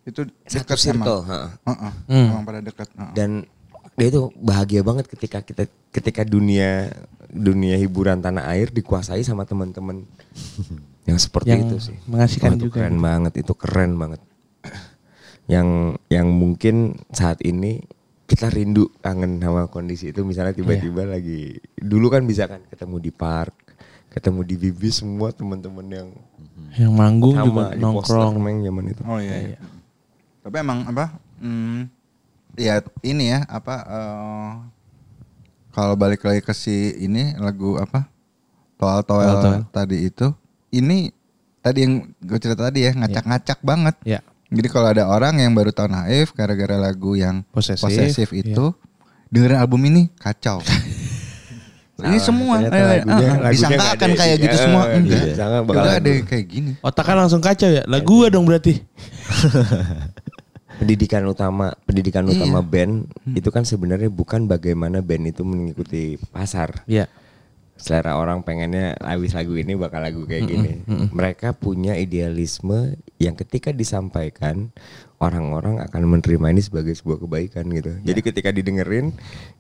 [0.03, 1.31] Itu satu deket circle emang.
[1.31, 1.51] heeh.
[2.11, 2.89] Heeh, Emang pada deket.
[2.91, 3.13] heeh.
[3.15, 3.31] dan
[3.95, 6.91] dia itu bahagia banget ketika kita ketika dunia
[7.29, 10.03] dunia hiburan tanah air dikuasai sama teman-teman
[11.09, 13.03] yang seperti Yang itu sih mengasihkan Wah, itu juga keren gitu.
[13.03, 14.21] banget itu keren banget
[15.53, 15.69] yang
[16.09, 16.75] yang mungkin
[17.11, 17.85] saat ini
[18.25, 23.13] kita rindu kangen sama kondisi itu misalnya tiba-tiba lagi dulu kan bisa kan ketemu di
[23.13, 23.53] park
[24.09, 26.09] ketemu di bibi semua teman-teman yang
[26.75, 28.35] Yang manggung juga sama di poster nongkrong.
[28.39, 29.37] meng zaman itu Oh iya.
[29.53, 29.59] iya.
[30.41, 31.05] Tapi emang apa?
[31.39, 31.91] Hmm,
[32.59, 33.75] ya ini ya apa?
[33.87, 34.51] eh,
[35.75, 38.07] kalau balik lagi ke si ini lagu apa?
[38.79, 39.67] Toal Toel.
[39.71, 40.31] tadi itu,
[40.71, 41.11] ini
[41.59, 43.97] tadi yang gue cerita tadi ya ngacak-ngacak banget.
[44.07, 44.21] Ya.
[44.55, 48.55] Jadi kalau ada orang yang baru tahu naif gara-gara lagu yang Posesif, posesif, iya.
[48.55, 48.71] itu,
[49.35, 50.63] dengerin album ini kacau.
[52.07, 54.95] ini semua eh, eh, nggak akan kayak gitu Eh, semua iya.
[54.99, 55.23] enggak.
[55.65, 56.73] Enggak ada kayak gini.
[56.83, 57.83] Otak kan langsung kacau ya.
[57.91, 58.79] Lagu gua dong berarti.
[60.77, 62.33] pendidikan utama pendidikan Iya.
[62.37, 63.35] utama band Hmm.
[63.35, 67.07] itu kan sebenarnya bukan bagaimana band itu mengikuti pasar Iya.
[67.75, 70.73] selera orang pengennya habis lagu ini bakal lagu kayak gini.
[71.11, 74.71] Mereka punya idealisme yang ketika disampaikan
[75.19, 77.99] orang-orang akan menerima ini sebagai sebuah kebaikan gitu.
[78.01, 79.11] Jadi ketika didengerin,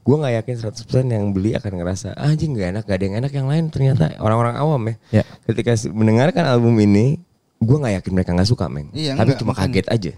[0.02, 3.16] gua nggak yakin 100% yang beli akan ngerasa "Ah, anjing nggak enak, gak ada yang
[3.18, 4.94] enak yang lain ternyata orang-orang awam ya.
[5.10, 5.22] Ya.
[5.44, 7.18] Ketika mendengarkan album ini,
[7.64, 8.88] gua nggak yakin mereka nggak suka meng.
[8.92, 9.72] Iya, Tapi cuma makanya.
[9.72, 10.12] kaget aja.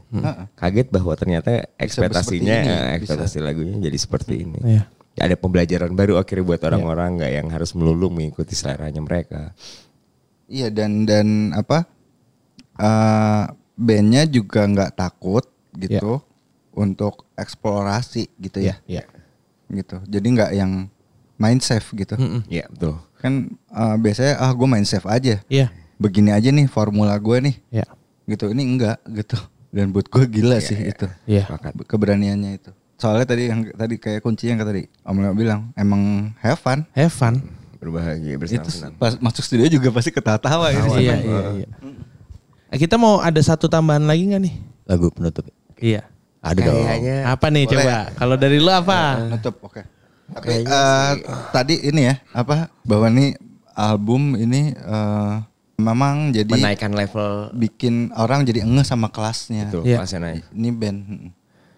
[0.54, 3.16] Kaget bahwa ternyata ekspektasinya, ini, eh, bisa.
[3.16, 4.82] ekspektasi lagunya jadi seperti ini Iya.
[5.16, 9.56] ada pembelajaran baru akhirnya buat orang-orang nggak yang harus melulu mengikuti seleranya mereka.
[10.46, 11.88] Iya dan dan apa
[12.76, 13.44] eh
[13.74, 15.44] bandnya juga nggak takut
[15.74, 16.20] gitu
[16.72, 19.04] untuk eksplorasi gitu ya, Iya.
[19.70, 20.00] gitu.
[20.04, 20.88] Jadi nggak yang
[21.36, 22.16] main safe gitu.
[22.46, 23.00] Iya betul.
[23.16, 25.40] Kan eh, biasanya ah gue main safe aja.
[25.48, 25.72] Iya.
[25.96, 27.86] Begini aja nih formula gue nih, Iya.
[28.26, 28.48] gitu.
[28.48, 29.36] Ini enggak gitu.
[29.68, 31.44] Dan buat gue gila sih itu Iya.
[31.46, 31.72] Sepakat.
[31.84, 32.70] keberaniannya itu.
[32.96, 36.84] Soalnya tadi yang tadi kayak kuncinya yang tadi Om Leo bilang emang have fun.
[36.92, 37.44] Have fun.
[37.76, 38.92] Berbahagia Itu bersenang-senang.
[38.96, 40.80] pas masuk studio juga pasti ketawa-tawa ya.
[40.90, 41.68] Iya, iya, iya.
[42.66, 44.54] Eh, kita mau ada satu tambahan lagi nggak nih?
[44.86, 45.44] Lagu penutup.
[45.76, 46.08] Iya.
[46.40, 46.78] Ada dong.
[46.78, 47.72] Kayaknya Apa nih Boleh.
[47.76, 47.96] coba?
[48.14, 48.98] Kalau dari lu apa?
[49.28, 49.82] Nutup, oke.
[50.26, 51.12] Tapi eh,
[51.50, 53.36] tadi ini ya apa bahwa nih
[53.72, 55.34] album ini eh,
[55.76, 59.68] memang jadi menaikkan level bikin orang jadi engeh sama kelasnya.
[59.68, 60.00] itu Iya.
[60.00, 60.42] kelasnya naik.
[60.50, 60.98] Ini band.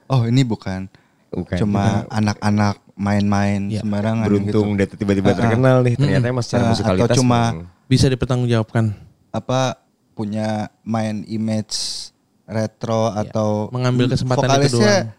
[0.06, 0.86] Oh ini bukan.
[1.28, 1.58] Bukan.
[1.58, 3.82] Cuma anak-anak main-main Iya.
[3.82, 4.78] sembarangan beruntung gitu.
[4.80, 5.36] dia tiba-tiba ah.
[5.36, 5.94] terkenal nih.
[5.94, 8.84] Ternyata emang secara Ah, musikalitas atau cuma memang- Bisa dipertanggungjawabkan.
[9.28, 9.60] apa
[10.12, 10.48] punya
[10.82, 11.76] main image
[12.44, 13.72] retro atau Iya.
[13.72, 15.12] Mengambil kesempatan itu doang.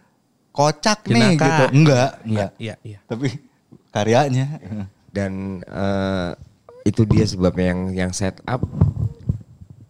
[0.51, 1.45] kocak nih Jenaka.
[1.45, 1.63] gitu.
[1.73, 2.51] Enggak, enggak.
[2.57, 2.99] Iya, iya.
[3.05, 3.27] Tapi
[3.89, 4.47] karyanya.
[5.09, 5.31] dan
[5.65, 6.31] eh,
[6.89, 8.65] itu dia sebabnya yang yang set up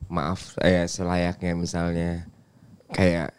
[0.09, 2.09] maaf eh selayaknya misalnya
[2.91, 3.31] kayak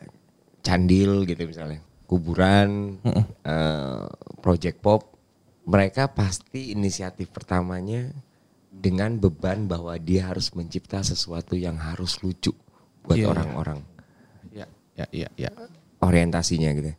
[0.62, 2.98] candil gitu misalnya kuburan
[3.44, 4.06] eh,
[4.40, 5.02] project pop
[5.66, 8.10] mereka pasti inisiatif pertamanya
[8.70, 12.54] dengan beban bahwa dia harus mencipta sesuatu yang harus lucu
[13.04, 13.30] buat Iya, iya.
[13.30, 13.78] orang-orang
[14.50, 14.66] Iya,
[14.96, 15.50] iya, iya, iya.
[16.00, 16.90] orientasinya gitu.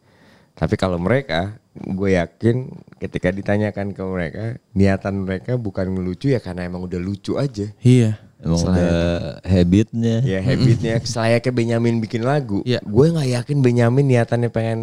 [0.55, 2.69] Tapi kalau mereka, gue yakin
[2.99, 4.43] ketika ditanyakan ke mereka,
[4.75, 7.65] niatan mereka bukan ngelucu ya karena emang udah lucu aja.
[7.81, 8.19] Iya.
[8.41, 9.09] Emang Selain- udah
[9.45, 10.17] habitnya.
[10.25, 12.65] Ya habitnya selayaknya Benyamin bikin lagu.
[12.65, 12.81] Iya.
[12.81, 14.79] Gue nggak yakin Benyamin niatannya pengen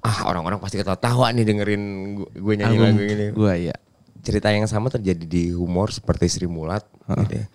[0.00, 1.82] ah orang-orang pasti ketawa nih dengerin
[2.16, 3.26] gue, gue nyanyi Album lagu ini.
[3.36, 3.76] Gua iya.
[4.20, 6.84] Cerita yang sama terjadi di humor seperti Sri Mulat.
[7.08, 7.46] gitu ya.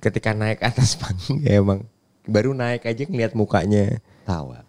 [0.00, 1.84] Ketika naik atas panggung ya emang
[2.24, 4.64] baru naik aja ngeliat mukanya Tawa.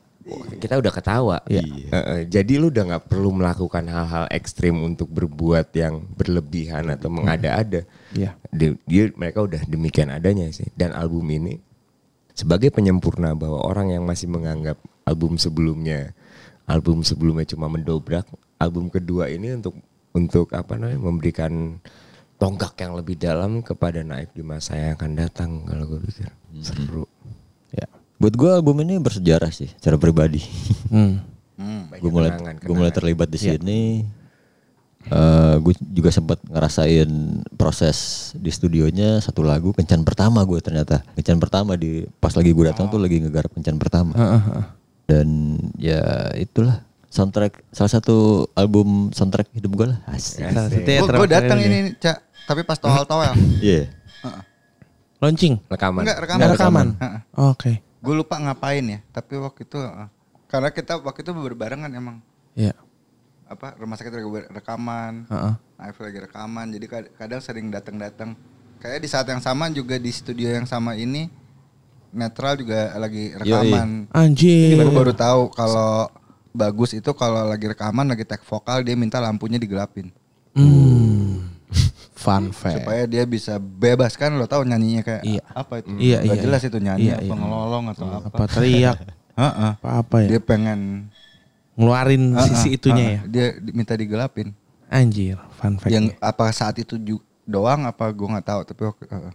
[0.59, 1.37] Kita udah ketawa.
[1.45, 1.63] Iya.
[1.91, 7.83] Heeh, jadi lu udah nggak perlu melakukan hal-hal ekstrim untuk berbuat yang berlebihan atau mengada-ada.
[8.15, 8.39] Iya.
[8.49, 10.67] Dia, dia- mereka udah demikian adanya sih.
[10.73, 11.59] Dan album ini
[12.33, 16.15] sebagai penyempurna bahwa orang yang masih menganggap album sebelumnya
[16.63, 18.23] album sebelumnya cuma mendobrak,
[18.55, 19.75] album kedua ini untuk
[20.15, 21.81] untuk apa namanya memberikan
[22.39, 26.31] tonggak yang lebih dalam kepada Naif di masa yang akan datang kalau gue pikir
[26.63, 27.03] seru.
[27.75, 27.87] Ya.
[28.23, 30.39] Buat gue album ini bersejarah sih, secara pribadi.
[30.87, 31.19] Hmm.
[31.59, 32.31] Banyak gue mulai
[32.63, 34.07] gue mulai terlibat di sini.
[35.11, 37.11] Eh gue juga sempat ngerasain
[37.59, 42.65] proses di studionya satu lagu kencan pertama gue ternyata kencan pertama di pas lagi gue
[42.71, 44.15] datang tuh lagi ngegarap kencan pertama
[45.03, 46.79] dan ya itulah
[47.11, 50.71] soundtrack salah satu album soundtrack hidup gue lah asik satu
[51.19, 51.75] Gue ya, datang ini.
[51.83, 53.35] ini, Cak, tapi pas toal-toal.
[53.59, 53.91] iya
[55.23, 55.55] Launching.
[55.71, 56.03] Rekaman.
[56.03, 56.35] Enggak, rekaman.
[56.35, 56.87] Enggak rekaman.
[56.99, 57.19] Heeh.
[57.47, 57.73] Oke.
[58.03, 60.07] Gue lupa ngapain ya, tapi waktu itu heeh.
[60.45, 62.19] karena kita waktu itu berbarengan emang
[62.53, 62.75] Iya.
[63.45, 65.23] apa rumah sakit lagi rekaman.
[65.73, 68.35] Naif lagi rekaman, jadi kad- kadang sering datang-datang.
[68.77, 71.31] Kayak di saat yang sama juga di studio yang sama ini
[72.11, 74.11] netral juga lagi rekaman.
[74.11, 74.75] Anjir.
[74.75, 76.11] Gue baru tahu kalau
[76.51, 80.13] bagus itu kalau lagi rekaman lagi tag vokal dia minta lampunya digelapin
[80.53, 81.49] Hmm.
[82.23, 82.79] Fun fact.
[82.79, 85.43] supaya dia bisa bebas kan lo tahu nyanyinya kayak Iya.
[85.51, 86.69] apa itu Iya, Nggak iya, jelas iya.
[86.69, 87.33] itu nyanyi Iya, apa iya.
[87.35, 88.97] ngelolong atau apa Apa teriak.
[89.43, 89.71] Heeh.
[89.75, 90.27] Apa-apa ya?
[90.29, 90.79] Dia pengen
[91.73, 93.19] Ngeluarin sisi itunya ya.
[93.25, 94.53] Dia di- minta digelapin.
[94.87, 95.89] Anjir, fun fact.
[95.89, 96.95] Yang apa saat itu
[97.43, 99.33] doang apa gua nggak tahu tapi heeh.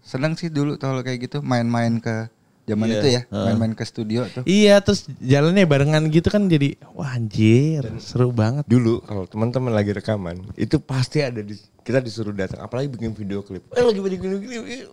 [0.00, 2.30] seneng sih dulu kalau kayak gitu main-main ke
[2.62, 4.42] zaman Iya, itu ya, main-main ke studio tuh.
[4.46, 8.62] Iya, terus jalannya barengan gitu kan jadi wah anjir, seru banget.
[8.70, 13.42] Dulu kalau teman-teman lagi rekaman, itu pasti ada di kita disuruh datang apalagi bikin video
[13.42, 13.66] klip.
[13.74, 14.86] Eh lagi bikin video klip.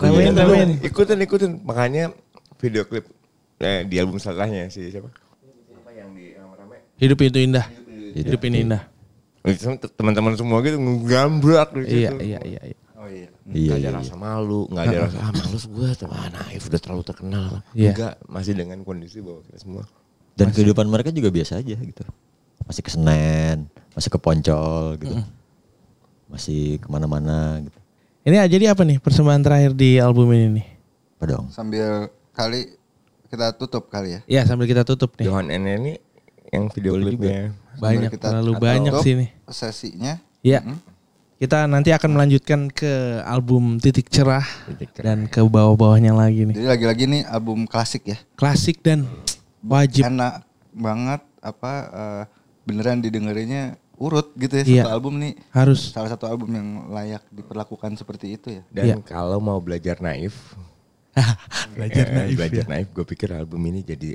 [0.00, 0.70] Ramein, ikutin.
[0.80, 1.52] Ikutin, ikutin.
[1.68, 2.16] Makanya
[2.56, 3.04] video klip
[3.60, 5.12] eh, di album setelahnya si siapa?
[5.12, 6.32] Apa yang di?
[6.96, 7.66] Hidup itu indah.
[8.16, 8.82] Hidup ini indah.
[9.42, 11.98] Itu Teman-teman semua gitu ngegambrak di situ.
[11.98, 12.78] Iya, iya, iya, iya.
[13.02, 13.28] Oh iya.
[13.50, 16.80] Iya, Gak ada iya, rasa malu, gak ada rasa ah males gue teman Naif udah
[16.80, 17.50] terlalu terkenal.
[17.74, 17.90] Iya.
[17.90, 19.82] Enggak, masih dengan kondisi bahwa kita semua
[20.38, 22.04] Dan kehidupan mereka juga biasa aja gitu.
[22.62, 23.66] Masih ke Senen,
[23.98, 25.18] masih ke Poncol gitu.
[26.30, 27.78] Masih ke mana-mana gitu.
[28.22, 30.66] Ini ah, jadi apa nih persembahan terakhir di album ini nih?
[31.18, 31.44] Apa dong?
[31.50, 32.78] Sambil kali
[33.26, 34.20] kita tutup kali ya.
[34.30, 35.26] Ya sambil kita tutup nih.
[35.26, 35.98] Johan N ini
[36.54, 37.50] yang video klipnya.
[37.82, 39.30] Banyak, terlalu banyak sih nih.
[39.50, 40.22] Sesinya.
[40.46, 40.62] Ya.
[41.42, 45.04] Kita nanti akan melanjutkan ke album Titik Cerah Titik Cerah.
[45.10, 46.54] dan ke bawah-bawahnya lagi nih.
[46.54, 48.18] Jadi lagi-lagi nih album klasik ya.
[48.38, 49.10] Klasik dan
[49.58, 50.06] wajib.
[50.06, 52.22] Enak banget apa eh,
[52.62, 54.82] beneran didengerinnya urut gitu ya Iya.
[54.86, 55.34] satu album nih.
[55.50, 55.90] Harus.
[55.90, 58.62] Salah satu album yang layak diperlakukan seperti itu ya.
[58.70, 58.94] Dan Iya.
[59.02, 60.54] kalau mau belajar naif,
[61.74, 62.70] Belajar eh, naif belajar ya.
[62.70, 64.14] naif, gue pikir album ini jadi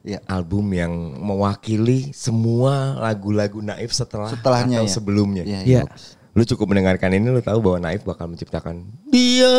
[0.00, 0.24] Iya.
[0.24, 0.88] album yang
[1.20, 4.94] mewakili semua lagu-lagu naif setelah Setelahnya atau ya.
[4.96, 5.44] sebelumnya.
[5.44, 5.82] Iya, Iya.
[6.30, 9.50] Lu cukup mendengarkan ini lu tahu bahwa Naif bakal menciptakan dia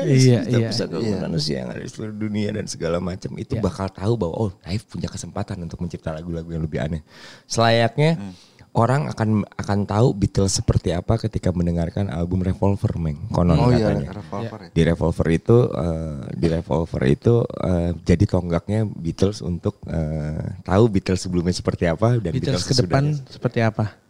[0.00, 0.68] Iya, iya.
[0.68, 1.20] pusaka Iya.
[1.20, 3.60] manusia yang ada di seluruh dunia dan segala macam itu Iya.
[3.60, 7.02] bakal tahu bahwa oh Naif punya kesempatan untuk mencipta lagu-lagu yang lebih aneh.
[7.44, 8.32] Selayaknya Hmm.
[8.72, 13.28] orang akan akan tahu Beatles seperti apa ketika mendengarkan album Revolver, Meng.
[13.28, 14.14] Konon Oh iya, katanya.
[14.14, 14.68] revolver ya.
[14.70, 21.20] Di Revolver itu eh, di Revolver itu eh, jadi tonggaknya Beatles untuk eh, tahu Beatles
[21.20, 24.00] sebelumnya seperti apa dan Beatles Beatles, ke depan seperti apa?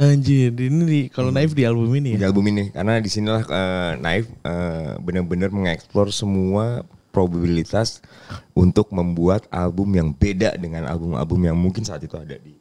[0.00, 2.32] Anjir, ini di, kalau naif di album ini di ya.
[2.32, 6.82] album ini karena di sinilah uh, Naif uh, benar-benar mengeksplor semua
[7.12, 8.00] probabilitas
[8.56, 12.56] untuk membuat album yang beda dengan album-album yang mungkin saat itu ada di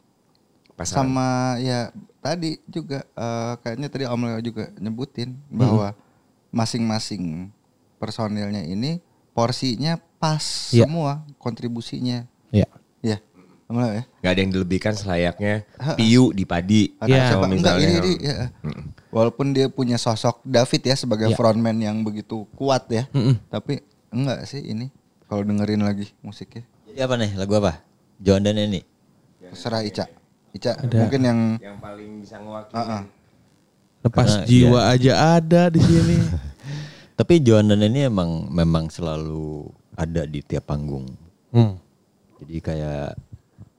[0.76, 1.08] pasaran.
[1.08, 1.90] Sama ya
[2.20, 5.96] tadi juga eh, kayaknya tadi Om Leo juga nyebutin bahwa
[6.52, 7.48] masing-masing
[7.96, 9.00] personilnya ini
[9.32, 10.84] porsinya pas Iya.
[10.86, 12.28] semua kontribusinya.
[13.74, 13.82] Ya.
[13.82, 13.94] Ya.
[13.94, 14.04] Ya.
[14.20, 15.54] Gak ada yang dilebihkan selayaknya
[15.96, 16.92] piu di padi.
[17.00, 17.32] Iya.
[17.34, 18.38] Enggak ini, misalnya- ini, ya.
[19.10, 21.36] Walaupun dia punya sosok David ya sebagai Iya.
[21.36, 23.08] frontman yang begitu kuat ya.
[23.12, 23.40] Mm-mm.
[23.48, 23.80] Tapi
[24.10, 24.88] enggak sih ini
[25.26, 26.64] kalau dengerin lagi musiknya.
[26.88, 27.84] Jadi apa nih lagu apa?
[28.20, 28.84] Johan dan Eni.
[29.42, 30.06] Terserah Ica.
[30.52, 30.96] Ica Ada.
[31.00, 32.76] mungkin yang yang paling bisa ngewakili.
[32.76, 33.02] Heeh.
[34.02, 36.18] Lepas Karena, jiwa aja ada di sini.
[37.20, 41.06] Tapi Johan dan Eni emang memang selalu ada di tiap panggung.
[41.52, 41.78] Hmm.
[42.42, 43.14] Jadi kayak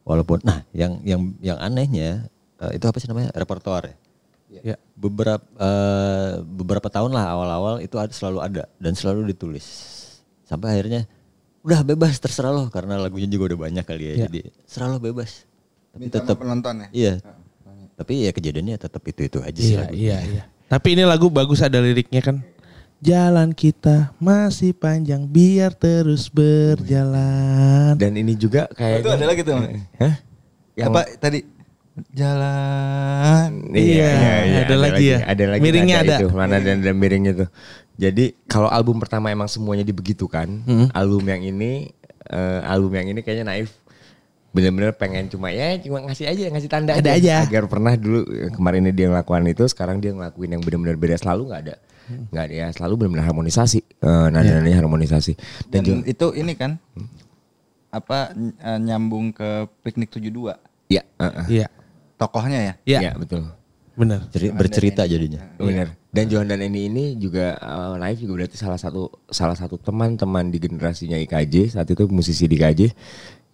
[0.02, 2.26] walaupun nah yang yang yang anehnya
[2.58, 3.96] eh, itu apa sih namanya repertoar ya.
[4.52, 4.76] Ya.
[4.92, 9.64] Beberapa eh, beberapa tahun lah awal-awal itu ada selalu ada dan selalu ditulis
[10.44, 11.08] sampai akhirnya
[11.64, 14.24] udah bebas terserah loh karena lagunya juga udah banyak kali ya Ya.
[14.28, 15.48] jadi serah lo bebas
[15.94, 16.88] tapi Minta tetap penonton ya.
[16.92, 17.12] iya
[17.96, 20.42] tapi ya kejadiannya tetap itu itu aja sih Iya, iya, iya.
[20.66, 22.40] Tapi ini lagu bagus ada liriknya kan.
[23.02, 27.98] Jalan kita masih panjang biar terus berjalan.
[27.98, 29.58] Dan ini juga kayak Itu ada lagi tuh.
[29.98, 30.14] Hah?
[30.78, 31.38] Yang Apa tadi?
[32.14, 33.50] Jalan.
[33.74, 35.18] Iya, iya, iya, ada lagi ya.
[35.26, 36.16] Ada lagi Miringnya ada.
[36.22, 37.48] Itu, mana dan, dan miringnya tuh.
[37.98, 40.86] Jadi kalau album pertama emang semuanya dibegitukan, Hmm.
[40.94, 41.90] album yang ini
[42.24, 43.74] eh, album yang ini kayaknya naif
[44.52, 47.40] bener-bener pengen cuma ya cuma ngasih aja ngasih tanda Ada aja.
[47.40, 48.20] agar pernah dulu
[48.52, 51.74] kemarin ini dia ngelakuin itu sekarang dia ngelakuin yang bener-bener beda selalu nggak ada.
[52.30, 55.32] Nggak ya selalu bener-bener harmonisasi eh, nada-nadanya harmonisasi
[55.68, 56.76] dan, Dan juga itu ini kan
[57.92, 60.56] apa ny- eh, nyambung ke piknik 72
[60.88, 61.46] ya eh, eh.
[61.60, 61.66] Iya.
[62.16, 62.74] tokohnya ya.
[62.86, 63.50] Iya, ya betul
[63.92, 64.24] bener.
[64.32, 65.92] Ceri- bercerita jadinya Benar.
[66.08, 70.48] Dan Johan dan Eni ini juga uh, Naif juga berarti salah satu salah satu teman-teman
[70.48, 72.92] di generasinya IKJ saat itu musisi di IKJ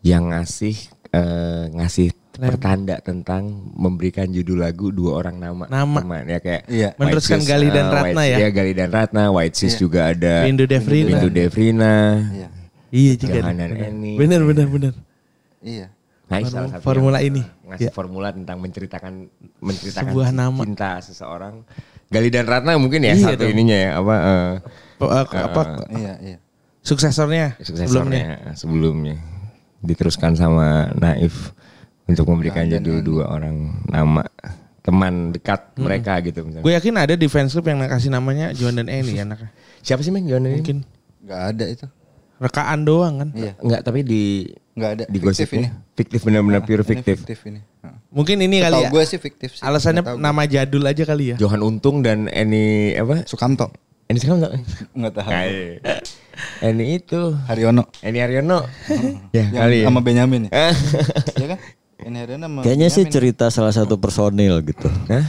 [0.06, 0.74] yang ngasih
[1.10, 3.42] eh, ngasih pertanda tentang
[3.74, 5.98] memberikan judul lagu dua orang nama Nama.
[5.98, 6.88] teman ya kayak Iya.
[6.92, 8.36] White Meneruskan Gali dan eh, Ratna White- ya.
[8.38, 11.08] Iya Gali dan Ratna, White Shoes juga ada Windu Devrina.
[11.10, 11.94] Windu Devrina.
[12.30, 12.48] Iya.
[12.88, 13.38] Iya juga.
[13.38, 13.88] Johan dan bener.
[13.88, 14.12] Eni.
[14.14, 14.92] Bener, bener.
[15.60, 15.86] Iya.
[16.28, 17.42] Naif Formula- salah satu formula yang, ini.
[17.66, 17.92] ngasih Ya.
[17.92, 19.12] formula tentang menceritakan
[19.58, 20.60] menceritakan Sebuah nama.
[20.62, 21.54] cinta seseorang.
[22.06, 23.52] Gali dan Ratna mungkin ya Iya satu dong.
[23.52, 24.52] ininya ya apa eh,
[24.98, 26.36] Apa, apa Iya, iya.
[26.80, 27.84] suksesornya sebelumnya?
[27.84, 28.24] suksesornya
[28.54, 29.16] sebelumnya
[29.78, 31.52] diteruskan sama Naif
[32.08, 34.24] untuk memberikan judul dua orang nama
[34.80, 36.64] teman dekat mereka gitu misalnya.
[36.64, 39.52] Gue yakin ada di fans club yang kasih namanya Johan dan Eni anaknya.
[39.84, 40.64] Siapa sih men Johan ini?
[40.64, 40.78] Mungkin
[41.20, 41.84] Gak ada itu.
[42.38, 43.28] Rekaan doang kan.
[43.34, 43.52] Iya.
[43.60, 45.04] Enggak, tapi di Nggak ada.
[45.04, 45.68] di Fiktif ini.
[45.92, 47.18] Fiktif benar-benar pure fiktif.
[47.20, 47.60] fiktif ini.
[48.08, 48.88] Mungkin ini kali ya.
[48.88, 49.62] gue sih fiktif sih.
[49.66, 51.36] Alasannya Nggak nama jadul aja kali ya.
[51.36, 53.20] Johan Untung dan Eni apa?
[53.20, 53.28] gue.
[53.28, 53.68] Sukamto.
[54.08, 54.52] Eni sekarang enggak?
[54.94, 55.28] Nggak tahu.
[55.28, 55.76] Nah, iya.
[56.62, 57.20] Eni itu.
[57.44, 57.84] Haryono.
[58.00, 58.64] Eni Aryono.
[59.34, 59.84] ya, Yang kali ya.
[59.84, 60.50] sama Benyamin ya.
[61.36, 61.58] Iya kan?
[61.98, 64.86] Kayaknya sih cerita salah satu personil gitu.
[65.10, 65.26] Hah?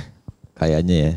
[0.53, 1.13] Kayaknya ya.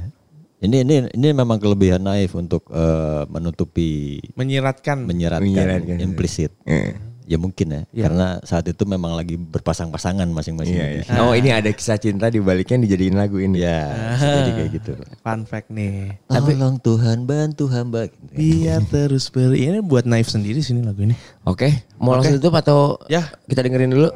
[0.62, 5.03] Ini ini ini memang kelebihan naif untuk eh, menutupi Menyiratkan.
[5.03, 5.99] menyeratkan, Menyeratkan.
[5.99, 6.55] implisit.
[6.65, 6.95] Eh.
[7.23, 10.74] Ya mungkin ya, karena saat itu memang lagi berpasang-pasangan masing-masing.
[10.74, 11.23] Iya, iya.
[11.23, 13.62] Oh, ini ada kisah cinta di baliknya dijadiin lagu ini.
[13.62, 14.93] Ya, jadi kayak gitu.
[15.23, 16.19] Fun fact nih.
[16.27, 18.11] Tolong Tuhan bantu hamba.
[18.29, 19.65] Biar terus beri.
[19.65, 21.15] Ini buat Naif sendiri sini lagu ini.
[21.47, 23.31] Oke, mau langsung tutup atau Ya.
[23.47, 24.11] kita dengerin dulu?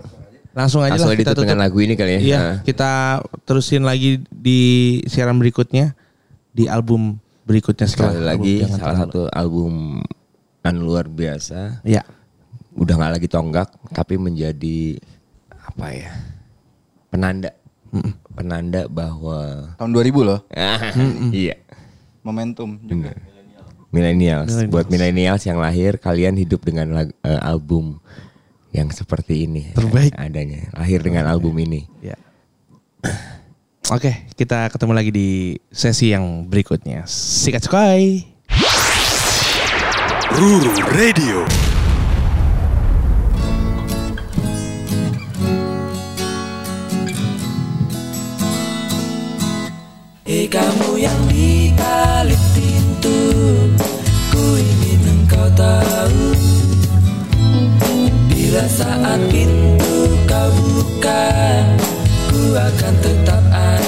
[0.57, 1.45] Langsung aja Langsung lah kita ditutup tutup.
[1.45, 2.19] dengan lagu ini kali ya.
[2.19, 2.57] Iya, Nah.
[2.65, 2.91] kita
[3.45, 4.61] terusin lagi di
[5.05, 5.93] siaran berikutnya
[6.51, 9.03] di album berikutnya Sekali setelah lagi album salah Terlalu.
[9.05, 9.73] satu album
[10.63, 11.85] an luar biasa.
[11.85, 12.03] Ya.
[12.73, 14.97] Udah nggak lagi tonggak, tapi menjadi
[15.53, 16.13] apa ya?
[17.07, 17.53] Penanda,
[18.31, 20.41] penanda bahwa Tahun 2000 loh.
[21.33, 21.57] iya.
[22.21, 23.13] Momentum juga.
[23.89, 24.53] Millennials.
[24.67, 27.97] Buat millennials yang lahir, kalian hidup dengan lag- eh, album
[28.77, 29.73] yang seperti ini.
[29.73, 30.13] Terbaik.
[30.13, 30.69] Adanya.
[30.77, 31.89] Lahir dengan album ini.
[32.05, 32.21] Ya.
[33.97, 35.29] Oke, kita ketemu lagi di
[35.73, 37.09] sesi yang berikutnya.
[37.09, 38.27] Sikat sukai.
[40.37, 41.49] Ruru Radio.
[50.27, 53.19] Eh kamu yang di balik pintu
[54.35, 56.36] Ku ingin engkau tahu
[58.47, 61.27] Bila saat pintu kau buka
[62.31, 63.86] Ku akan tetap ada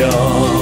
[0.00, 0.59] 家